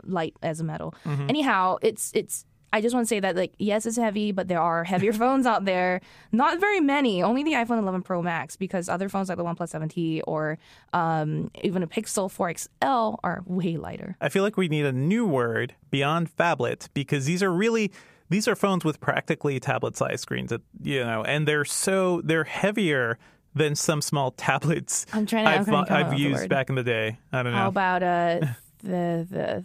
light 0.04 0.34
as 0.42 0.60
a 0.60 0.64
metal. 0.64 0.94
Mm-hmm. 1.04 1.26
Anyhow, 1.28 1.78
it's 1.82 2.12
it's. 2.14 2.44
I 2.72 2.80
just 2.80 2.94
want 2.94 3.04
to 3.04 3.08
say 3.08 3.20
that 3.20 3.36
like 3.36 3.52
yes, 3.58 3.84
it's 3.86 3.96
heavy, 3.96 4.32
but 4.32 4.48
there 4.48 4.60
are 4.60 4.84
heavier 4.84 5.12
phones 5.22 5.46
out 5.46 5.64
there. 5.64 6.00
Not 6.32 6.58
very 6.60 6.80
many. 6.80 7.22
Only 7.22 7.42
the 7.44 7.52
iPhone 7.52 7.78
11 7.78 8.02
Pro 8.02 8.22
Max, 8.22 8.56
because 8.56 8.88
other 8.88 9.08
phones 9.08 9.28
like 9.28 9.38
the 9.38 9.44
OnePlus 9.44 9.74
7T 9.78 10.22
or 10.26 10.58
um, 10.92 11.50
even 11.62 11.82
a 11.82 11.86
Pixel 11.86 12.30
4 12.30 12.54
XL 12.56 13.16
are 13.22 13.42
way 13.46 13.76
lighter. 13.76 14.16
I 14.20 14.28
feel 14.28 14.42
like 14.42 14.56
we 14.56 14.68
need 14.68 14.86
a 14.86 14.92
new 14.92 15.26
word 15.26 15.74
beyond 15.90 16.34
phablet 16.36 16.88
because 16.94 17.26
these 17.26 17.42
are 17.42 17.52
really 17.52 17.92
these 18.30 18.48
are 18.48 18.56
phones 18.56 18.84
with 18.84 19.00
practically 19.00 19.60
tablet 19.60 19.96
sized 19.96 20.20
screens 20.22 20.50
that 20.50 20.62
you 20.82 21.04
know, 21.04 21.22
and 21.24 21.46
they're 21.46 21.64
so 21.66 22.22
they're 22.22 22.44
heavier 22.44 23.18
than 23.54 23.74
some 23.74 24.00
small 24.00 24.30
tablets 24.38 25.04
I'm 25.12 25.26
trying 25.26 25.44
to- 25.44 25.50
I'm 25.50 25.60
I've, 25.60 25.66
trying 25.66 25.86
to 25.86 25.92
I've 25.92 26.18
used 26.18 26.48
back 26.48 26.70
in 26.70 26.74
the 26.76 26.82
day. 26.82 27.18
I 27.32 27.42
don't 27.42 27.52
know. 27.52 27.58
How 27.58 27.68
about 27.68 28.02
uh 28.02 28.40
the 28.82 29.26
the 29.30 29.64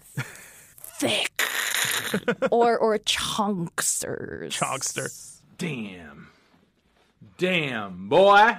thick 0.79 1.41
or 2.51 2.77
or 2.77 2.97
chunksters? 2.99 4.49
Chogster. 4.49 5.33
Damn. 5.57 6.27
Damn, 7.37 8.09
boy. 8.09 8.57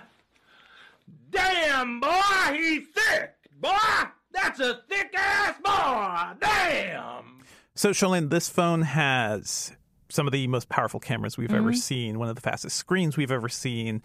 Damn, 1.30 2.00
boy, 2.00 2.10
he's 2.52 2.86
thick. 2.88 3.34
Boy, 3.60 3.70
that's 4.32 4.60
a 4.60 4.80
thick 4.88 5.12
ass 5.16 5.54
boy. 5.62 6.38
Damn. 6.40 7.42
So, 7.74 7.90
Cherlynn, 7.90 8.30
this 8.30 8.48
phone 8.48 8.82
has 8.82 9.72
some 10.08 10.26
of 10.26 10.32
the 10.32 10.46
most 10.46 10.68
powerful 10.68 11.00
cameras 11.00 11.36
we've 11.36 11.52
ever 11.52 11.70
Mm-hmm. 11.70 11.76
seen, 11.78 12.18
one 12.18 12.28
of 12.28 12.34
the 12.34 12.40
fastest 12.40 12.76
screens 12.76 13.16
we've 13.16 13.30
ever 13.30 13.48
seen. 13.48 14.02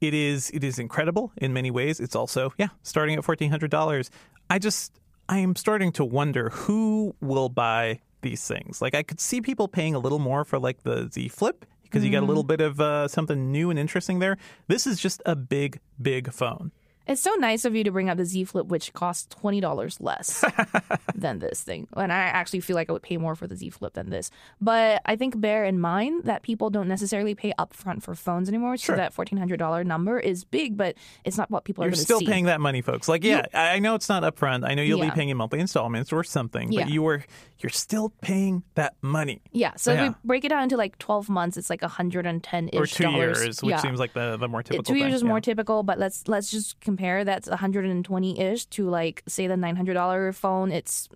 It 0.00 0.12
is 0.12 0.50
it 0.50 0.62
is 0.62 0.78
incredible 0.78 1.32
in 1.38 1.52
many 1.54 1.70
ways. 1.70 1.98
It's 2.00 2.14
also, 2.14 2.52
yeah, 2.58 2.68
starting 2.82 3.16
at 3.16 3.24
fourteen 3.24 3.50
hundred 3.50 3.70
dollars. 3.70 4.10
I 4.50 4.58
just 4.58 4.92
I 5.28 5.38
am 5.38 5.56
starting 5.56 5.92
to 5.92 6.04
wonder 6.04 6.50
who 6.50 7.16
will 7.20 7.48
buy 7.48 8.00
these 8.28 8.46
things. 8.54 8.82
Like 8.84 8.94
I 9.00 9.02
could 9.08 9.20
see 9.20 9.40
people 9.40 9.68
paying 9.68 9.94
a 9.94 9.98
little 9.98 10.18
more 10.30 10.42
for 10.44 10.58
like 10.58 10.78
the 10.82 11.08
Z 11.14 11.28
Flip 11.28 11.64
because 11.84 12.04
you 12.04 12.10
got 12.10 12.22
a 12.22 12.26
little 12.30 12.42
Mm-hmm. 12.42 12.48
bit 12.48 12.60
of 12.60 12.80
uh, 12.80 13.08
something 13.08 13.40
new 13.52 13.70
and 13.70 13.78
interesting 13.78 14.18
there. 14.18 14.36
This 14.68 14.86
is 14.86 14.96
just 15.06 15.22
a 15.24 15.36
big, 15.36 15.78
big 16.00 16.32
phone. 16.32 16.72
It's 17.06 17.20
so 17.20 17.34
nice 17.36 17.64
of 17.64 17.74
you 17.76 17.84
to 17.84 17.90
bring 17.90 18.10
up 18.10 18.16
the 18.18 18.24
Z 18.24 18.44
Flip, 18.44 18.66
which 18.66 18.92
costs 18.92 19.26
twenty 19.30 19.60
dollars 19.60 20.00
less 20.00 20.44
than 21.14 21.38
this 21.38 21.62
thing. 21.62 21.86
And 21.96 22.12
I 22.12 22.16
actually 22.16 22.60
feel 22.60 22.74
like 22.76 22.88
I 22.90 22.92
would 22.92 23.02
pay 23.02 23.16
more 23.16 23.34
for 23.36 23.46
the 23.46 23.56
Z 23.56 23.70
Flip 23.70 23.92
than 23.94 24.10
this. 24.10 24.30
But 24.60 25.02
I 25.06 25.16
think 25.16 25.40
bear 25.40 25.64
in 25.64 25.78
mind 25.80 26.24
that 26.24 26.42
people 26.42 26.68
don't 26.70 26.88
necessarily 26.88 27.34
pay 27.34 27.52
upfront 27.58 28.02
for 28.02 28.14
phones 28.14 28.48
anymore. 28.48 28.76
Sure. 28.76 28.94
So 28.94 28.96
that 28.96 29.12
fourteen 29.14 29.38
hundred 29.38 29.58
dollar 29.58 29.84
number 29.84 30.18
is 30.18 30.44
big, 30.44 30.76
but 30.76 30.96
it's 31.24 31.38
not 31.38 31.50
what 31.50 31.64
people 31.64 31.84
are 31.84 31.86
You're 31.86 31.92
going 31.92 32.04
still 32.04 32.18
see. 32.20 32.26
paying 32.26 32.46
that 32.46 32.60
money, 32.60 32.82
folks. 32.82 33.08
Like, 33.08 33.22
yeah, 33.24 33.46
I 33.54 33.76
I 33.76 33.78
know 33.78 33.94
it's 33.94 34.08
not 34.08 34.22
upfront. 34.22 34.66
I 34.68 34.74
know 34.74 34.82
you'll 34.82 34.98
Yeah. 34.98 35.10
be 35.10 35.14
paying 35.14 35.28
in 35.28 35.36
monthly 35.36 35.60
installments 35.60 36.12
or 36.12 36.24
something, 36.24 36.72
Yeah. 36.72 36.82
but 36.84 36.90
you 36.92 37.06
are 37.06 37.24
you're 37.60 37.70
still 37.70 38.12
paying 38.20 38.64
that 38.74 38.94
money. 39.00 39.40
yeah. 39.52 39.72
So 39.76 39.92
if 39.92 40.00
we 40.08 40.14
break 40.24 40.44
it 40.44 40.48
down 40.50 40.64
into 40.64 40.76
like 40.76 40.98
twelve 40.98 41.28
months, 41.28 41.56
it's 41.56 41.70
like 41.70 41.82
hundred 41.82 42.26
and 42.26 42.42
ten 42.42 42.68
ish 42.72 42.78
or 42.80 42.86
two 42.86 43.04
dollars. 43.04 43.38
years, 43.44 43.62
which 43.62 43.70
yeah. 43.70 43.76
seems 43.78 43.98
like 44.00 44.12
the, 44.12 44.36
the 44.36 44.48
more 44.48 44.62
typical. 44.62 44.82
two 44.82 44.94
years 44.98 45.08
thing. 45.10 45.14
is 45.14 45.22
yeah. 45.22 45.28
more 45.28 45.40
typical, 45.40 45.82
but 45.84 45.98
let's 46.00 46.26
let's 46.26 46.50
just 46.50 46.80
compare 46.80 46.95
that's 47.24 47.48
120 47.48 48.40
ish 48.40 48.66
to 48.66 48.88
like 48.88 49.22
say 49.26 49.46
the 49.46 49.56
900 49.56 49.94
dollar 49.94 50.32
phone. 50.32 50.72
It's 50.72 51.08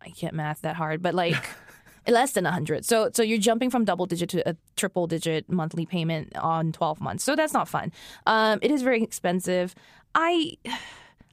I 0.00 0.10
can't 0.10 0.34
math 0.34 0.62
that 0.62 0.76
hard, 0.76 1.02
but 1.02 1.14
like 1.14 1.36
less 2.08 2.32
than 2.32 2.42
100 2.44 2.84
so 2.84 3.10
so 3.14 3.22
you're 3.22 3.38
jumping 3.38 3.70
from 3.70 3.84
double 3.84 4.06
digit 4.06 4.28
to 4.28 4.48
a 4.48 4.56
triple 4.76 5.06
digit 5.06 5.48
monthly 5.48 5.86
payment 5.86 6.36
on 6.36 6.72
12 6.72 7.00
months 7.00 7.22
so 7.22 7.36
that's 7.36 7.52
not 7.52 7.68
fun 7.68 7.92
um 8.26 8.58
it 8.60 8.72
is 8.72 8.82
very 8.82 9.04
expensive 9.04 9.72
i 10.12 10.56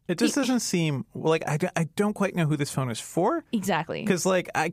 It 0.08 0.20
just 0.20 0.36
doesn't 0.36 0.60
seem 0.60 1.06
like 1.16 1.44
I, 1.48 1.58
I 1.76 1.84
don't 1.96 2.14
quite 2.14 2.36
know 2.36 2.46
who 2.46 2.56
this 2.56 2.72
phone 2.72 2.92
is 2.92 3.00
for. 3.00 3.44
exactly 3.52 4.02
Because 4.04 4.26
like 4.28 4.48
I, 4.54 4.72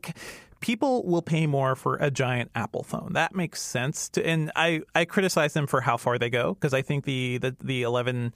people 0.61 1.03
will 1.05 1.23
pay 1.23 1.47
more 1.47 1.77
for 1.77 1.97
a 1.97 2.11
giant 2.11 2.51
Apple 2.55 2.83
phone. 2.83 3.12
That 3.12 3.35
makes 3.35 3.61
sense. 3.61 4.09
To, 4.11 4.27
and 4.27 4.51
I 4.57 4.81
I 4.95 5.05
criticize 5.05 5.53
them 5.53 5.67
for 5.67 5.83
how 5.83 5.97
far 5.99 6.19
they 6.19 6.31
go 6.31 6.55
because 6.55 6.73
I 6.73 6.83
think 6.83 7.05
the 7.05 7.39
the 7.39 7.57
the 7.62 7.83
11 7.83 8.35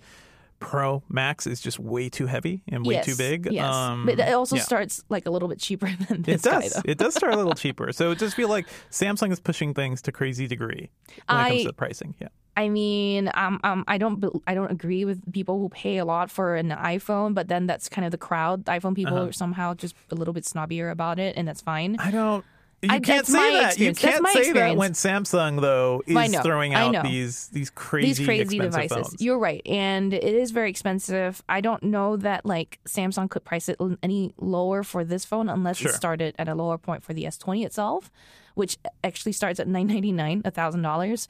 Pro 0.61 1.03
Max 1.09 1.47
is 1.47 1.61
just 1.61 1.79
way 1.79 2.09
too 2.09 2.27
heavy 2.27 2.63
and 2.69 2.87
way 2.87 2.95
yes, 2.95 3.07
too 3.07 3.17
big. 3.17 3.49
yes 3.51 3.65
Um, 3.75 4.07
but 4.07 4.21
it 4.21 4.33
also 4.33 4.57
yeah. 4.57 4.63
starts 4.63 5.03
like 5.09 5.27
a 5.27 5.31
little 5.31 5.49
bit 5.49 5.59
cheaper 5.59 5.91
than 6.09 6.23
this 6.23 6.45
It 6.47 6.51
guy 6.51 6.61
does. 6.61 6.73
though 6.75 6.83
it 6.85 6.99
does 6.99 7.15
start 7.15 7.33
a 7.35 7.37
little 7.37 7.55
cheaper. 7.65 7.93
So 7.93 8.11
it 8.13 8.19
just 8.19 8.37
feel 8.37 8.49
like 8.49 8.67
Samsung 8.91 9.33
is 9.33 9.41
pushing 9.41 9.75
things 9.75 10.03
to 10.03 10.13
crazy 10.13 10.47
degree 10.47 10.91
when 11.27 11.41
it 11.41 11.49
comes 11.51 11.61
I- 11.61 11.65
to 11.65 11.73
pricing. 11.73 12.15
Yeah. 12.21 12.29
I 12.57 12.69
mean, 12.69 13.31
um, 13.35 13.59
um, 13.65 13.85
I 13.89 13.97
don't, 13.97 14.23
I 14.47 14.55
don't 14.55 14.71
agree 14.71 15.05
with 15.07 15.33
people 15.33 15.59
who 15.61 15.69
pay 15.71 15.97
a 15.99 16.05
lot 16.05 16.31
for 16.31 16.57
an 16.57 16.71
iPhone, 16.71 17.33
but 17.33 17.49
then 17.49 17.67
that's 17.67 17.89
kind 17.89 18.05
of 18.05 18.11
the 18.11 18.19
crowd. 18.19 18.65
iPhone 18.67 18.95
people 18.95 19.17
Uh-huh. 19.17 19.29
are 19.29 19.33
somehow 19.33 19.73
just 19.73 19.95
a 20.11 20.15
little 20.15 20.35
bit 20.35 20.45
snobbier 20.45 20.91
about 20.91 21.19
it, 21.19 21.37
and 21.39 21.49
that's 21.49 21.63
fine. 21.63 21.97
I 21.99 22.11
don't. 22.11 22.45
You 22.83 22.89
I- 22.91 23.01
can't 23.01 23.27
say 23.27 23.33
that. 23.61 23.79
You 23.79 23.91
experience. 23.91 24.01
That's 24.01 24.33
can't 24.35 24.45
say 24.47 24.53
that 24.53 24.77
when 24.77 24.93
Samsung 24.93 25.61
though 25.61 26.03
is 26.07 26.33
know. 26.33 26.41
throwing 26.43 26.73
out 26.75 27.03
these 27.05 27.49
these 27.49 27.69
crazy 27.69 28.09
These 28.09 28.27
crazy 28.27 28.43
expensive 28.57 28.73
devices. 28.73 29.09
phones. 29.09 29.23
You're 29.23 29.39
right, 29.39 29.61
and 29.67 30.15
it 30.15 30.25
is 30.25 30.51
very 30.51 30.71
expensive. 30.71 31.43
I 31.49 31.61
don't 31.61 31.83
know 31.83 32.17
that 32.17 32.47
like 32.47 32.79
Samsung 32.89 33.29
could 33.29 33.45
price 33.45 33.69
it 33.69 33.79
any 34.03 34.33
lower 34.39 34.83
for 34.83 35.05
this 35.05 35.25
phone 35.27 35.49
unless 35.51 35.77
Sure. 35.77 35.91
it 35.91 35.95
started 35.95 36.35
at 36.39 36.49
a 36.49 36.55
lower 36.55 36.79
point 36.79 37.03
for 37.05 37.13
the 37.13 37.25
S20 37.25 37.67
itself, 37.67 38.11
which 38.55 38.79
actually 39.05 39.33
starts 39.33 39.61
at 39.61 39.69
nine 39.69 39.87
ninety 39.89 40.13
nine, 40.13 40.41
a 40.47 40.51
thousand 40.51 40.81
dollars. 40.83 41.29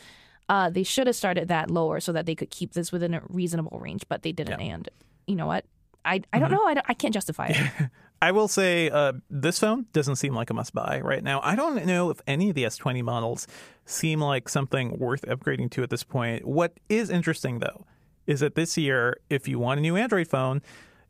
Uh, 0.49 0.71
they 0.71 0.83
should 0.85 1.07
have 1.09 1.17
started 1.17 1.49
that 1.49 1.71
lower 1.71 1.99
so 2.01 2.13
that 2.13 2.27
they 2.27 2.35
could 2.35 2.51
keep 2.51 2.75
this 2.75 2.91
within 2.93 3.15
a 3.15 3.23
reasonable 3.29 3.79
range, 3.81 4.03
but 4.09 4.23
they 4.23 4.33
didn't. 4.33 4.61
And 4.61 4.89
you 5.27 5.35
know 5.37 5.47
what? 5.47 5.65
I 6.05 6.15
I 6.15 6.19
Mm-hmm. 6.19 6.41
don't 6.41 6.51
know. 6.53 6.65
I, 6.65 6.75
don't, 6.75 6.87
I 6.89 6.95
can't 6.95 7.13
justify 7.15 7.47
it. 7.49 7.91
I 8.23 8.33
will 8.33 8.49
say 8.49 8.91
uh, 8.91 9.15
this 9.31 9.59
phone 9.59 9.87
doesn't 9.93 10.17
seem 10.17 10.35
like 10.35 10.51
a 10.51 10.55
must 10.55 10.75
buy 10.75 11.01
right 11.03 11.23
now. 11.23 11.41
I 11.43 11.57
don't 11.57 11.87
know 11.87 12.11
if 12.11 12.21
any 12.27 12.51
of 12.51 12.55
the 12.55 12.65
S20 12.65 13.03
models 13.03 13.47
seem 13.87 14.21
like 14.21 14.49
something 14.49 14.99
worth 14.99 15.23
upgrading 15.23 15.71
to 15.73 15.83
at 15.83 15.91
this 15.91 16.05
point. 16.05 16.47
What 16.47 16.75
is 16.89 17.09
interesting 17.09 17.61
though 17.61 17.87
is 18.27 18.41
that 18.41 18.55
this 18.57 18.77
year, 18.77 19.17
if 19.31 19.49
you 19.49 19.59
want 19.59 19.79
a 19.79 19.81
new 19.81 19.97
Android 19.97 20.29
phone, 20.29 20.61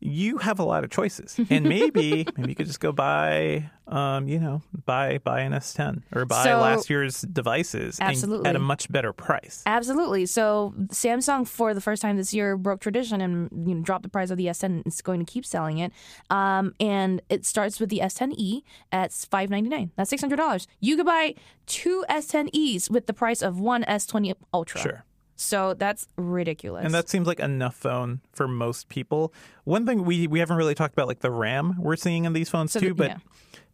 you 0.01 0.39
have 0.39 0.59
a 0.59 0.65
lot 0.65 0.83
of 0.85 0.91
choices, 0.91 1.39
and 1.51 1.65
maybe 1.69 2.27
maybe 2.37 2.49
you 2.51 2.55
could 2.55 2.67
just 2.67 2.81
go 2.81 2.91
buy, 2.93 3.71
um, 3.87 4.27
you 4.29 4.39
know, 4.39 4.63
buy 4.87 5.19
buy 5.19 5.41
an 5.41 5.53
S10 5.53 6.03
or 6.15 6.25
buy 6.25 6.45
So- 6.45 6.61
last 6.61 6.89
year's 6.91 7.21
devices 7.21 7.99
Absolutely. 8.01 8.49
at 8.49 8.57
a 8.57 8.59
much 8.59 8.91
better 8.91 9.13
price. 9.13 9.63
Absolutely. 9.67 10.27
So 10.27 10.73
Samsung, 10.89 11.47
for 11.47 11.75
the 11.75 11.81
first 11.81 12.01
time 12.03 12.17
this 12.17 12.33
year, 12.33 12.57
broke 12.57 12.81
tradition 12.81 13.21
and 13.21 13.51
you 13.69 13.75
know, 13.75 13.83
dropped 13.83 14.03
the 14.05 14.09
price 14.09 14.31
of 14.31 14.39
the 14.39 14.47
S10. 14.47 14.65
and 14.65 14.83
It's 14.87 15.03
going 15.03 15.25
to 15.25 15.31
keep 15.31 15.45
selling 15.45 15.79
it, 15.79 15.93
um, 16.31 16.75
and 16.81 17.21
it 17.29 17.45
starts 17.45 17.79
with 17.79 17.91
the 17.91 17.99
S10e 18.01 18.63
at 18.93 19.13
five 19.13 19.51
ninety 19.51 19.69
nine. 19.69 19.91
That's 19.97 20.11
six 20.11 20.23
hundred 20.23 20.37
dollars. 20.37 20.67
You 20.81 20.97
could 20.97 21.07
buy 21.07 21.35
two 21.67 22.05
S10es 22.09 22.91
with 22.91 23.07
the 23.07 23.13
price 23.13 23.43
of 23.43 23.61
one 23.61 23.85
S20 23.85 24.35
Ultra. 24.55 24.81
Sure. 24.81 25.05
So 25.41 25.73
that's 25.75 26.07
ridiculous. 26.17 26.85
And 26.85 26.93
that 26.95 27.09
seems 27.09 27.27
like 27.27 27.41
enough 27.41 27.75
phone 27.75 28.21
for 28.33 28.47
most 28.47 28.89
people. 28.91 29.33
One 29.65 29.87
thing 29.87 30.05
we 30.05 30.27
we 30.27 30.39
haven't 30.39 30.57
really 30.57 30.75
talked 30.75 30.93
about 30.93 31.09
like 31.09 31.21
the 31.21 31.31
RAM 31.31 31.77
we're 31.79 31.97
seeing 31.97 32.25
in 32.27 32.33
these 32.35 32.49
phones 32.51 32.73
So 32.73 32.81
too, 32.81 32.89
the- 32.89 32.95
but 32.95 33.09
yeah. 33.09 33.17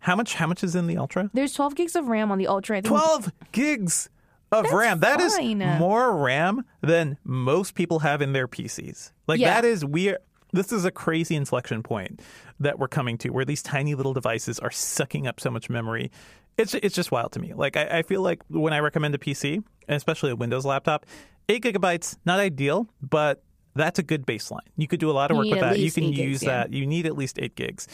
how 0.01 0.15
much 0.15 0.35
how 0.35 0.47
much 0.47 0.63
is 0.63 0.75
in 0.77 0.87
the 0.87 0.97
Ultra? 0.97 1.29
There's 1.35 1.53
12 1.55 1.75
gigs 1.75 1.97
of 1.97 2.07
RAM 2.07 2.31
on 2.31 2.39
the 2.39 2.47
Ultra. 2.47 2.77
I 2.79 2.81
think 2.83 2.89
12 2.95 3.33
gigs 3.53 4.09
of 4.53 4.63
That's 4.65 4.75
RAM. 4.75 5.01
That 5.01 5.21
is 5.21 5.37
fine. 5.37 5.59
more 5.59 6.17
RAM 6.17 6.65
than 6.83 7.19
most 7.25 7.75
people 7.75 7.99
have 7.99 8.23
in 8.23 8.33
their 8.33 8.47
PCs. 8.47 9.11
Like 9.27 9.41
Yeah. 9.41 9.55
that 9.55 9.65
is 9.65 9.85
weird. 9.85 10.19
This 10.53 10.71
is 10.73 10.85
a 10.85 10.93
crazy 10.93 11.35
inflection 11.35 11.83
point 11.83 12.21
that 12.61 12.79
we're 12.79 12.87
coming 12.89 13.19
to 13.19 13.31
where 13.31 13.45
these 13.45 13.63
tiny 13.63 13.97
little 13.97 14.15
devices 14.15 14.61
are 14.61 14.71
sucking 14.71 15.27
up 15.27 15.41
so 15.41 15.51
much 15.51 15.69
memory. 15.69 16.13
It's 16.59 16.75
it's 16.75 16.95
just 16.95 17.11
wild 17.11 17.33
to 17.33 17.41
me. 17.41 17.53
Like 17.55 17.77
I, 17.77 17.99
I 17.99 18.03
feel 18.03 18.23
like 18.23 18.43
when 18.49 18.73
I 18.73 18.81
recommend 18.81 19.15
a 19.15 19.19
PC, 19.19 19.63
especially 19.89 20.31
a 20.31 20.37
Windows 20.37 20.65
laptop, 20.65 21.07
eight 21.49 21.63
gigabytes 21.63 22.17
not 22.25 22.41
ideal, 22.41 22.89
but 23.03 23.43
that's 23.75 23.99
a 23.99 24.03
good 24.03 24.27
baseline. 24.27 24.61
You 24.77 24.89
could 24.89 25.01
do 25.01 25.11
a 25.11 25.13
lot 25.13 25.31
of 25.31 25.37
work 25.37 25.49
with 25.51 25.61
that. 25.61 25.79
You 25.79 25.93
can 25.93 26.05
eight 26.05 26.15
gigs, 26.15 26.19
use 26.19 26.43
yeah. 26.43 26.63
that. 26.63 26.73
You 26.73 26.87
need 26.87 27.07
at 27.07 27.17
least 27.17 27.39
eight 27.39 27.55
gigs. 27.57 27.89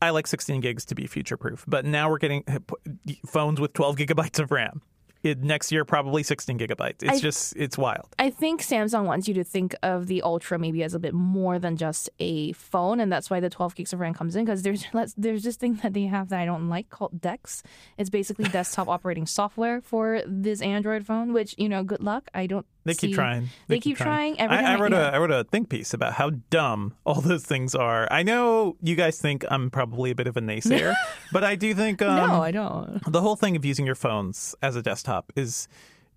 I 0.00 0.10
like 0.10 0.26
16 0.26 0.60
gigs 0.60 0.84
to 0.86 0.94
be 0.94 1.06
future 1.06 1.38
proof, 1.38 1.64
but 1.66 1.86
now 1.86 2.10
we're 2.10 2.18
getting 2.18 2.44
phones 3.26 3.60
with 3.60 3.72
12 3.72 3.96
gigabytes 3.96 4.38
of 4.38 4.50
RAM. 4.50 4.82
It, 5.26 5.42
next 5.42 5.72
year, 5.72 5.84
probably 5.84 6.22
16 6.22 6.58
gigabytes. 6.58 7.02
It's 7.02 7.18
I- 7.18 7.20
just, 7.20 7.56
it's 7.56 7.76
wild. 7.76 8.06
I 8.18 8.30
think 8.30 8.62
Samsung 8.62 9.04
wants 9.04 9.28
you 9.28 9.34
to 9.34 9.44
think 9.44 9.74
of 9.82 10.06
the 10.06 10.22
Ultra 10.22 10.58
maybe 10.58 10.82
as 10.82 10.94
a 10.94 10.98
bit 10.98 11.14
more 11.14 11.58
than 11.58 11.76
just 11.76 12.08
a 12.18 12.52
phone, 12.52 13.00
and 13.00 13.12
that's 13.12 13.28
why 13.30 13.40
the 13.40 13.50
12 13.50 13.74
gigs 13.74 13.92
of 13.92 14.00
RAM 14.00 14.14
comes 14.14 14.36
in. 14.36 14.44
Because 14.44 14.62
there's 14.62 14.84
there's 15.16 15.42
this 15.42 15.56
thing 15.56 15.74
that 15.82 15.92
they 15.94 16.04
have 16.04 16.28
that 16.28 16.40
I 16.40 16.44
don't 16.46 16.68
like 16.68 16.90
called 16.90 17.20
DeX. 17.20 17.62
It's 17.98 18.10
basically 18.10 18.44
desktop 18.46 18.88
operating 18.96 19.26
software 19.26 19.80
for 19.80 20.22
this 20.26 20.62
Android 20.62 21.04
phone. 21.06 21.32
Which 21.32 21.54
you 21.58 21.68
know, 21.68 21.82
good 21.82 22.02
luck. 22.02 22.28
I 22.34 22.46
don't. 22.46 22.66
They 22.86 22.94
keep 22.94 23.10
see- 23.10 23.14
trying. 23.14 23.48
They, 23.66 23.80
keep, 23.80 23.96
trying. 23.96 24.38
Every 24.40 24.56
I, 24.56 24.74
I 24.74 24.80
wrote 24.80 24.92
a 24.92 25.14
I 25.14 25.18
wrote 25.18 25.30
a 25.30 25.44
think 25.44 25.68
piece 25.68 25.92
about 25.92 26.14
how 26.14 26.30
dumb 26.50 26.94
all 27.04 27.20
those 27.20 27.44
things 27.44 27.74
are. 27.74 28.08
I 28.10 28.22
know 28.22 28.76
you 28.80 28.94
guys 28.94 29.20
think 29.20 29.44
I'm 29.50 29.70
probably 29.70 30.10
a 30.10 30.14
bit 30.14 30.26
of 30.26 30.36
a 30.36 30.40
naysayer, 30.40 30.94
but 31.32 31.44
I 31.44 31.56
do 31.56 31.74
think 31.74 32.00
um, 32.02 32.16
no, 32.16 32.42
I 32.42 32.50
don't. 32.50 33.00
the 33.10 33.20
whole 33.20 33.36
thing 33.36 33.56
of 33.56 33.64
using 33.64 33.86
your 33.86 33.94
phones 33.94 34.54
as 34.62 34.76
a 34.76 34.82
desktop 34.82 35.32
is 35.36 35.68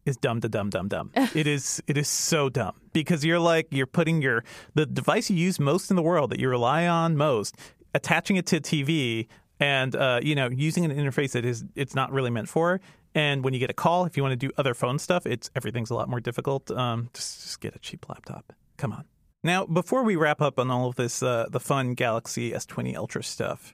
is 0.06 0.18
dumb 0.18 0.42
to 0.42 0.50
dumb 0.50 0.70
dumb 0.70 0.88
dumb. 0.88 1.12
it 1.16 1.48
is 1.48 1.82
it 1.88 1.98
is 1.98 2.08
so 2.08 2.50
dumb 2.50 2.76
because 2.94 3.26
you're 3.26 3.40
like 3.40 3.68
you're 3.72 3.88
putting 3.88 4.22
your 4.22 4.44
the 4.76 4.86
device 4.86 5.30
you 5.30 5.38
use 5.38 5.60
most 5.60 5.90
in 5.90 5.96
the 5.96 6.04
world 6.04 6.30
that 6.32 6.40
you 6.40 6.50
rely 6.50 6.88
on 6.88 7.18
most, 7.18 7.56
attaching 7.94 8.36
it 8.36 8.46
to 8.48 8.58
a 8.58 8.62
TV 8.62 9.28
and 9.60 9.96
uh, 9.96 10.20
you 10.22 10.36
know 10.36 10.50
using 10.50 10.86
an 10.86 10.92
interface 10.92 11.32
that 11.34 11.46
is 11.46 11.64
it's 11.76 11.96
not 11.96 12.12
really 12.12 12.30
meant 12.32 12.50
for. 12.50 12.80
And 13.16 13.44
when 13.44 13.54
you 13.54 13.60
get 13.60 13.70
a 13.70 13.74
call, 13.74 14.06
if 14.06 14.16
you 14.16 14.24
want 14.24 14.34
to 14.40 14.48
do 14.48 14.52
other 14.58 14.74
phone 14.74 15.00
stuff, 15.00 15.26
it's 15.26 15.50
everything's 15.56 15.90
a 15.90 15.96
lot 15.96 16.10
more 16.10 16.20
difficult. 16.20 16.70
Um, 16.72 17.10
just 17.14 17.42
just 17.42 17.60
get 17.60 17.76
a 17.76 17.80
cheap 17.80 18.08
laptop. 18.08 18.54
Come 18.78 18.94
on. 18.94 19.06
Now, 19.44 19.66
before 19.66 20.04
we 20.04 20.16
wrap 20.16 20.42
up 20.42 20.60
on 20.60 20.70
all 20.70 20.90
of 20.90 20.96
this, 20.96 21.24
uh, 21.24 21.48
the 21.50 21.60
fun 21.60 21.94
Galaxy 21.94 22.52
S20 22.52 22.96
Ultra 22.96 23.24
stuff, 23.24 23.74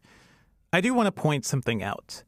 I 0.71 0.80
do 0.80 0.93
want 0.93 1.08
to 1.08 1.12
point 1.12 1.43
something 1.43 1.82
out. 1.82 2.24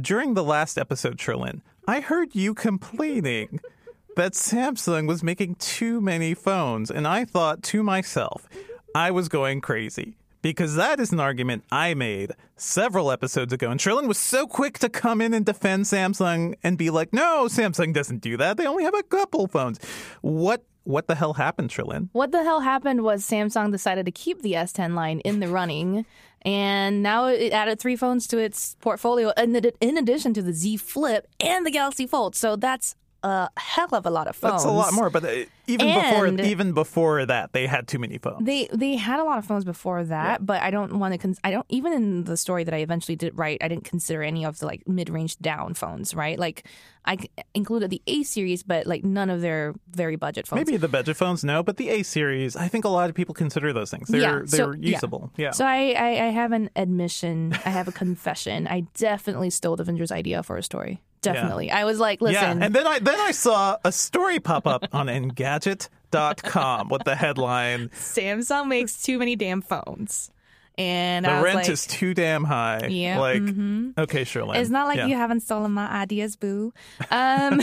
During 0.00 0.34
the 0.34 0.44
last 0.44 0.78
episode, 0.78 1.16
Cherlynn, 1.16 1.62
I 1.88 2.00
heard 2.00 2.34
you 2.34 2.54
complaining 2.54 3.60
that 4.16 4.32
Samsung 4.32 5.08
was 5.08 5.22
making 5.22 5.56
too 5.56 6.00
many 6.00 6.34
phones, 6.34 6.90
and 6.90 7.06
I 7.06 7.24
thought 7.24 7.62
to 7.64 7.82
myself, 7.82 8.48
I 8.94 9.10
was 9.10 9.28
going 9.28 9.60
crazy. 9.60 10.16
Because 10.46 10.76
that 10.76 11.00
is 11.00 11.10
an 11.10 11.18
argument 11.18 11.64
I 11.72 11.94
made 11.94 12.30
several 12.54 13.10
episodes 13.10 13.52
ago. 13.52 13.68
And 13.68 13.80
Cherlynn 13.80 14.06
was 14.06 14.16
so 14.16 14.46
quick 14.46 14.78
to 14.78 14.88
come 14.88 15.20
in 15.20 15.34
and 15.34 15.44
defend 15.44 15.86
Samsung 15.86 16.54
and 16.62 16.78
be 16.78 16.88
like, 16.88 17.12
no, 17.12 17.46
Samsung 17.48 17.92
doesn't 17.92 18.18
do 18.18 18.36
that. 18.36 18.56
They 18.56 18.64
only 18.64 18.84
have 18.84 18.94
a 18.94 19.02
couple 19.02 19.48
phones. 19.48 19.80
What 20.20 20.64
what 20.84 21.08
the 21.08 21.16
hell 21.16 21.32
happened, 21.32 21.70
Cherlynn? 21.70 22.10
What 22.12 22.30
the 22.30 22.44
hell 22.44 22.60
happened 22.60 23.02
was 23.02 23.24
Samsung 23.24 23.72
decided 23.72 24.06
to 24.06 24.12
keep 24.12 24.42
the 24.42 24.52
S10 24.52 24.94
line 24.94 25.18
in 25.24 25.40
the 25.40 25.48
running, 25.48 26.06
and 26.42 27.02
now 27.02 27.26
it 27.26 27.52
added 27.52 27.80
three 27.80 27.96
phones 27.96 28.28
to 28.28 28.38
its 28.38 28.76
portfolio, 28.80 29.32
in, 29.36 29.56
in 29.80 29.98
addition 29.98 30.32
to 30.34 30.42
the 30.42 30.52
Z 30.52 30.76
Flip 30.76 31.26
and 31.40 31.66
the 31.66 31.72
Galaxy 31.72 32.06
Fold. 32.06 32.36
So 32.36 32.54
that's 32.54 32.94
a 33.24 33.48
hell 33.56 33.92
of 33.92 34.06
a 34.06 34.10
lot 34.10 34.28
of 34.28 34.36
phones. 34.36 34.62
That's 34.62 34.64
a 34.64 34.70
lot 34.70 34.92
more. 34.92 35.10
But 35.10 35.24
uh, 35.24 35.44
even 35.66 35.88
And- 35.88 36.36
before 36.36 36.46
even 36.46 36.72
before 36.72 37.26
that, 37.26 37.52
they 37.52 37.66
had 37.66 37.88
too 37.88 37.98
many 37.98 38.18
phones. 38.18 38.44
They 38.46 38.68
they 38.72 38.96
had 38.96 39.20
a 39.20 39.24
lot 39.24 39.38
of 39.38 39.44
phones 39.44 39.64
before 39.64 40.04
that, 40.04 40.44
but 40.44 40.62
I 40.62 40.70
don't 40.70 40.98
want 40.98 41.12
to. 41.12 41.18
Cons- 41.18 41.40
I 41.44 41.50
don't 41.50 41.66
even 41.68 41.92
in 41.92 42.24
the 42.24 42.36
story 42.36 42.64
that 42.64 42.74
I 42.74 42.78
eventually 42.78 43.16
did 43.16 43.36
write. 43.36 43.58
I 43.62 43.68
didn't 43.68 43.84
consider 43.84 44.22
any 44.22 44.44
of 44.44 44.58
the 44.58 44.66
like 44.66 44.86
mid 44.88 45.08
range 45.10 45.38
down 45.38 45.74
phones. 45.74 46.14
Right, 46.14 46.38
like 46.38 46.66
I 47.04 47.18
included 47.54 47.90
the 47.90 48.02
A 48.06 48.22
series, 48.24 48.62
but 48.62 48.86
like 48.86 49.04
none 49.04 49.30
of 49.30 49.40
their 49.40 49.74
very 49.90 50.16
budget 50.16 50.46
phones. 50.46 50.58
Maybe 50.66 50.76
the 50.76 50.88
budget 50.88 51.16
phones, 51.16 51.44
no, 51.44 51.62
but 51.62 51.76
the 51.76 51.88
A 51.90 52.02
series, 52.02 52.56
I 52.56 52.68
think 52.68 52.84
a 52.84 52.88
lot 52.88 53.08
of 53.08 53.14
people 53.14 53.34
consider 53.34 53.72
those 53.72 53.90
things. 53.90 54.08
They're 54.08 54.20
Yeah, 54.20 54.32
they're 54.44 54.46
so- 54.46 54.72
yeah. 54.72 54.90
usable. 54.90 55.30
Yeah. 55.36 55.50
So 55.52 55.64
I, 55.64 55.92
I, 55.98 56.08
I 56.26 56.30
have 56.30 56.50
an 56.52 56.68
admission. 56.74 57.52
I 57.64 57.70
have 57.70 57.86
a 57.88 57.92
confession. 58.04 58.66
I 58.66 58.86
definitely 58.94 59.50
stole 59.50 59.76
Devindra's 59.76 60.10
idea 60.12 60.42
for 60.42 60.56
a 60.56 60.62
story. 60.62 61.00
Definitely. 61.22 61.72
I 61.72 61.84
was 61.84 61.98
like, 61.98 62.20
listen. 62.20 62.58
Yeah, 62.60 62.66
and 62.66 62.72
then 62.74 62.86
I 62.86 63.00
then 63.00 63.18
I 63.18 63.32
saw 63.32 63.78
a 63.84 63.90
story 63.90 64.38
pop 64.38 64.64
up 64.66 64.86
on 64.92 65.08
Engadget.com 65.60 66.88
with 66.88 67.04
the 67.04 67.14
headline 67.14 67.88
Samsung 67.90 68.68
makes 68.68 69.02
too 69.02 69.18
many 69.18 69.36
damn 69.36 69.62
phones. 69.62 70.30
And 70.78 71.24
"The 71.24 71.40
rent 71.42 71.56
like, 71.56 71.68
is 71.70 71.86
too 71.86 72.12
damn 72.12 72.44
high." 72.44 72.88
Yeah, 72.88 73.18
like 73.18 73.40
mhm. 73.40 73.96
okay, 73.96 74.22
Cherlynn. 74.26 74.56
it's 74.56 74.68
not 74.68 74.86
like 74.86 74.98
Yeah. 74.98 75.06
you 75.06 75.16
haven't 75.16 75.40
stolen 75.40 75.72
my 75.72 75.88
ideas, 75.90 76.36
boo. 76.36 76.74
Um, 77.10 77.62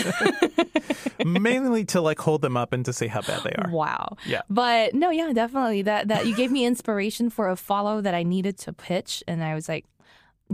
mainly 1.26 1.86
to 1.86 2.02
like 2.02 2.18
hold 2.20 2.42
them 2.42 2.58
up 2.58 2.74
and 2.74 2.84
to 2.86 2.94
say 2.94 3.06
how 3.06 3.22
bad 3.22 3.44
they 3.44 3.52
are. 3.52 3.70
wow. 3.70 4.18
Yeah. 4.26 4.42
But 4.50 4.96
no, 4.96 5.12
yeah, 5.12 5.32
definitely. 5.32 5.84
That 5.84 6.08
that 6.08 6.26
you 6.26 6.36
gave 6.36 6.52
me 6.52 6.66
inspiration 6.66 7.30
for 7.30 7.50
a 7.50 7.56
follow 7.56 8.02
that 8.02 8.16
I 8.16 8.24
needed 8.24 8.58
to 8.60 8.74
pitch, 8.74 9.24
and 9.28 9.44
I 9.44 9.54
was 9.54 9.70
like, 9.70 9.86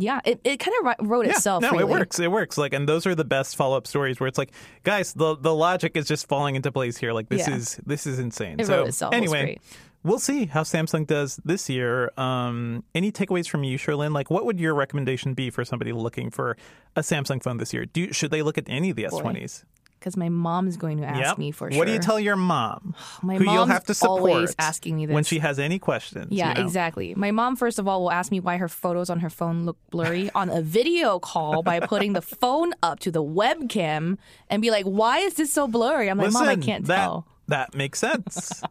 yeah, 0.02 0.20
it, 0.26 0.40
it 0.44 0.58
kind 0.58 0.76
of 1.00 1.08
wrote 1.10 1.26
Yeah, 1.26 1.34
itself. 1.34 1.62
no, 1.62 1.72
really. 1.72 1.84
it 1.84 1.90
works. 1.90 2.20
It 2.20 2.32
works. 2.32 2.58
Like, 2.58 2.74
and 2.74 2.88
those 2.88 3.06
are 3.06 3.16
the 3.16 3.26
best 3.26 3.56
follow 3.56 3.78
up 3.78 3.88
stories 3.88 4.20
where 4.20 4.28
it's 4.28 4.38
like, 4.38 4.52
guys, 4.84 5.14
the 5.14 5.36
the 5.36 5.54
logic 5.54 5.96
is 5.96 6.08
just 6.08 6.28
falling 6.28 6.56
into 6.56 6.72
place 6.72 6.98
here. 6.98 7.14
Like, 7.14 7.30
this 7.30 7.48
Yeah. 7.48 7.56
is 7.56 7.80
this 7.86 8.06
is 8.08 8.20
insane. 8.20 8.60
It 8.60 8.68
so 8.68 8.78
wrote 8.80 8.88
itself. 8.90 9.14
Anyway, 9.14 9.44
great. 9.44 9.62
we'll 10.04 10.20
see 10.20 10.46
how 10.46 10.64
Samsung 10.64 11.06
does 11.08 11.40
this 11.46 11.70
year. 11.70 12.12
Um, 12.18 12.84
any 12.96 13.12
takeaways 13.12 13.48
from 13.50 13.64
you, 13.64 13.78
Cherlynn? 13.78 14.14
Like, 14.14 14.30
what 14.30 14.46
would 14.46 14.60
your 14.60 14.74
recommendation 14.74 15.34
be 15.34 15.50
for 15.50 15.64
somebody 15.66 15.92
looking 15.92 16.30
for 16.30 16.58
a 16.96 17.02
Samsung 17.02 17.42
phone 17.44 17.58
this 17.58 17.74
year? 17.74 17.86
Do 17.86 18.12
should 18.14 18.32
they 18.32 18.42
look 18.42 18.58
at 18.58 18.66
any 18.68 18.90
of 18.90 18.96
the 18.96 19.04
S20s? 19.06 19.64
Because 20.00 20.16
my 20.16 20.30
mom's 20.30 20.78
going 20.78 21.00
to 21.00 21.06
ask 21.06 21.20
Yep. 21.20 21.38
me 21.38 21.52
for 21.52 21.70
sure. 21.70 21.78
What 21.78 21.86
do 21.88 21.92
you 21.94 22.00
tell 22.00 22.20
your 22.20 22.38
mom? 22.38 22.96
My 23.22 23.36
who 23.36 23.44
you'll 23.44 23.66
have 23.66 23.84
to 23.86 23.94
support 23.94 24.32
always 24.32 24.56
asking 24.58 24.96
me 24.96 25.06
this. 25.06 25.14
when 25.14 25.26
she 25.26 25.40
has 25.40 25.60
any 25.60 25.78
questions. 25.78 26.28
Yeah, 26.32 26.50
you 26.50 26.56
know? 26.56 26.66
exactly. 26.66 27.14
My 27.16 27.32
mom, 27.32 27.56
first 27.58 27.80
of 27.80 27.88
all, 27.88 28.02
will 28.02 28.12
ask 28.12 28.32
me 28.32 28.40
why 28.40 28.58
her 28.58 28.70
photos 28.70 29.10
on 29.10 29.20
her 29.20 29.30
phone 29.30 29.66
look 29.66 29.78
blurry 29.90 30.32
on 30.34 30.50
a 30.50 30.62
video 30.62 31.20
call 31.20 31.64
by 31.64 31.80
putting 31.82 32.14
the 32.14 32.22
phone 32.22 32.74
up 32.82 33.00
to 33.02 33.12
the 33.12 33.24
webcam 33.24 34.18
and 34.50 34.62
be 34.62 34.72
like, 34.72 34.86
why 34.86 35.20
is 35.20 35.34
this 35.34 35.52
so 35.52 35.68
blurry? 35.68 36.10
I'm 36.10 36.18
like, 36.18 36.28
Listen, 36.28 36.46
mom, 36.46 36.50
I 36.50 36.56
can't 36.56 36.86
that, 36.86 36.96
tell. 36.98 37.28
That 37.50 37.76
makes 37.76 38.00
sense. 38.00 38.64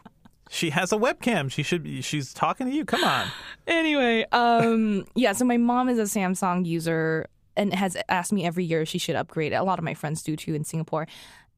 she 0.50 0.70
has 0.70 0.92
a 0.92 0.96
webcam. 0.96 1.50
She 1.50 1.62
should 1.62 1.82
be. 1.82 2.00
She's 2.00 2.32
talking 2.32 2.66
to 2.68 2.72
you. 2.72 2.84
Come 2.84 3.02
on. 3.02 3.26
Anyway, 3.66 4.24
um, 4.32 5.04
yeah, 5.14 5.32
so 5.32 5.44
my 5.44 5.56
mom 5.56 5.88
is 5.88 5.98
a 5.98 6.02
Samsung 6.02 6.64
user 6.64 7.26
and 7.56 7.72
has 7.74 7.96
asked 8.08 8.32
me 8.32 8.44
every 8.44 8.64
year 8.64 8.84
she 8.86 8.98
should 8.98 9.16
upgrade. 9.16 9.52
A 9.52 9.62
lot 9.64 9.78
of 9.78 9.84
my 9.84 9.94
friends 9.94 10.22
do 10.22 10.36
too 10.36 10.54
in 10.54 10.64
Singapore. 10.64 11.06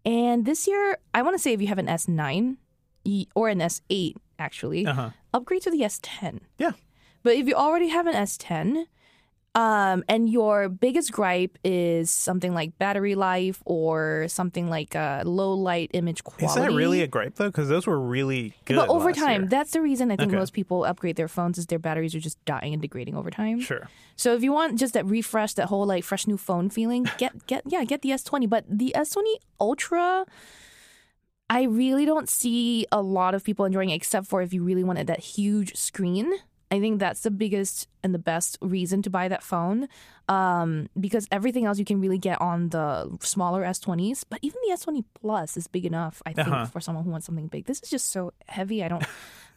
And 0.05 0.44
this 0.46 0.66
year, 0.66 0.99
I 1.12 1.22
want 1.22 1.34
to 1.34 1.38
say 1.42 1.53
if 1.53 1.61
you 1.61 1.66
have 1.68 1.78
an 1.78 1.86
S9 1.86 2.57
or 3.34 3.49
an 3.49 3.59
S8, 3.61 4.14
actually, 4.38 4.86
Uh-huh. 4.86 5.11
upgrade 5.34 5.62
to 5.62 5.70
the 5.70 5.82
S10. 5.82 6.40
Yeah. 6.59 6.72
But 7.22 7.34
if 7.36 7.46
you 7.49 7.55
already 7.55 7.88
have 7.88 8.07
an 8.07 8.14
S10, 8.14 8.86
um, 9.55 10.05
and 10.09 10.28
your 10.28 10.68
biggest 10.68 11.11
gripe 11.11 11.59
is 11.64 12.11
something 12.11 12.55
like 12.55 12.78
battery 12.78 13.14
life 13.14 13.61
or 13.64 14.26
something 14.28 14.68
like 14.70 14.94
uh, 14.94 15.22
low 15.24 15.53
light 15.55 15.90
image 15.94 16.22
quality. 16.22 16.44
Is 16.46 16.55
that 16.55 16.76
really 16.76 17.01
a 17.03 17.07
gripe 17.07 17.34
though? 17.36 17.49
Because 17.49 17.68
those 17.68 17.86
were 17.86 17.99
really 17.99 18.55
good. 18.66 18.76
But 18.76 18.88
over 18.88 19.12
time, 19.12 19.42
year. 19.42 19.49
that's 19.49 19.72
the 19.72 19.80
reason 19.82 20.11
I 20.12 20.16
think 20.16 20.30
Okay. 20.30 20.38
most 20.38 20.53
people 20.53 20.84
upgrade 20.84 21.16
their 21.16 21.28
phones 21.28 21.59
is 21.59 21.66
their 21.66 21.78
batteries 21.78 22.14
are 22.14 22.20
just 22.20 22.42
dying 22.44 22.72
and 22.72 22.80
degrading 22.82 23.16
over 23.16 23.30
time. 23.30 23.61
sure. 23.61 23.88
So 24.16 24.34
if 24.34 24.42
you 24.42 24.53
want 24.53 24.78
just 24.78 24.94
that 24.94 25.07
refresh, 25.07 25.55
that 25.55 25.66
whole 25.66 25.86
like 25.86 26.05
fresh 26.05 26.26
new 26.26 26.36
phone 26.36 26.70
feeling, 26.70 27.09
get 27.18 27.46
get 27.46 27.62
yeah, 27.66 27.84
get 27.84 28.03
the 28.03 28.11
S20. 28.11 28.49
But 28.49 28.64
the 28.68 28.92
S20 28.96 29.24
Ultra, 29.61 30.26
I 31.51 31.62
really 31.62 32.05
don't 32.05 32.28
see 32.28 32.86
a 32.92 33.01
lot 33.01 33.34
of 33.34 33.42
people 33.42 33.64
enjoying 33.64 33.90
it, 33.90 33.94
except 33.94 34.26
for 34.26 34.42
if 34.42 34.53
you 34.53 34.62
really 34.62 34.84
wanted 34.84 35.07
that 35.07 35.20
huge 35.20 35.74
screen. 35.76 36.32
I 36.70 36.80
think 36.80 36.98
that's 37.00 37.20
the 37.22 37.30
biggest 37.30 37.88
and 38.04 38.14
the 38.14 38.18
best 38.18 38.58
reason 38.60 39.00
to 39.02 39.10
buy 39.10 39.28
that 39.28 39.42
phone, 39.42 39.88
um, 40.28 40.88
because 41.00 41.26
everything 41.32 41.64
else 41.64 41.78
you 41.78 41.84
can 41.84 42.00
really 42.00 42.18
get 42.18 42.40
on 42.40 42.68
the 42.68 43.16
smaller 43.20 43.62
S20s. 43.64 44.24
But 44.28 44.38
even 44.42 44.58
the 44.68 44.74
S20 44.74 45.04
Plus 45.14 45.56
is 45.56 45.66
big 45.66 45.86
enough, 45.86 46.20
I 46.26 46.32
think, 46.34 46.48
Uh-huh. 46.48 46.66
for 46.66 46.80
someone 46.80 47.04
who 47.04 47.10
wants 47.10 47.26
something 47.26 47.46
big. 47.48 47.64
This 47.64 47.80
is 47.82 47.88
just 47.88 48.10
so 48.10 48.32
heavy. 48.48 48.84
I 48.84 48.88
don't, 48.88 49.04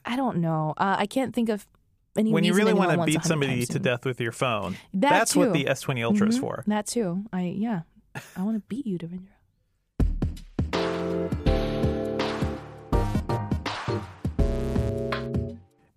I 0.05 0.16
don't 0.16 0.38
know. 0.38 0.74
Uh, 0.78 0.95
I 0.99 1.05
can't 1.05 1.36
think 1.36 1.49
of 1.49 1.68
any 2.16 2.32
When 2.32 2.43
you 2.43 2.53
really 2.53 2.74
want 2.74 2.91
to 2.97 3.05
beat 3.05 3.24
somebody 3.24 3.66
to 3.66 3.80
death 3.80 4.05
with 4.05 4.20
your 4.22 4.32
phone, 4.32 4.76
That 4.93 5.09
that's 5.09 5.36
what 5.36 5.53
the 5.53 5.66
S20 5.66 6.03
Ultra 6.03 6.28
is 6.30 6.38
Mhm. 6.38 6.41
for. 6.41 6.64
That 6.68 6.88
too. 6.88 7.26
I 7.34 7.41
yeah. 7.43 7.82
I 8.38 8.43
want 8.43 8.55
to 8.57 8.64
beat 8.68 8.86
you, 8.86 8.97
Devindra. 8.97 9.28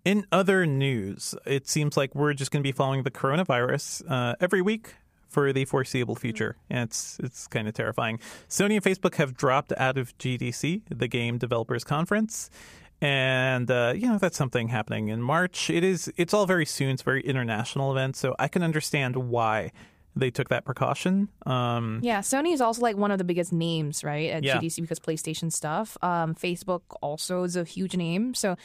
In 0.05 0.25
other 0.31 0.67
news, 0.67 1.33
it 1.45 1.67
seems 1.67 1.97
like 1.97 2.13
we're 2.13 2.33
just 2.33 2.51
going 2.51 2.61
to 2.61 2.67
be 2.67 2.71
following 2.71 3.01
the 3.03 3.11
coronavirus 3.11 4.03
uh, 4.09 4.35
every 4.39 4.61
week 4.61 4.93
for 5.27 5.51
the 5.51 5.65
foreseeable 5.65 6.15
future. 6.15 6.55
And 6.69 6.87
it's 6.87 7.17
it's 7.21 7.47
kind 7.47 7.67
of 7.67 7.73
terrifying. 7.73 8.19
Sony 8.47 8.75
and 8.75 8.83
Facebook 8.83 9.15
have 9.15 9.35
dropped 9.35 9.73
out 9.77 9.97
of 9.97 10.15
GDC, 10.19 10.83
the 10.89 11.07
Game 11.07 11.39
Developers 11.39 11.83
Conference. 11.83 12.51
And 13.01 13.69
uh, 13.69 13.93
you 13.95 14.07
know 14.07 14.19
that's 14.19 14.37
something 14.37 14.67
happening 14.69 15.09
in 15.09 15.21
March. 15.21 15.69
It 15.71 15.83
is. 15.83 16.11
It's 16.17 16.33
all 16.33 16.45
very 16.45 16.65
soon. 16.65 16.91
It's 16.91 17.01
a 17.01 17.05
very 17.05 17.21
international 17.21 17.91
event, 17.91 18.15
so 18.15 18.35
I 18.39 18.47
can 18.47 18.61
understand 18.63 19.15
why 19.17 19.71
they 20.15 20.31
took 20.31 20.47
that 20.49 20.63
precaution. 20.63 21.27
Um, 21.45 21.99
Yeah, 22.01 22.19
Sony 22.19 22.53
is 22.53 22.61
also 22.61 22.81
like 22.81 22.95
one 22.95 23.11
of 23.11 23.17
the 23.17 23.25
biggest 23.25 23.51
names, 23.51 24.01
right, 24.03 24.29
at 24.29 24.43
Yeah. 24.43 24.59
GDC 24.59 24.81
because 24.81 24.99
PlayStation 24.99 25.51
stuff. 25.51 25.97
Um, 26.01 26.35
Facebook 26.35 26.83
also 27.01 27.43
is 27.43 27.57
a 27.57 27.65
huge 27.65 27.97
name, 27.97 28.33
so 28.33 28.55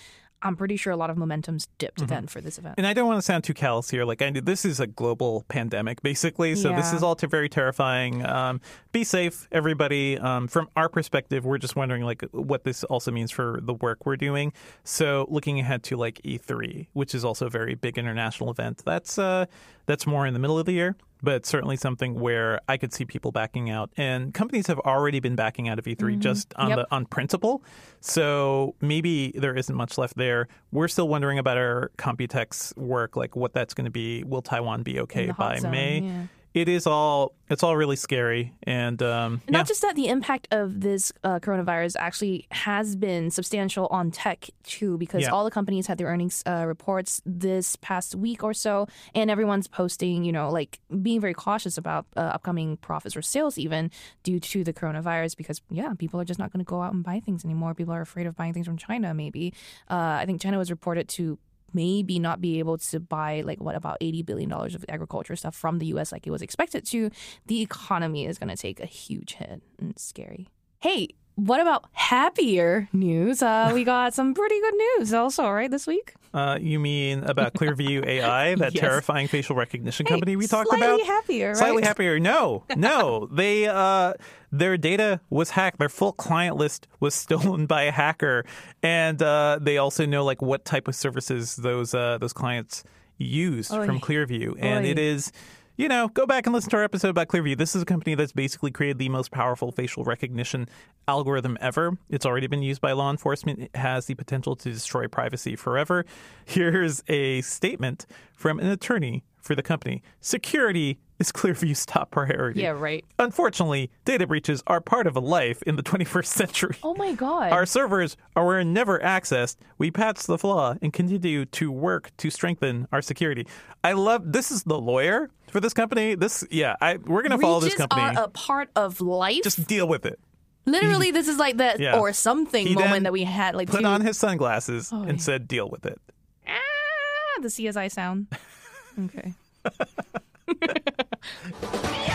I'm 0.42 0.56
pretty 0.56 0.76
sure 0.76 0.92
a 0.92 0.96
lot 0.96 1.10
of 1.10 1.16
momentum's 1.16 1.68
dipped 1.78 1.98
Mm-hmm. 2.00 2.06
then 2.06 2.26
for 2.26 2.40
this 2.40 2.56
event. 2.58 2.76
And 2.78 2.86
I 2.86 2.92
don't 2.92 3.06
want 3.06 3.18
to 3.18 3.22
sound 3.22 3.44
too 3.44 3.52
callous 3.54 3.90
here. 3.90 4.04
Like, 4.04 4.22
I 4.22 4.30
this 4.30 4.64
is 4.64 4.80
a 4.80 4.86
global 4.86 5.44
pandemic, 5.48 6.02
basically. 6.02 6.54
So 6.54 6.74
this 6.74 6.92
is 6.92 7.02
all 7.02 7.14
very 7.26 7.48
terrifying. 7.48 8.24
Um, 8.24 8.60
be 8.92 9.04
safe, 9.04 9.48
everybody. 9.52 10.18
Um, 10.18 10.48
from 10.48 10.68
our 10.76 10.88
perspective, 10.88 11.44
we're 11.44 11.58
just 11.58 11.76
wondering 11.76 12.04
like 12.04 12.22
what 12.32 12.64
this 12.64 12.84
also 12.84 13.10
means 13.10 13.30
for 13.30 13.58
the 13.62 13.74
work 13.74 14.06
we're 14.06 14.16
doing. 14.16 14.52
So 14.84 15.26
looking 15.28 15.60
ahead 15.60 15.82
to 15.84 15.96
like 15.96 16.20
E3, 16.24 16.88
which 16.92 17.14
is 17.14 17.24
also 17.24 17.46
a 17.46 17.50
very 17.50 17.74
big 17.74 17.98
international 17.98 18.50
event. 18.50 18.82
That's 18.84 19.18
uh, 19.18 19.46
that's 19.90 20.06
more 20.06 20.24
in 20.24 20.32
the 20.34 20.38
middle 20.38 20.56
of 20.56 20.66
the 20.66 20.72
year. 20.72 20.94
But 21.22 21.44
certainly 21.44 21.76
something 21.76 22.18
where 22.18 22.60
I 22.66 22.78
could 22.78 22.94
see 22.94 23.04
people 23.04 23.30
backing 23.32 23.68
out, 23.68 23.90
and 23.96 24.32
companies 24.32 24.68
have 24.68 24.78
already 24.78 25.20
been 25.20 25.34
backing 25.36 25.68
out 25.68 25.78
of 25.78 25.84
E3 25.84 26.18
just 26.18 26.54
on 26.54 26.68
Yep. 26.70 26.78
the 26.78 26.86
on 26.94 27.04
principle. 27.06 27.62
So 28.00 28.74
maybe 28.80 29.32
there 29.36 29.54
isn't 29.54 29.74
much 29.74 29.98
left 29.98 30.16
there. 30.16 30.48
We're 30.72 30.88
still 30.88 31.08
wondering 31.08 31.38
about 31.38 31.58
our 31.58 31.90
Computex 31.98 32.74
work, 32.78 33.16
like 33.16 33.36
what 33.36 33.52
that's 33.52 33.74
going 33.74 33.84
to 33.84 33.90
be. 33.90 34.24
Will 34.24 34.40
Taiwan 34.42 34.82
be 34.82 35.00
okay 35.00 35.30
by 35.36 35.58
zone, 35.58 35.70
May? 35.72 35.98
yeah. 36.00 36.22
It 36.52 36.68
is 36.68 36.86
all. 36.86 37.32
It's 37.48 37.64
all 37.64 37.76
really 37.76 37.96
scary, 37.96 38.54
and 38.62 39.02
um, 39.02 39.40
Not 39.48 39.58
yeah. 39.58 39.62
just 39.64 39.82
that, 39.82 39.96
the 39.96 40.06
impact 40.06 40.46
of 40.52 40.80
this 40.80 41.12
uh, 41.24 41.40
coronavirus 41.40 41.96
actually 41.98 42.46
has 42.52 42.94
been 42.94 43.30
substantial 43.32 43.88
on 43.90 44.12
tech 44.12 44.48
too, 44.62 44.96
because 44.98 45.22
Yeah. 45.22 45.30
all 45.30 45.42
the 45.44 45.50
companies 45.50 45.88
had 45.88 45.98
their 45.98 46.06
earnings 46.06 46.44
uh, 46.46 46.64
reports 46.66 47.20
this 47.26 47.74
past 47.76 48.14
week 48.14 48.44
or 48.44 48.54
so, 48.54 48.86
and 49.16 49.30
everyone's 49.32 49.66
posting, 49.66 50.22
you 50.24 50.30
know, 50.30 50.48
like 50.50 50.78
being 51.02 51.20
very 51.20 51.34
cautious 51.34 51.76
about 51.76 52.06
uh, 52.16 52.20
upcoming 52.20 52.76
profits 52.76 53.16
or 53.16 53.22
sales, 53.22 53.58
even 53.58 53.90
due 54.22 54.38
to 54.38 54.62
the 54.62 54.72
coronavirus, 54.72 55.36
because 55.36 55.60
yeah, 55.70 55.92
people 55.98 56.20
are 56.20 56.24
just 56.24 56.38
not 56.38 56.52
going 56.52 56.64
to 56.64 56.68
go 56.68 56.82
out 56.82 56.92
and 56.92 57.02
buy 57.02 57.18
things 57.20 57.44
anymore. 57.44 57.74
People 57.74 57.94
are 57.94 58.00
afraid 58.02 58.26
of 58.28 58.36
buying 58.36 58.52
things 58.54 58.66
from 58.66 58.76
China. 58.76 59.12
Maybe 59.12 59.52
uh, 59.88 60.18
I 60.20 60.24
think 60.26 60.40
China 60.40 60.58
was 60.58 60.70
reported 60.70 61.08
to 61.10 61.36
maybe 61.72 62.18
not 62.18 62.40
be 62.40 62.58
able 62.58 62.78
to 62.78 63.00
buy 63.00 63.42
like 63.44 63.60
what 63.60 63.74
about 63.74 63.96
80 64.00 64.22
billion 64.22 64.50
dollars 64.50 64.74
of 64.74 64.84
agriculture 64.88 65.36
stuff 65.36 65.54
from 65.54 65.78
the 65.78 65.86
US 65.86 66.12
like 66.12 66.26
it 66.26 66.30
was 66.30 66.42
expected 66.42 66.84
to 66.86 67.10
the 67.46 67.60
economy 67.60 68.26
is 68.26 68.38
going 68.38 68.48
to 68.48 68.56
take 68.56 68.80
a 68.80 68.86
huge 68.86 69.34
hit 69.34 69.62
and 69.78 69.90
it's 69.90 70.02
scary. 70.02 70.48
Hey 70.80 71.08
what 71.36 71.60
about 71.60 71.84
happier 71.92 72.88
news 72.92 73.42
uh, 73.42 73.70
we 73.74 73.84
got 73.94 74.12
some 74.14 74.34
pretty 74.34 74.60
good 74.60 74.74
news 74.74 75.12
also 75.14 75.48
right 75.50 75.70
this 75.70 75.86
week 75.86 76.14
uh, 76.32 76.56
you 76.60 76.78
mean 76.78 77.24
about 77.24 77.54
Clearview 77.54 78.06
AI, 78.06 78.54
that 78.54 78.72
Yes. 78.72 78.80
terrifying 78.80 79.26
facial 79.26 79.56
recognition 79.56 80.06
Hey, 80.06 80.10
company 80.12 80.36
we 80.36 80.46
talked 80.46 80.68
slightly 80.68 80.86
about? 80.86 80.98
Slightly 81.00 81.12
happier 81.12 81.48
right 81.48 81.56
Slightly 81.56 81.82
happier. 81.82 82.20
No, 82.20 82.62
no. 82.76 83.26
they 83.32 83.66
uh, 83.66 84.14
their 84.52 84.76
data 84.76 85.20
was 85.28 85.50
hacked. 85.50 85.80
Their 85.80 85.88
full 85.88 86.12
client 86.12 86.54
list 86.56 86.86
was 87.00 87.16
stolen 87.16 87.66
by 87.66 87.82
a 87.82 87.90
hacker, 87.90 88.44
and 88.80 89.20
uh, 89.20 89.58
they 89.60 89.78
also 89.78 90.06
know 90.06 90.24
like 90.24 90.40
what 90.40 90.64
type 90.64 90.86
of 90.86 90.94
services 90.94 91.56
those 91.56 91.94
uh, 91.94 92.18
those 92.18 92.32
clients 92.32 92.84
use 93.18 93.72
Oy. 93.72 93.84
from 93.84 93.98
Clearview, 93.98 94.54
and 94.60 94.86
Oy. 94.86 94.88
it 94.90 95.00
is. 95.00 95.32
You 95.80 95.88
know, 95.88 96.08
go 96.08 96.26
back 96.26 96.44
and 96.44 96.52
listen 96.52 96.68
to 96.72 96.76
our 96.76 96.84
episode 96.84 97.08
about 97.08 97.28
Clearview. 97.28 97.56
This 97.56 97.74
is 97.74 97.80
a 97.80 97.86
company 97.86 98.14
that's 98.14 98.32
basically 98.32 98.70
created 98.70 98.98
the 98.98 99.08
most 99.08 99.30
powerful 99.30 99.72
facial 99.72 100.04
recognition 100.04 100.68
algorithm 101.08 101.56
ever. 101.58 101.96
It's 102.10 102.26
already 102.26 102.48
been 102.48 102.60
used 102.60 102.82
by 102.82 102.92
law 102.92 103.10
enforcement. 103.10 103.60
It 103.60 103.74
has 103.74 104.04
the 104.04 104.14
potential 104.14 104.54
to 104.56 104.70
destroy 104.70 105.08
privacy 105.08 105.56
forever. 105.56 106.04
Here's 106.44 107.02
a 107.08 107.40
statement 107.40 108.04
from 108.34 108.60
an 108.60 108.66
attorney 108.66 109.24
for 109.40 109.54
the 109.54 109.62
company. 109.62 110.02
Security 110.20 110.98
is 111.20 111.30
Clearview's 111.30 111.86
top 111.86 112.10
priority. 112.10 112.62
yeah 112.62 112.70
right 112.70 113.04
Unfortunately, 113.20 113.90
data 114.04 114.26
breaches 114.26 114.62
are 114.66 114.80
part 114.80 115.06
of 115.06 115.14
a 115.14 115.20
life 115.20 115.62
in 115.62 115.76
the 115.76 115.82
21st 115.90 116.26
century. 116.26 116.76
oh 116.82 116.94
my 116.94 117.12
god 117.12 117.52
Our 117.52 117.66
servers 117.66 118.16
are 118.34 118.44
were 118.44 118.64
never 118.64 118.98
accessed. 118.98 119.56
We 119.78 119.90
patched 119.92 120.26
the 120.26 120.38
flaw 120.38 120.74
and 120.82 120.92
continue 120.92 121.44
to 121.44 121.70
work 121.70 122.10
to 122.16 122.30
strengthen 122.30 122.88
our 122.90 123.02
security. 123.02 123.46
I 123.84 123.92
love 123.92 124.32
this 124.32 124.50
is 124.50 124.64
the 124.64 124.78
lawyer 124.80 125.30
for 125.48 125.60
this 125.60 125.72
company. 125.74 126.14
This 126.16 126.44
yeah, 126.50 126.74
I 126.80 126.96
we're 126.96 127.22
gonna 127.22 127.38
follow 127.38 127.60
this 127.60 127.74
company. 127.74 128.02
are 128.02 128.24
a 128.24 128.28
part 128.28 128.70
of 128.74 129.00
life 129.00 129.42
Just 129.44 129.66
deal 129.68 129.86
with 129.86 130.04
it. 130.06 130.18
literally 130.66 131.10
this 131.10 131.28
is 131.28 131.36
like 131.38 131.56
the 131.58 131.76
Yeah. 131.78 131.98
or 131.98 132.12
something 132.12 132.66
He 132.66 132.74
moment 132.74 133.04
that 133.04 133.12
we 133.12 133.24
had 133.24 133.54
like 133.54 133.68
Put 133.70 133.80
two- 133.80 133.86
on 133.86 134.00
his 134.02 134.16
sunglasses 134.18 134.90
Oh, 134.92 135.02
and 135.02 135.18
yeah. 135.18 135.24
said, 135.24 135.48
"Deal 135.48 135.68
with 135.68 135.84
it." 135.86 136.00
ah, 136.46 137.40
the 137.42 137.48
csi 137.48 137.90
sound 137.90 138.26
okay 139.06 139.34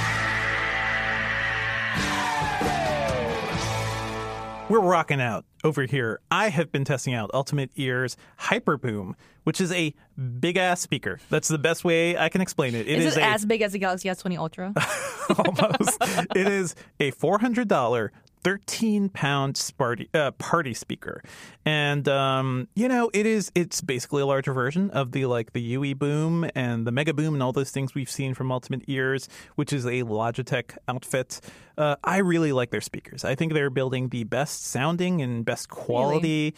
We're 4.67 4.79
rocking 4.79 5.21
out 5.21 5.45
over 5.63 5.83
here. 5.83 6.19
I 6.31 6.49
have 6.49 6.71
been 6.71 6.85
testing 6.85 7.13
out 7.13 7.29
Ultimate 7.35 7.69
Ears 7.75 8.17
Hyperboom, 8.39 9.13
which 9.43 9.61
is 9.61 9.71
a 9.71 9.93
big 10.39 10.57
ass 10.57 10.81
speaker. 10.81 11.19
That's 11.29 11.47
the 11.47 11.59
best 11.59 11.83
way 11.83 12.17
I 12.17 12.29
can 12.29 12.41
explain 12.41 12.73
it. 12.73 12.87
It 12.87 12.97
is, 12.97 13.05
is 13.05 13.17
it 13.17 13.21
a, 13.21 13.25
as 13.25 13.45
big 13.45 13.61
as 13.61 13.73
the 13.73 13.79
Galaxy 13.79 14.09
S20 14.09 14.39
Ultra? 14.39 14.73
almost. 15.37 15.97
it 16.35 16.47
is 16.47 16.73
a 16.99 17.11
four 17.11 17.37
hundred 17.37 17.67
dollar 17.67 18.11
13 18.45 19.09
pound 19.09 19.71
party, 19.75 20.07
uh, 20.13 20.29
party 20.29 20.75
speaker. 20.75 21.23
And 21.65 22.07
um, 22.07 22.67
you 22.75 22.87
know 22.87 23.09
it 23.11 23.25
is 23.25 23.51
it's 23.55 23.81
basically 23.81 24.21
a 24.21 24.27
larger 24.27 24.53
version 24.53 24.91
of 24.91 25.13
the 25.13 25.25
like 25.25 25.53
the 25.53 25.61
UE 25.61 25.95
boom 25.95 26.47
and 26.53 26.85
the 26.85 26.91
mega 26.91 27.11
boom 27.11 27.33
and 27.33 27.41
all 27.41 27.51
those 27.51 27.71
things 27.71 27.95
we've 27.95 28.09
seen 28.09 28.35
from 28.35 28.51
ultimate 28.51 28.83
ears 28.87 29.27
which 29.55 29.73
is 29.73 29.85
a 29.85 30.03
logitech 30.03 30.77
outfit. 30.87 31.41
Uh, 31.75 31.95
i 32.03 32.19
really 32.19 32.53
like 32.53 32.69
their 32.69 32.81
speakers. 32.81 33.25
I 33.25 33.33
think 33.33 33.51
they're 33.53 33.71
building 33.71 34.09
the 34.09 34.25
best 34.25 34.67
sounding 34.67 35.23
and 35.23 35.43
best 35.43 35.69
quality 35.69 36.53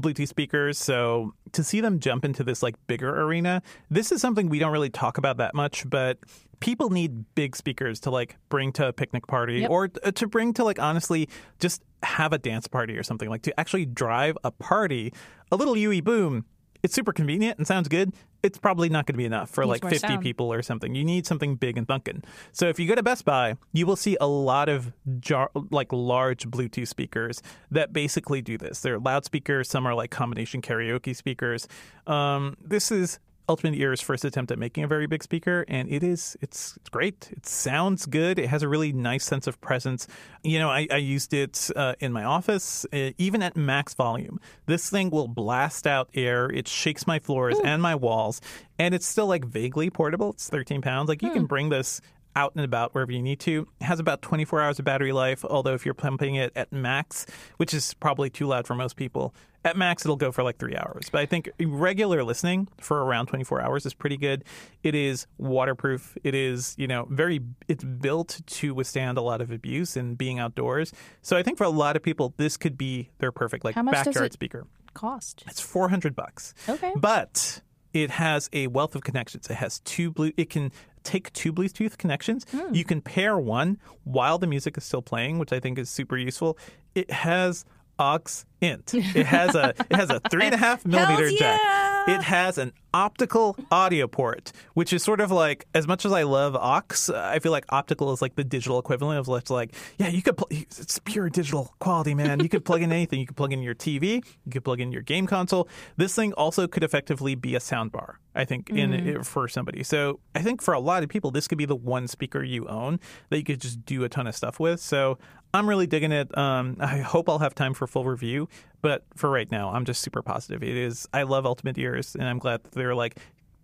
bluetooth 0.00 0.28
speakers. 0.28 0.78
So 0.78 1.34
to 1.52 1.62
see 1.62 1.82
them 1.82 2.00
jump 2.00 2.24
into 2.24 2.42
this 2.42 2.62
like 2.62 2.74
bigger 2.86 3.22
arena 3.22 3.62
this 3.90 4.12
is 4.12 4.20
something 4.20 4.48
we 4.48 4.58
don't 4.58 4.72
really 4.72 4.90
talk 4.90 5.18
about 5.18 5.36
that 5.38 5.54
much 5.54 5.88
but 5.88 6.18
people 6.60 6.90
need 6.90 7.24
big 7.34 7.54
speakers 7.56 8.00
to 8.00 8.10
like 8.10 8.36
bring 8.48 8.72
to 8.72 8.86
a 8.88 8.92
picnic 8.92 9.26
party 9.26 9.60
Yep. 9.60 9.70
or 9.70 9.88
to 9.88 10.26
bring 10.26 10.52
to 10.54 10.64
like 10.64 10.78
honestly 10.78 11.28
just 11.58 11.82
have 12.02 12.32
a 12.32 12.38
dance 12.38 12.66
party 12.66 12.96
or 12.96 13.02
something 13.02 13.28
like 13.28 13.42
to 13.42 13.58
actually 13.60 13.86
drive 13.86 14.36
a 14.44 14.50
party 14.50 15.12
a 15.52 15.56
little 15.56 15.76
UE 15.76 16.02
boom 16.02 16.44
it's 16.82 16.94
super 16.94 17.12
convenient 17.12 17.58
and 17.58 17.66
sounds 17.66 17.88
good 17.88 18.12
it's 18.44 18.56
probably 18.56 18.88
not 18.88 19.04
going 19.04 19.14
to 19.14 19.18
be 19.18 19.24
enough 19.24 19.50
for 19.50 19.64
Needs 19.64 19.82
like 19.82 19.92
50 19.92 19.98
sound. 19.98 20.22
people 20.22 20.52
or 20.52 20.62
something 20.62 20.94
you 20.94 21.04
need 21.04 21.26
something 21.26 21.56
big 21.56 21.76
and 21.76 21.88
thunking 21.88 22.22
so 22.52 22.68
if 22.68 22.78
you 22.78 22.86
go 22.86 22.94
to 22.94 23.02
Best 23.02 23.24
Buy 23.24 23.56
you 23.72 23.84
will 23.86 23.96
see 23.96 24.16
a 24.20 24.28
lot 24.28 24.68
of 24.68 24.92
jar- 25.18 25.50
like 25.70 25.92
large 25.92 26.48
Bluetooth 26.48 26.86
speakers 26.88 27.42
that 27.72 27.92
basically 27.92 28.40
do 28.42 28.56
this 28.56 28.80
they're 28.80 29.00
loudspeakers 29.00 29.68
some 29.68 29.86
are 29.86 29.94
like 29.94 30.10
combination 30.12 30.62
karaoke 30.62 31.14
speakers 31.16 31.66
um, 32.06 32.56
this 32.64 32.92
is 32.92 33.18
Ultimate 33.48 33.74
Ear's 33.74 34.00
first 34.00 34.24
attempt 34.24 34.50
at 34.52 34.58
making 34.58 34.84
a 34.84 34.86
very 34.86 35.06
big 35.06 35.22
speaker, 35.22 35.64
and 35.68 35.90
it 35.90 36.02
is 36.02 36.36
it's, 36.40 36.76
it's 36.76 36.88
great. 36.88 37.28
It 37.32 37.46
sounds 37.46 38.06
good. 38.06 38.38
It 38.38 38.48
has 38.48 38.62
a 38.62 38.68
really 38.68 38.92
nice 38.92 39.24
sense 39.24 39.46
of 39.46 39.60
presence. 39.60 40.06
You 40.42 40.58
know, 40.58 40.68
I, 40.68 40.86
I 40.90 40.96
used 40.96 41.32
it 41.32 41.70
uh, 41.74 41.94
in 42.00 42.12
my 42.12 42.24
office, 42.24 42.86
uh, 42.92 43.10
even 43.18 43.42
at 43.42 43.56
max 43.56 43.94
volume. 43.94 44.38
This 44.66 44.90
thing 44.90 45.10
will 45.10 45.28
blast 45.28 45.86
out 45.86 46.10
air. 46.14 46.50
It 46.50 46.68
shakes 46.68 47.06
my 47.06 47.18
floors 47.18 47.56
and 47.64 47.80
my 47.80 47.94
walls, 47.94 48.40
and 48.78 48.94
it's 48.94 49.06
still 49.06 49.26
like 49.26 49.44
vaguely 49.44 49.90
portable. 49.90 50.30
It's 50.30 50.48
13 50.48 50.82
pounds. 50.82 51.08
Like 51.08 51.22
you 51.22 51.30
can 51.30 51.46
bring 51.46 51.70
this 51.70 52.00
out 52.38 52.52
and 52.54 52.64
about 52.64 52.94
wherever 52.94 53.10
you 53.10 53.20
need 53.20 53.40
to. 53.40 53.66
It 53.80 53.84
has 53.84 53.98
about 53.98 54.22
24 54.22 54.62
hours 54.62 54.78
of 54.78 54.84
battery 54.84 55.12
life, 55.12 55.44
although 55.44 55.74
if 55.74 55.84
you're 55.84 55.92
pumping 55.92 56.36
it 56.36 56.52
at 56.54 56.72
max, 56.72 57.26
which 57.56 57.74
is 57.74 57.94
probably 57.94 58.30
too 58.30 58.46
loud 58.46 58.64
for 58.64 58.76
most 58.76 58.94
people, 58.94 59.34
at 59.64 59.76
max 59.76 60.04
it'll 60.04 60.16
go 60.16 60.30
for 60.30 60.44
like 60.44 60.56
three 60.56 60.76
hours. 60.76 61.08
But 61.10 61.20
I 61.20 61.26
think 61.26 61.50
regular 61.60 62.22
listening 62.22 62.68
for 62.80 63.04
around 63.04 63.26
24 63.26 63.60
hours 63.60 63.84
is 63.86 63.92
pretty 63.92 64.16
good. 64.16 64.44
It 64.84 64.94
is 64.94 65.26
waterproof. 65.36 66.16
It 66.22 66.36
is, 66.36 66.76
you 66.78 66.86
know, 66.86 67.08
very, 67.10 67.40
it's 67.66 67.82
built 67.82 68.40
to 68.46 68.72
withstand 68.72 69.18
a 69.18 69.22
lot 69.22 69.40
of 69.40 69.50
abuse 69.50 69.96
and 69.96 70.16
being 70.16 70.38
outdoors. 70.38 70.92
So 71.22 71.36
I 71.36 71.42
think 71.42 71.58
for 71.58 71.64
a 71.64 71.70
lot 71.70 71.96
of 71.96 72.04
people, 72.04 72.34
this 72.36 72.56
could 72.56 72.78
be 72.78 73.10
their 73.18 73.32
perfect 73.32 73.64
like 73.64 73.74
How 73.74 73.82
much 73.82 73.96
does 73.96 74.06
backyard 74.06 74.32
speaker. 74.32 74.66
Cost. 74.94 75.42
It's 75.48 75.60
400 75.60 76.14
bucks. 76.14 76.54
Okay. 76.68 76.92
But 76.96 77.62
it 77.92 78.10
has 78.10 78.48
a 78.52 78.66
wealth 78.68 78.94
of 78.94 79.02
connections. 79.02 79.48
It 79.48 79.54
has 79.54 79.80
two 79.80 80.10
blue 80.10 80.32
it 80.36 80.50
can 80.50 80.72
take 81.04 81.32
two 81.32 81.52
Bluetooth 81.52 81.96
connections. 81.96 82.44
Hmm. 82.50 82.74
You 82.74 82.84
can 82.84 83.00
pair 83.00 83.38
one 83.38 83.78
while 84.04 84.38
the 84.38 84.46
music 84.46 84.76
is 84.76 84.84
still 84.84 85.02
playing, 85.02 85.38
which 85.38 85.52
I 85.52 85.60
think 85.60 85.78
is 85.78 85.88
super 85.88 86.16
useful. 86.16 86.58
It 86.94 87.10
has 87.10 87.64
aux 87.98 88.44
int. 88.60 88.94
It 88.94 89.26
has 89.26 89.54
a 89.54 89.74
it 89.90 89.96
has 89.96 90.10
a 90.10 90.20
three 90.30 90.46
and 90.46 90.54
a 90.54 90.58
half 90.58 90.84
millimeter 90.84 91.30
jack. 91.30 91.60
It 92.08 92.22
has 92.22 92.58
an 92.58 92.72
optical 92.94 93.56
audio 93.70 94.06
port, 94.06 94.52
which 94.74 94.92
is 94.92 95.02
sort 95.02 95.20
of 95.20 95.30
like 95.30 95.66
as 95.74 95.86
much 95.86 96.04
as 96.06 96.12
I 96.12 96.22
love 96.22 96.56
aux, 96.56 97.12
I 97.14 97.38
feel 97.38 97.52
like 97.52 97.66
optical 97.68 98.12
is 98.12 98.22
like 98.22 98.34
the 98.34 98.44
digital 98.44 98.78
equivalent 98.78 99.18
of 99.18 99.28
let's 99.28 99.50
like 99.50 99.74
yeah, 99.98 100.08
you 100.08 100.22
could 100.22 100.36
pl- 100.36 100.48
it's 100.50 100.98
pure 101.00 101.28
digital 101.28 101.74
quality, 101.78 102.14
man. 102.14 102.40
You 102.40 102.48
could 102.48 102.64
plug 102.64 102.82
in 102.82 102.92
anything. 102.92 103.20
You 103.20 103.26
could 103.26 103.36
plug 103.36 103.52
in 103.52 103.62
your 103.62 103.74
TV. 103.74 104.24
You 104.44 104.52
could 104.52 104.64
plug 104.64 104.80
in 104.80 104.92
your 104.92 105.02
game 105.02 105.26
console. 105.26 105.68
This 105.96 106.14
thing 106.14 106.32
also 106.34 106.66
could 106.66 106.84
effectively 106.84 107.34
be 107.34 107.54
a 107.54 107.60
soundbar. 107.60 108.14
I 108.34 108.44
think 108.44 108.70
in 108.70 109.24
for 109.24 109.48
somebody. 109.48 109.82
So 109.82 110.20
I 110.34 110.42
think 110.42 110.62
for 110.62 110.72
a 110.72 110.78
lot 110.78 111.02
of 111.02 111.08
people, 111.08 111.32
this 111.32 111.48
could 111.48 111.58
be 111.58 111.64
the 111.64 111.74
one 111.74 112.06
speaker 112.06 112.42
you 112.42 112.68
own 112.68 113.00
that 113.30 113.38
you 113.38 113.42
could 113.42 113.60
just 113.60 113.84
do 113.84 114.04
a 114.04 114.08
ton 114.08 114.28
of 114.28 114.34
stuff 114.36 114.60
with. 114.60 114.80
So 114.80 115.18
I'm 115.52 115.68
really 115.68 115.86
digging 115.86 116.12
it. 116.12 116.36
Um, 116.36 116.76
I 116.78 116.98
hope 116.98 117.28
I'll 117.28 117.38
have 117.38 117.54
time 117.54 117.74
for 117.74 117.86
full 117.86 118.04
review, 118.04 118.47
but 118.80 119.04
for 119.16 119.30
right 119.30 119.50
now, 119.50 119.70
I'm 119.70 119.84
just 119.84 120.02
super 120.02 120.22
positive. 120.22 120.62
It 120.62 120.76
is. 120.76 121.08
I 121.12 121.24
love 121.24 121.46
Ultimate 121.46 121.78
Ears, 121.78 122.14
and 122.14 122.24
I'm 122.24 122.38
glad 122.38 122.62
that 122.64 122.72
they're 122.72 122.94
like 122.94 123.18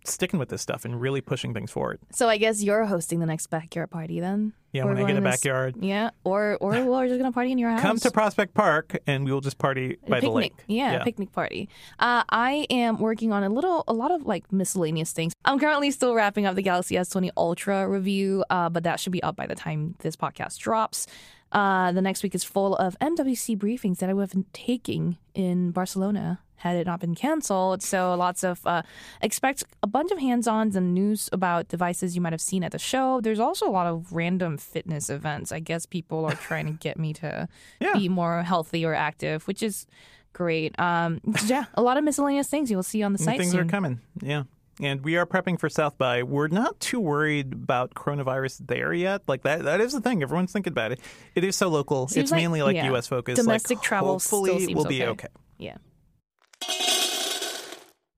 sticking 0.07 0.39
with 0.39 0.49
this 0.49 0.61
stuff 0.61 0.85
and 0.85 0.99
really 0.99 1.21
pushing 1.21 1.53
things 1.53 1.71
forward. 1.71 1.99
So 2.11 2.29
I 2.29 2.37
guess 2.37 2.61
you're 2.61 2.85
hosting 2.85 3.19
the 3.19 3.25
next 3.25 3.47
backyard 3.47 3.89
party 3.91 4.19
then. 4.19 4.53
Yeah, 4.71 4.83
We're 4.83 4.93
when 4.93 5.03
I 5.03 5.07
get 5.07 5.17
a 5.17 5.21
backyard. 5.21 5.75
Yeah, 5.79 6.09
or 6.25 6.57
or 6.59 6.71
we're 6.83 7.07
just 7.07 7.17
gonna 7.17 7.31
party 7.31 7.51
in 7.51 7.57
your 7.57 7.69
house. 7.69 7.81
Come 7.81 7.97
to 7.99 8.11
Prospect 8.11 8.53
Park, 8.53 8.97
and 9.07 9.23
we 9.23 9.31
will 9.31 9.41
just 9.41 9.57
party 9.57 9.97
by 10.07 10.19
the 10.19 10.27
picnic. 10.27 10.35
lake. 10.35 10.53
Yeah, 10.67 10.93
a 10.95 11.03
picnic 11.03 11.31
party. 11.31 11.69
Uh, 11.97 12.23
I 12.29 12.67
am 12.69 12.97
working 12.97 13.31
on 13.31 13.43
a 13.43 13.49
little, 13.49 13.85
a 13.87 13.93
lot 13.93 14.11
of 14.11 14.25
like 14.25 14.51
miscellaneous 14.51 15.13
things. 15.13 15.33
I'm 15.45 15.59
currently 15.59 15.91
still 15.91 16.13
wrapping 16.13 16.45
up 16.45 16.55
the 16.55 16.61
Galaxy 16.61 16.95
S20 16.95 17.29
Ultra 17.37 17.87
review, 17.87 18.43
uh, 18.49 18.69
but 18.69 18.83
that 18.83 18.99
should 18.99 19.13
be 19.13 19.23
up 19.23 19.37
by 19.37 19.47
the 19.47 19.55
time 19.55 19.95
this 19.99 20.17
podcast 20.17 20.57
drops. 20.57 21.07
Uh, 21.55 21.91
the 21.93 22.01
next 22.01 22.21
week 22.23 22.35
is 22.35 22.43
full 22.43 22.75
of 22.75 22.97
MWC 22.99 23.57
briefings 23.57 23.97
that 23.99 24.09
I 24.09 24.13
would 24.13 24.23
have 24.27 24.31
been 24.31 24.45
taking 24.53 25.17
in 25.33 25.71
Barcelona 25.71 26.39
had 26.57 26.75
it 26.75 26.85
not 26.87 26.99
been 26.99 27.15
canceled. 27.15 27.81
So 27.83 28.13
lots 28.15 28.43
of 28.43 28.65
uh, 28.65 28.81
expect 29.21 29.63
a 29.83 29.87
bunch 29.87 30.11
of 30.11 30.17
hands-ons 30.19 30.75
and 30.75 30.93
news 30.93 31.29
about 31.31 31.67
devices 31.67 32.15
you 32.15 32.21
might 32.21 32.33
have 32.33 32.41
seen 32.41 32.63
at 32.63 32.71
the 32.71 32.79
show. 32.79 33.21
There's 33.21 33.39
also 33.39 33.67
a 33.67 33.73
lot 33.79 33.87
of 33.87 34.11
random 34.11 34.57
fitness 34.57 35.09
events. 35.09 35.51
I 35.51 35.59
guess 35.59 35.85
people 35.85 36.25
are 36.25 36.33
trying 36.49 36.65
to 36.67 36.73
get 36.73 36.97
me 36.99 37.13
to 37.13 37.47
Yeah. 37.79 37.93
be 37.93 38.09
more 38.09 38.41
healthy 38.43 38.83
or 38.85 38.93
active, 38.93 39.47
which 39.47 39.61
is 39.63 39.85
great. 40.33 40.77
Um, 40.79 41.21
yeah, 41.45 41.65
a 41.75 41.81
lot 41.81 41.97
of 41.97 42.03
miscellaneous 42.03 42.47
things 42.49 42.69
you'll 42.71 42.83
see 42.83 43.03
on 43.03 43.13
the 43.13 43.19
site. 43.19 43.39
things 43.39 43.51
soon. 43.51 43.61
are 43.61 43.65
coming. 43.69 44.01
Yeah. 44.21 44.43
And 44.81 45.05
we 45.05 45.15
are 45.15 45.25
prepping 45.25 45.59
for 45.59 45.69
South 45.69 45.97
by. 45.97 46.23
We're 46.23 46.49
not 46.49 46.79
too 46.81 46.99
worried 46.99 47.53
about 47.53 47.93
coronavirus 47.93 48.67
there 48.67 48.93
yet. 48.93 49.21
Like 49.27 49.43
that 49.43 49.63
that 49.63 49.79
is 49.79 49.93
the 49.93 50.01
thing. 50.01 50.21
Everyone's 50.21 50.51
thinking 50.51 50.73
about 50.73 50.91
it. 50.91 50.99
It 51.33 51.43
is 51.43 51.55
so 51.55 51.69
local. 51.69 52.07
Seems 52.07 52.23
it's 52.23 52.31
like- 52.31 52.41
mainly 52.41 52.61
like 52.61 52.75
yeah. 52.75 52.91
US 52.93 53.07
focused. 53.07 53.41
Domestic 53.41 53.77
like, 53.77 53.83
travel 53.83 54.19
still 54.19 54.45
hopefully 54.45 54.73
will 54.75 54.85
be 54.85 55.03
okay. 55.03 55.11
okay. 55.11 55.27
Yeah. 55.57 55.77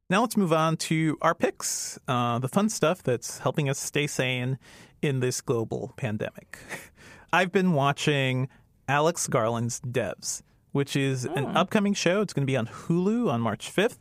Now 0.10 0.22
let's 0.22 0.38
move 0.38 0.54
on 0.54 0.78
to 0.78 1.18
our 1.22 1.36
picks, 1.36 2.00
uh, 2.08 2.40
the 2.40 2.48
fun 2.48 2.70
stuff 2.70 3.04
that's 3.04 3.40
helping 3.40 3.70
us 3.70 3.78
stay 3.78 4.08
sane 4.08 4.58
in 5.02 5.20
this 5.20 5.42
global 5.42 5.94
pandemic. 5.98 6.60
I've 7.34 7.52
been 7.52 7.74
watching 7.74 8.48
Alex 8.88 9.28
Garland's 9.28 9.82
Devs, 9.82 10.44
which 10.72 10.96
is 10.96 11.26
an 11.26 11.46
upcoming 11.58 11.94
show. 11.94 12.22
It's 12.22 12.32
going 12.32 12.44
to 12.44 12.52
be 12.52 12.56
on 12.56 12.68
Hulu 12.68 13.30
on 13.30 13.42
March 13.42 13.70
5th. 13.76 13.98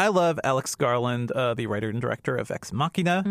I 0.00 0.08
love 0.08 0.40
Alex 0.44 0.74
Garland, 0.76 1.30
uh, 1.30 1.52
the 1.52 1.66
writer 1.66 1.90
and 1.90 2.00
director 2.00 2.34
of 2.34 2.50
Ex 2.50 2.72
Machina. 2.72 3.22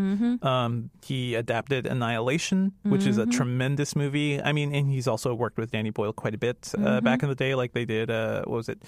Um, 0.43 0.91
he 1.03 1.34
adapted 1.34 1.88
Annihilation, 1.88 2.74
which 2.84 3.07
is 3.07 3.17
a 3.17 3.26
tremendous 3.26 3.95
movie. 3.95 4.39
I 4.39 4.51
mean, 4.51 4.76
and 4.76 4.88
he's 4.88 5.07
also 5.07 5.34
worked 5.34 5.57
with 5.57 5.72
Danny 5.72 5.89
Boyle 5.89 6.13
quite 6.13 6.36
a 6.36 6.38
bit 6.38 6.72
uh, 6.78 7.01
back 7.01 7.24
in 7.24 7.30
the 7.30 7.34
day, 7.34 7.55
like 7.55 7.74
they 7.74 7.86
did. 7.86 8.11
Uh, 8.11 8.43
what 8.45 8.57
was 8.57 8.70
it? 8.70 8.84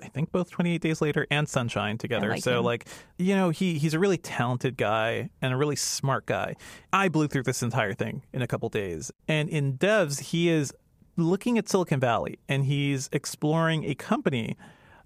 I 0.00 0.06
think 0.06 0.30
both 0.30 0.48
28 0.52 0.80
Days 0.80 1.02
Later 1.02 1.26
and 1.28 1.48
Sunshine 1.48 1.98
together. 1.98 2.30
like 2.30 2.42
so 2.44 2.60
him. 2.60 2.64
like, 2.64 2.86
you 3.18 3.34
know, 3.34 3.50
he 3.50 3.78
he's 3.78 3.94
a 3.94 3.98
really 3.98 4.18
talented 4.18 4.76
guy 4.76 5.30
and 5.42 5.52
a 5.52 5.56
really 5.56 5.76
smart 5.76 6.26
guy. 6.26 6.54
I 6.92 7.08
blew 7.08 7.26
through 7.26 7.42
this 7.42 7.64
entire 7.64 7.94
thing 7.94 8.22
in 8.32 8.42
a 8.42 8.46
couple 8.46 8.68
days. 8.68 9.10
And 9.26 9.48
in 9.48 9.76
Devs, 9.76 10.20
he 10.20 10.48
is 10.48 10.72
looking 11.16 11.58
at 11.58 11.68
Silicon 11.68 11.98
Valley 11.98 12.38
and 12.48 12.64
he's 12.64 13.08
exploring 13.12 13.84
a 13.84 13.96
company 13.96 14.56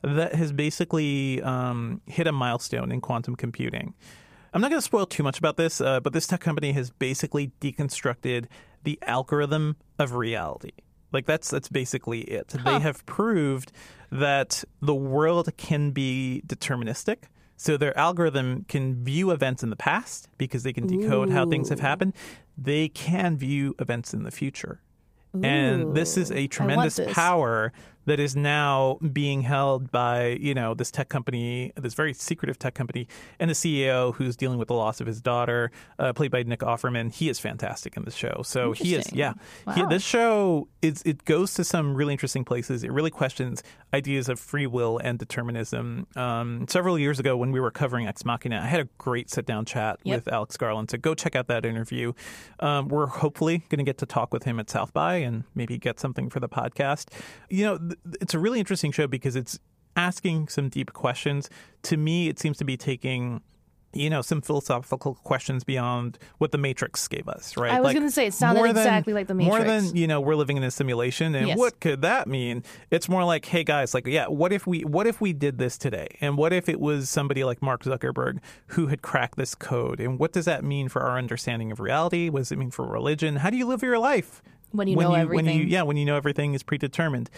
that 0.02 0.34
has 0.34 0.52
basically 0.52 1.42
um, 1.42 2.00
hit 2.06 2.26
a 2.26 2.32
milestone 2.32 2.92
in 2.92 3.00
quantum 3.00 3.36
computing. 3.36 3.94
I'm 4.52 4.60
not 4.60 4.70
going 4.70 4.80
to 4.80 4.84
spoil 4.84 5.06
too 5.06 5.22
much 5.22 5.38
about 5.38 5.56
this, 5.56 5.80
uh, 5.80 6.00
but 6.00 6.12
this 6.12 6.26
tech 6.26 6.40
company 6.40 6.72
has 6.72 6.90
basically 6.90 7.52
deconstructed 7.60 8.46
the 8.84 8.98
algorithm 9.02 9.76
of 9.98 10.14
reality. 10.14 10.72
Like 11.12 11.26
that's 11.26 11.50
that's 11.50 11.68
basically 11.68 12.20
it. 12.20 12.48
They 12.48 12.78
have 12.80 13.04
proved 13.06 13.72
that 14.10 14.64
the 14.80 14.94
world 14.94 15.48
can 15.56 15.90
be 15.90 16.42
deterministic. 16.46 17.24
So 17.56 17.76
their 17.76 17.96
algorithm 17.98 18.66
can 18.68 19.02
view 19.02 19.30
events 19.30 19.62
in 19.62 19.70
the 19.70 19.76
past 19.76 20.28
because 20.38 20.62
they 20.62 20.72
can 20.72 20.86
decode 20.86 21.30
how 21.30 21.46
things 21.46 21.70
have 21.70 21.80
happened. 21.80 22.14
They 22.56 22.88
can 22.88 23.36
view 23.36 23.74
events 23.78 24.14
in 24.14 24.22
the 24.22 24.30
future. 24.30 24.80
And 25.42 25.94
this 25.94 26.16
is 26.16 26.30
a 26.30 26.46
tremendous 26.46 27.00
power 27.12 27.72
that 28.08 28.18
is 28.20 28.34
now 28.34 28.98
being 29.12 29.42
held 29.42 29.90
by 29.90 30.38
you 30.40 30.54
know 30.54 30.74
this 30.74 30.90
tech 30.90 31.08
company, 31.08 31.72
this 31.76 31.94
very 31.94 32.12
secretive 32.12 32.58
tech 32.58 32.74
company, 32.74 33.06
and 33.38 33.48
the 33.50 33.54
CEO 33.54 34.14
who's 34.14 34.36
dealing 34.36 34.58
with 34.58 34.68
the 34.68 34.74
loss 34.74 35.00
of 35.00 35.06
his 35.06 35.20
daughter, 35.20 35.70
uh, 35.98 36.12
played 36.12 36.30
by 36.30 36.42
Nick 36.42 36.60
Offerman. 36.60 37.12
He 37.12 37.28
is 37.28 37.38
fantastic 37.38 37.96
in 37.96 38.04
this 38.04 38.14
show. 38.14 38.42
So 38.44 38.72
he 38.72 38.94
is, 38.94 39.12
yeah. 39.12 39.34
He, 39.74 39.84
this 39.84 40.02
show 40.02 40.68
is 40.82 41.02
it 41.04 41.24
goes 41.24 41.54
to 41.54 41.64
some 41.64 41.94
really 41.94 42.12
interesting 42.14 42.44
places. 42.44 42.82
It 42.84 42.90
really 42.92 43.10
questions 43.10 43.62
ideas 43.94 44.28
of 44.28 44.38
free 44.38 44.66
will 44.66 44.98
and 44.98 45.18
determinism. 45.18 46.06
Um, 46.16 46.66
several 46.68 46.98
years 46.98 47.18
ago, 47.18 47.36
when 47.36 47.52
we 47.52 47.60
were 47.60 47.70
covering 47.70 48.06
Ex 48.06 48.24
Machina, 48.24 48.60
I 48.60 48.66
had 48.66 48.80
a 48.80 48.88
great 48.98 49.30
sit 49.30 49.46
down 49.46 49.64
chat 49.64 49.98
Yep. 50.04 50.16
with 50.16 50.32
Alex 50.32 50.56
Garland. 50.56 50.90
So 50.90 50.98
go 50.98 51.14
check 51.14 51.36
out 51.36 51.48
that 51.48 51.64
interview. 51.64 52.12
Um, 52.60 52.88
we're 52.88 53.06
hopefully 53.06 53.64
going 53.68 53.78
to 53.78 53.84
get 53.84 53.98
to 53.98 54.06
talk 54.06 54.32
with 54.32 54.44
him 54.44 54.58
at 54.60 54.70
South 54.70 54.92
by 54.92 55.16
and 55.16 55.44
maybe 55.54 55.78
get 55.78 56.00
something 56.00 56.30
for 56.30 56.40
the 56.40 56.48
podcast. 56.48 57.08
You 57.48 57.64
know, 57.64 57.90
it's 58.20 58.34
a 58.34 58.38
really 58.38 58.58
interesting 58.58 58.92
show 58.92 59.06
because 59.06 59.36
it's 59.36 59.58
asking 59.96 60.48
some 60.48 60.68
deep 60.68 60.92
questions. 60.92 61.50
To 61.84 61.96
me, 61.96 62.28
it 62.28 62.38
seems 62.38 62.56
to 62.58 62.64
be 62.64 62.76
taking. 62.76 63.40
You 63.94 64.10
know, 64.10 64.20
some 64.20 64.42
philosophical 64.42 65.14
questions 65.14 65.64
beyond 65.64 66.18
what 66.36 66.52
the 66.52 66.58
Matrix 66.58 67.08
gave 67.08 67.26
us, 67.26 67.56
right? 67.56 67.72
I 67.72 67.80
was 67.80 67.94
gonna 67.94 68.10
say, 68.10 68.26
it 68.26 68.34
sounded 68.34 68.60
more 68.60 68.66
than- 68.68 68.76
exactly 68.76 69.14
like 69.14 69.28
The 69.28 69.34
matrix 69.34 69.56
More 69.56 69.64
than 69.66 69.96
you 69.96 70.06
know, 70.06 70.20
we're 70.20 70.34
living 70.34 70.58
in 70.58 70.62
a 70.62 70.70
simulation, 70.70 71.34
and 71.34 71.48
Yes. 71.48 71.56
what 71.56 71.80
could 71.80 72.02
that 72.02 72.28
mean? 72.28 72.64
It's 72.90 73.08
more 73.08 73.24
like, 73.24 73.46
hey 73.46 73.64
guys, 73.64 73.94
like, 73.94 74.06
yeah, 74.06 74.26
what 74.26 74.52
if 74.52 74.66
we, 74.66 74.82
what 74.84 75.06
if 75.06 75.22
we 75.22 75.32
did 75.32 75.56
this 75.56 75.78
today, 75.78 76.06
and 76.20 76.36
what 76.36 76.52
if 76.52 76.68
it 76.68 76.78
was 76.80 77.08
somebody 77.08 77.44
like 77.44 77.62
Mark 77.62 77.82
Zuckerberg 77.82 78.40
who 78.66 78.88
had 78.88 79.00
cracked 79.00 79.38
this 79.38 79.54
code, 79.54 80.00
and 80.00 80.18
what 80.18 80.32
does 80.34 80.44
that 80.44 80.64
mean 80.64 80.90
for 80.90 81.00
our 81.02 81.16
understanding 81.16 81.72
of 81.72 81.80
reality? 81.80 82.28
What 82.28 82.40
does 82.40 82.52
it 82.52 82.58
mean 82.58 82.70
for 82.70 82.86
religion? 82.86 83.36
How 83.36 83.48
do 83.48 83.56
you 83.56 83.64
live 83.66 83.82
your 83.82 83.98
life 83.98 84.42
When 84.72 84.88
you 84.88 84.96
when 84.96 85.06
know 85.06 85.16
you, 85.16 85.22
everything. 85.22 85.46
When 85.46 85.56
you, 85.56 85.64
yeah, 85.64 85.82
when 85.82 85.96
you 85.96 86.04
know 86.04 86.16
everything 86.16 86.54
is 86.54 86.62
predetermined. 86.62 87.30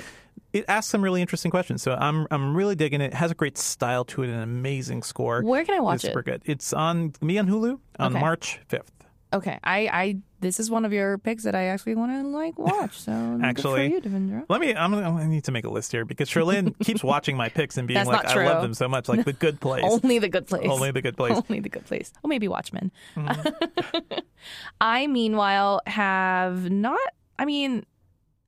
It 0.52 0.64
asks 0.66 0.90
some 0.90 1.02
really 1.02 1.20
interesting 1.20 1.50
questions, 1.50 1.80
so 1.82 1.94
I'm 1.94 2.26
I'm 2.30 2.56
really 2.56 2.74
digging 2.74 3.00
it. 3.00 3.06
It 3.12 3.14
has 3.14 3.30
a 3.30 3.34
great 3.36 3.56
style 3.56 4.04
to 4.06 4.22
it, 4.22 4.26
and 4.26 4.36
an 4.36 4.42
amazing 4.42 5.02
score. 5.04 5.42
Where 5.42 5.64
can 5.64 5.76
I 5.76 5.80
watch 5.80 5.96
it's 5.96 6.04
it? 6.04 6.08
Super 6.08 6.22
good. 6.22 6.42
It's 6.44 6.72
on 6.72 7.12
me 7.20 7.38
on 7.38 7.46
Hulu 7.46 7.78
on 8.00 8.12
Okay. 8.12 8.20
March 8.20 8.58
fifth. 8.68 8.90
Okay, 9.32 9.60
I, 9.62 9.78
I 9.92 10.16
this 10.40 10.58
is 10.58 10.72
one 10.72 10.84
of 10.84 10.92
your 10.92 11.16
picks 11.18 11.44
that 11.44 11.54
I 11.54 11.66
actually 11.66 11.94
want 11.94 12.10
to 12.10 12.26
like 12.26 12.58
watch. 12.58 12.98
So 12.98 13.38
Actually, 13.44 13.88
for 13.90 13.94
you, 13.94 14.00
Devindra. 14.00 14.44
Let 14.48 14.60
me. 14.60 14.74
I'm, 14.74 14.92
I 14.92 15.24
need 15.26 15.44
to 15.44 15.52
make 15.52 15.64
a 15.64 15.70
list 15.70 15.92
here 15.92 16.04
because 16.04 16.28
Cherlynn 16.28 16.76
keeps 16.84 17.04
watching 17.04 17.36
my 17.36 17.48
picks 17.48 17.76
and 17.76 17.86
being 17.86 17.94
That's 17.98 18.08
like, 18.08 18.26
"I 18.26 18.44
love 18.44 18.62
them 18.62 18.74
so 18.74 18.88
much." 18.88 19.08
Like 19.08 19.24
the 19.24 19.32
Good 19.32 19.60
Place, 19.60 19.84
Only 19.86 20.18
the 20.18 20.28
good 20.28 20.48
place. 20.48 20.66
only 20.68 20.90
the 20.90 21.00
Good 21.00 21.16
Place. 21.16 21.36
Only 21.48 21.60
the 21.60 21.68
good 21.68 21.84
place. 21.86 22.12
Oh, 22.24 22.28
maybe 22.28 22.48
Watchmen. 22.48 22.90
Mm-hmm. 23.14 24.18
I, 24.80 25.06
meanwhile, 25.06 25.80
have 25.86 26.70
not. 26.70 26.98
I 27.40 27.46
mean, 27.46 27.84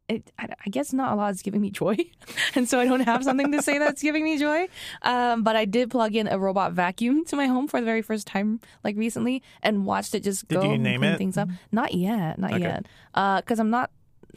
it, 0.08 0.30
I, 0.38 0.48
guess 0.68 0.92
not 0.92 1.12
a 1.12 1.16
lot 1.16 1.32
is 1.32 1.40
giving 1.40 1.62
me 1.62 1.70
joy, 1.70 1.96
and 2.54 2.68
so 2.68 2.78
I 2.78 2.84
don't 2.84 3.00
have 3.00 3.24
something 3.24 3.50
to 3.52 3.62
say 3.62 3.78
that's 3.78 4.02
giving 4.02 4.22
me 4.24 4.36
joy. 4.36 4.66
Um, 5.00 5.42
but 5.42 5.56
I 5.56 5.64
did 5.64 5.90
plug 5.90 6.14
in 6.14 6.26
a 6.28 6.38
robot 6.38 6.72
vacuum 6.72 7.24
to 7.26 7.36
my 7.36 7.46
home 7.46 7.66
for 7.68 7.80
the 7.80 7.86
very 7.86 8.02
first 8.02 8.26
time, 8.26 8.60
like 8.84 8.96
recently, 8.96 9.42
and 9.62 9.86
watched 9.86 10.14
it 10.14 10.22
just 10.22 10.46
Did 10.48 10.56
go 10.60 10.64
you 10.66 10.72
and 10.74 10.82
name 10.82 11.00
clean 11.00 11.12
it? 11.14 11.18
things 11.18 11.38
up. 11.38 11.48
Not 11.70 11.94
yet, 11.94 12.38
not 12.38 12.52
Okay. 12.52 12.62
yet, 12.62 12.86
because 13.14 13.58
I'm 13.58 13.70
not 13.70 13.90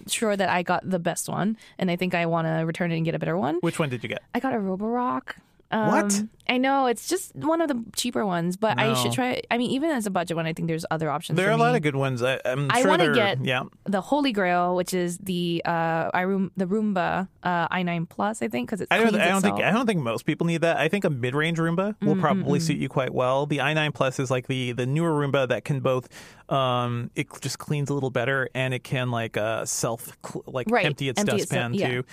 sure 0.08 0.38
that 0.38 0.48
I 0.48 0.64
got 0.64 0.90
the 0.90 1.00
best 1.00 1.28
one, 1.28 1.58
and 1.78 1.92
I 1.92 1.98
think 1.98 2.16
I 2.16 2.26
want 2.28 2.48
to 2.48 2.64
return 2.66 2.92
it 2.92 2.96
and 2.98 3.04
get 3.04 3.16
a 3.16 3.20
better 3.20 3.36
one. 3.38 3.58
Which 3.60 3.80
one 3.80 3.90
did 3.90 4.04
you 4.04 4.08
get? 4.10 4.22
I 4.34 4.40
got 4.40 4.54
a 4.54 4.58
Roborock. 4.58 5.34
Um, 5.72 5.88
What? 5.88 6.24
I 6.48 6.60
know 6.60 6.86
it's 6.86 7.08
just 7.08 7.36
one 7.36 7.60
of 7.60 7.68
the 7.70 7.84
cheaper 7.96 8.24
ones, 8.24 8.56
but 8.56 8.80
I 8.80 8.94
should 8.94 9.12
try. 9.14 9.42
I 9.50 9.58
mean, 9.58 9.72
even 9.72 9.90
as 9.90 10.06
a 10.06 10.12
budget 10.12 10.38
one, 10.38 10.46
I 10.46 10.54
think 10.54 10.68
there's 10.68 10.86
other 10.92 11.10
options. 11.10 11.38
There 11.38 11.48
for 11.48 11.52
are 11.52 11.56
a 11.56 11.58
lot 11.58 11.72
me. 11.72 11.78
of 11.78 11.82
good 11.84 11.96
ones. 11.96 12.22
I, 12.22 12.40
I'm 12.46 12.70
I 12.70 12.82
sure 12.82 12.92
wanna 12.92 13.06
they're- 13.06 13.14
get- 13.16 13.44
yeah. 13.44 13.64
The 13.86 14.00
Holy 14.00 14.32
Grail, 14.32 14.76
which 14.76 14.94
is 14.94 15.18
the 15.18 15.64
uh, 15.66 16.12
iRoom, 16.12 16.52
the 16.56 16.66
Roomba 16.68 17.28
uh, 17.42 17.68
i9 17.70 18.08
Plus, 18.08 18.44
I 18.44 18.48
think, 18.48 18.68
because 18.68 18.82
it's 18.82 18.92
I 18.92 19.00
don't. 19.00 19.16
I 19.16 19.28
don't 19.30 19.42
think. 19.42 19.60
I 19.60 19.72
don't 19.72 19.88
think 19.88 20.02
most 20.04 20.28
people 20.28 20.46
need 20.46 20.62
that. 20.62 20.78
I 20.78 20.88
think 20.88 21.04
a 21.04 21.10
mid-range 21.10 21.58
Roomba 21.58 21.96
will 22.04 22.16
probably 22.16 22.60
suit 22.60 22.78
you 22.78 22.90
quite 22.90 23.12
well. 23.14 23.48
The 23.48 23.58
i9 23.58 23.92
Plus 23.96 24.20
is 24.20 24.30
like 24.30 24.46
the 24.46 24.74
the 24.74 24.86
newer 24.86 25.10
Roomba 25.12 25.48
that 25.50 25.66
can 25.66 25.80
both. 25.80 26.08
Um, 26.48 27.10
it 27.16 27.26
just 27.42 27.58
cleans 27.58 27.90
a 27.90 27.96
little 27.96 28.12
better, 28.12 28.50
and 28.54 28.72
it 28.76 28.84
can 28.84 29.10
like 29.10 29.36
uh 29.36 29.66
self 29.66 30.16
cl- 30.24 30.44
like 30.46 30.68
Right, 30.70 30.86
empty 30.86 31.10
its 31.10 31.20
empty 31.20 31.38
itself, 31.38 31.72
dustpan 31.72 31.74
yeah. 31.74 31.88
too. 31.90 32.04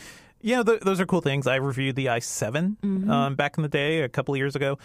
Yeah, 0.42 0.62
th- 0.62 0.80
those 0.80 1.00
are 1.00 1.06
cool 1.06 1.20
things. 1.20 1.46
I 1.46 1.54
reviewed 1.56 1.96
the 1.96 2.06
i7 2.06 2.76
Mm-hmm. 2.82 3.10
um, 3.10 3.34
back 3.36 3.56
in 3.56 3.62
the 3.62 3.68
day, 3.68 4.02
a 4.02 4.08
couple 4.08 4.34
of 4.34 4.38
years 4.38 4.56
ago. 4.56 4.78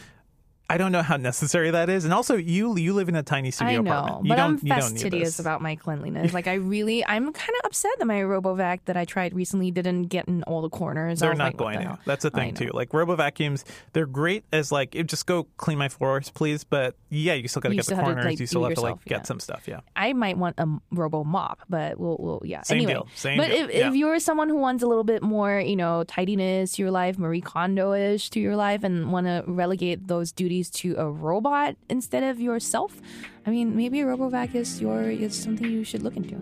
I 0.70 0.78
don't 0.78 0.92
know 0.92 1.02
how 1.02 1.16
necessary 1.16 1.72
that 1.72 1.90
is, 1.90 2.04
and 2.04 2.14
also 2.14 2.36
you 2.36 2.78
you 2.78 2.94
live 2.94 3.08
in 3.08 3.16
a 3.16 3.24
tiny 3.24 3.52
studio 3.52 3.80
I 3.80 3.82
know, 3.82 3.92
apartment. 3.92 4.26
You 4.26 4.30
but 4.30 4.36
don't, 4.36 4.72
I'm 4.72 4.82
fastidious 4.82 5.40
about 5.40 5.62
my 5.62 5.76
cleanliness. 5.76 6.34
Like 6.38 6.48
I 6.48 6.56
really, 6.56 7.04
I'm 7.06 7.34
kind 7.34 7.54
of 7.60 7.66
upset 7.66 7.92
that 7.98 8.06
my 8.06 8.20
RoboVac 8.20 8.82
that 8.86 8.96
I 8.96 9.06
tried 9.06 9.34
recently 9.34 9.72
didn't 9.72 10.04
get 10.04 10.28
in 10.28 10.44
all 10.44 10.62
the 10.62 10.70
corners. 10.70 11.20
They're 11.22 11.34
not 11.34 11.46
like, 11.46 11.58
going 11.58 11.80
to. 11.80 11.98
That's 12.06 12.24
the 12.24 12.30
thing 12.30 12.54
too. 12.54 12.70
Like 12.74 12.94
robo 12.94 13.16
vacuums, 13.16 13.66
they're 13.94 14.06
great 14.06 14.44
as 14.52 14.72
like 14.72 14.94
it, 14.94 15.08
just 15.08 15.26
go 15.26 15.48
clean 15.58 15.78
my 15.78 15.90
floors, 15.90 16.30
please. 16.30 16.64
But 16.64 16.96
yeah, 17.10 17.34
you 17.34 17.48
still 17.48 17.62
got 17.62 17.70
to 17.70 17.76
get 17.76 17.86
the 17.86 17.96
corners. 17.96 18.26
like, 18.26 18.40
you 18.40 18.46
still 18.46 18.64
have 18.64 18.74
it 18.74 18.76
to 18.76 18.82
like 18.82 18.92
yourself, 18.92 19.06
get 19.06 19.20
yeah. 19.20 19.24
some 19.24 19.40
stuff. 19.40 19.68
Yeah. 19.68 19.80
I 19.96 20.14
might 20.14 20.38
want 20.38 20.60
a 20.60 20.68
robo 20.92 21.24
mop, 21.24 21.62
but 21.70 21.98
we'll, 21.98 22.18
we'll 22.20 22.42
yeah. 22.44 22.62
Same 22.64 22.78
anyway, 22.78 22.94
deal, 22.94 23.08
same 23.16 23.38
but 23.38 23.48
deal, 23.50 23.70
if, 23.70 23.76
yeah. 23.76 23.88
if 23.88 23.96
you're 23.96 24.20
someone 24.20 24.50
who 24.50 24.58
wants 24.58 24.84
a 24.84 24.88
little 24.88 25.06
bit 25.06 25.24
more, 25.24 25.60
you 25.60 25.76
know, 25.76 26.04
tidiness 26.04 26.74
to 26.74 26.82
your 26.84 26.92
life, 26.92 27.18
Marie 27.18 27.42
Kondo-ish 27.42 28.30
to 28.32 28.40
your 28.40 28.56
life, 28.56 28.84
and 28.84 29.12
want 29.12 29.28
to 29.28 29.44
relegate 29.48 30.08
those 30.08 30.32
duties 30.32 30.57
to 30.64 30.96
a 30.98 31.10
robot 31.10 31.76
instead 31.90 32.24
of 32.24 32.40
yourself, 32.40 33.02
I 33.46 33.50
mean, 33.50 33.76
maybe 33.76 34.02
a 34.02 34.06
RoboVac 34.06 34.56
is 34.56 34.82
your 34.82 35.04
is 35.04 35.36
something 35.36 35.70
you 35.70 35.84
should 35.84 36.04
look 36.04 36.18
into. 36.18 36.36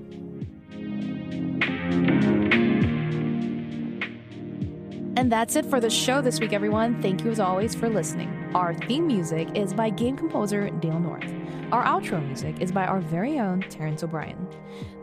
And 5.17 5.31
that's 5.31 5.55
it 5.55 5.65
for 5.65 5.79
the 5.79 5.89
show 5.89 6.21
this 6.21 6.39
week, 6.39 6.51
everyone. 6.51 7.01
Thank 7.01 7.23
you 7.23 7.31
as 7.31 7.39
always 7.39 7.73
for 7.73 7.87
listening. 7.87 8.51
Our 8.53 8.73
theme 8.73 9.07
music 9.07 9.47
is 9.55 9.73
by 9.73 9.89
game 9.89 10.17
composer 10.17 10.69
Dale 10.69 10.99
North. 10.99 11.31
Our 11.71 11.83
outro 11.83 12.23
music 12.25 12.61
is 12.61 12.71
by 12.71 12.85
our 12.85 12.99
very 12.99 13.39
own 13.39 13.61
Terrence 13.61 14.03
O'Brien. 14.03 14.47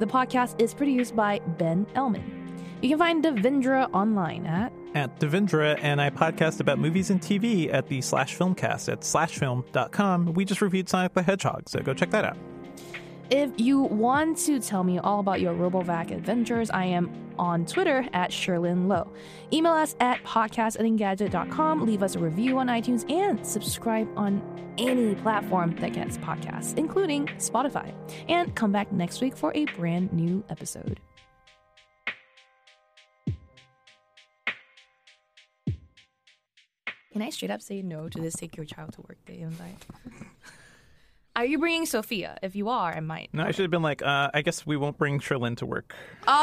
The 0.00 0.06
podcast 0.06 0.60
is 0.60 0.74
produced 0.74 1.16
by 1.16 1.40
Ben 1.58 1.86
Elman. 1.94 2.54
You 2.82 2.90
can 2.90 2.98
find 2.98 3.24
Devindra 3.24 3.88
online 3.92 4.46
at 4.46 4.72
At 4.94 5.18
Devindra, 5.18 5.78
and 5.82 6.00
I 6.00 6.10
podcast 6.10 6.60
about 6.60 6.78
movies 6.78 7.10
and 7.10 7.20
TV 7.20 7.72
at 7.72 7.88
the 7.88 8.02
Slash 8.02 8.36
Filmcast 8.36 8.92
at 8.92 9.00
slashfilm.com. 9.00 10.34
We 10.34 10.44
just 10.44 10.60
reviewed 10.60 10.88
Sonic 10.88 11.14
the 11.14 11.22
Hedgehog, 11.22 11.68
so 11.68 11.80
go 11.80 11.94
check 11.94 12.10
that 12.10 12.24
out. 12.24 12.36
If 13.30 13.58
you 13.58 13.80
want 13.80 14.36
to 14.38 14.60
tell 14.60 14.84
me 14.84 14.98
all 14.98 15.20
about 15.20 15.40
your 15.40 15.54
RoboVac 15.54 16.10
adventures, 16.10 16.68
I 16.68 16.84
am 16.84 17.10
on 17.38 17.64
Twitter 17.64 18.06
at 18.12 18.30
Cherlynn 18.30 18.88
Low. 18.88 19.10
Email 19.50 19.72
us 19.72 19.96
at 20.00 20.22
podcast 20.24 20.78
leave 21.86 22.02
us 22.02 22.14
a 22.14 22.18
review 22.18 22.58
on 22.58 22.66
iTunes, 22.66 23.10
and 23.10 23.44
subscribe 23.46 24.06
on 24.16 24.42
any 24.76 25.14
platform 25.14 25.74
that 25.76 25.94
gets 25.94 26.18
podcasts, 26.18 26.76
including 26.76 27.26
Spotify. 27.38 27.94
And 28.28 28.54
come 28.54 28.72
back 28.72 28.92
next 28.92 29.22
week 29.22 29.36
for 29.36 29.50
a 29.54 29.64
brand 29.76 30.12
new 30.12 30.44
episode. 30.50 31.00
Can 37.12 37.22
I 37.22 37.30
straight 37.30 37.50
up 37.50 37.60
say 37.60 37.82
no 37.82 38.08
to 38.08 38.20
this 38.20 38.34
take 38.34 38.56
your 38.56 38.64
child 38.64 38.92
to 38.94 39.02
work 39.02 39.18
day 39.26 39.40
invite? 39.40 39.84
Are 41.36 41.44
you 41.44 41.58
bringing 41.58 41.86
Sophia? 41.86 42.38
If 42.42 42.56
you 42.56 42.68
are, 42.68 42.94
I 42.94 43.00
might. 43.00 43.30
No, 43.32 43.44
I 43.44 43.52
should 43.52 43.62
have 43.62 43.70
been 43.70 43.82
like, 43.82 44.02
uh, 44.02 44.30
I 44.34 44.42
guess 44.42 44.66
we 44.66 44.76
won't 44.76 44.98
bring 44.98 45.20
Cherlynn 45.20 45.56
to 45.58 45.66
work. 45.66 45.94
Oh. 46.26 46.42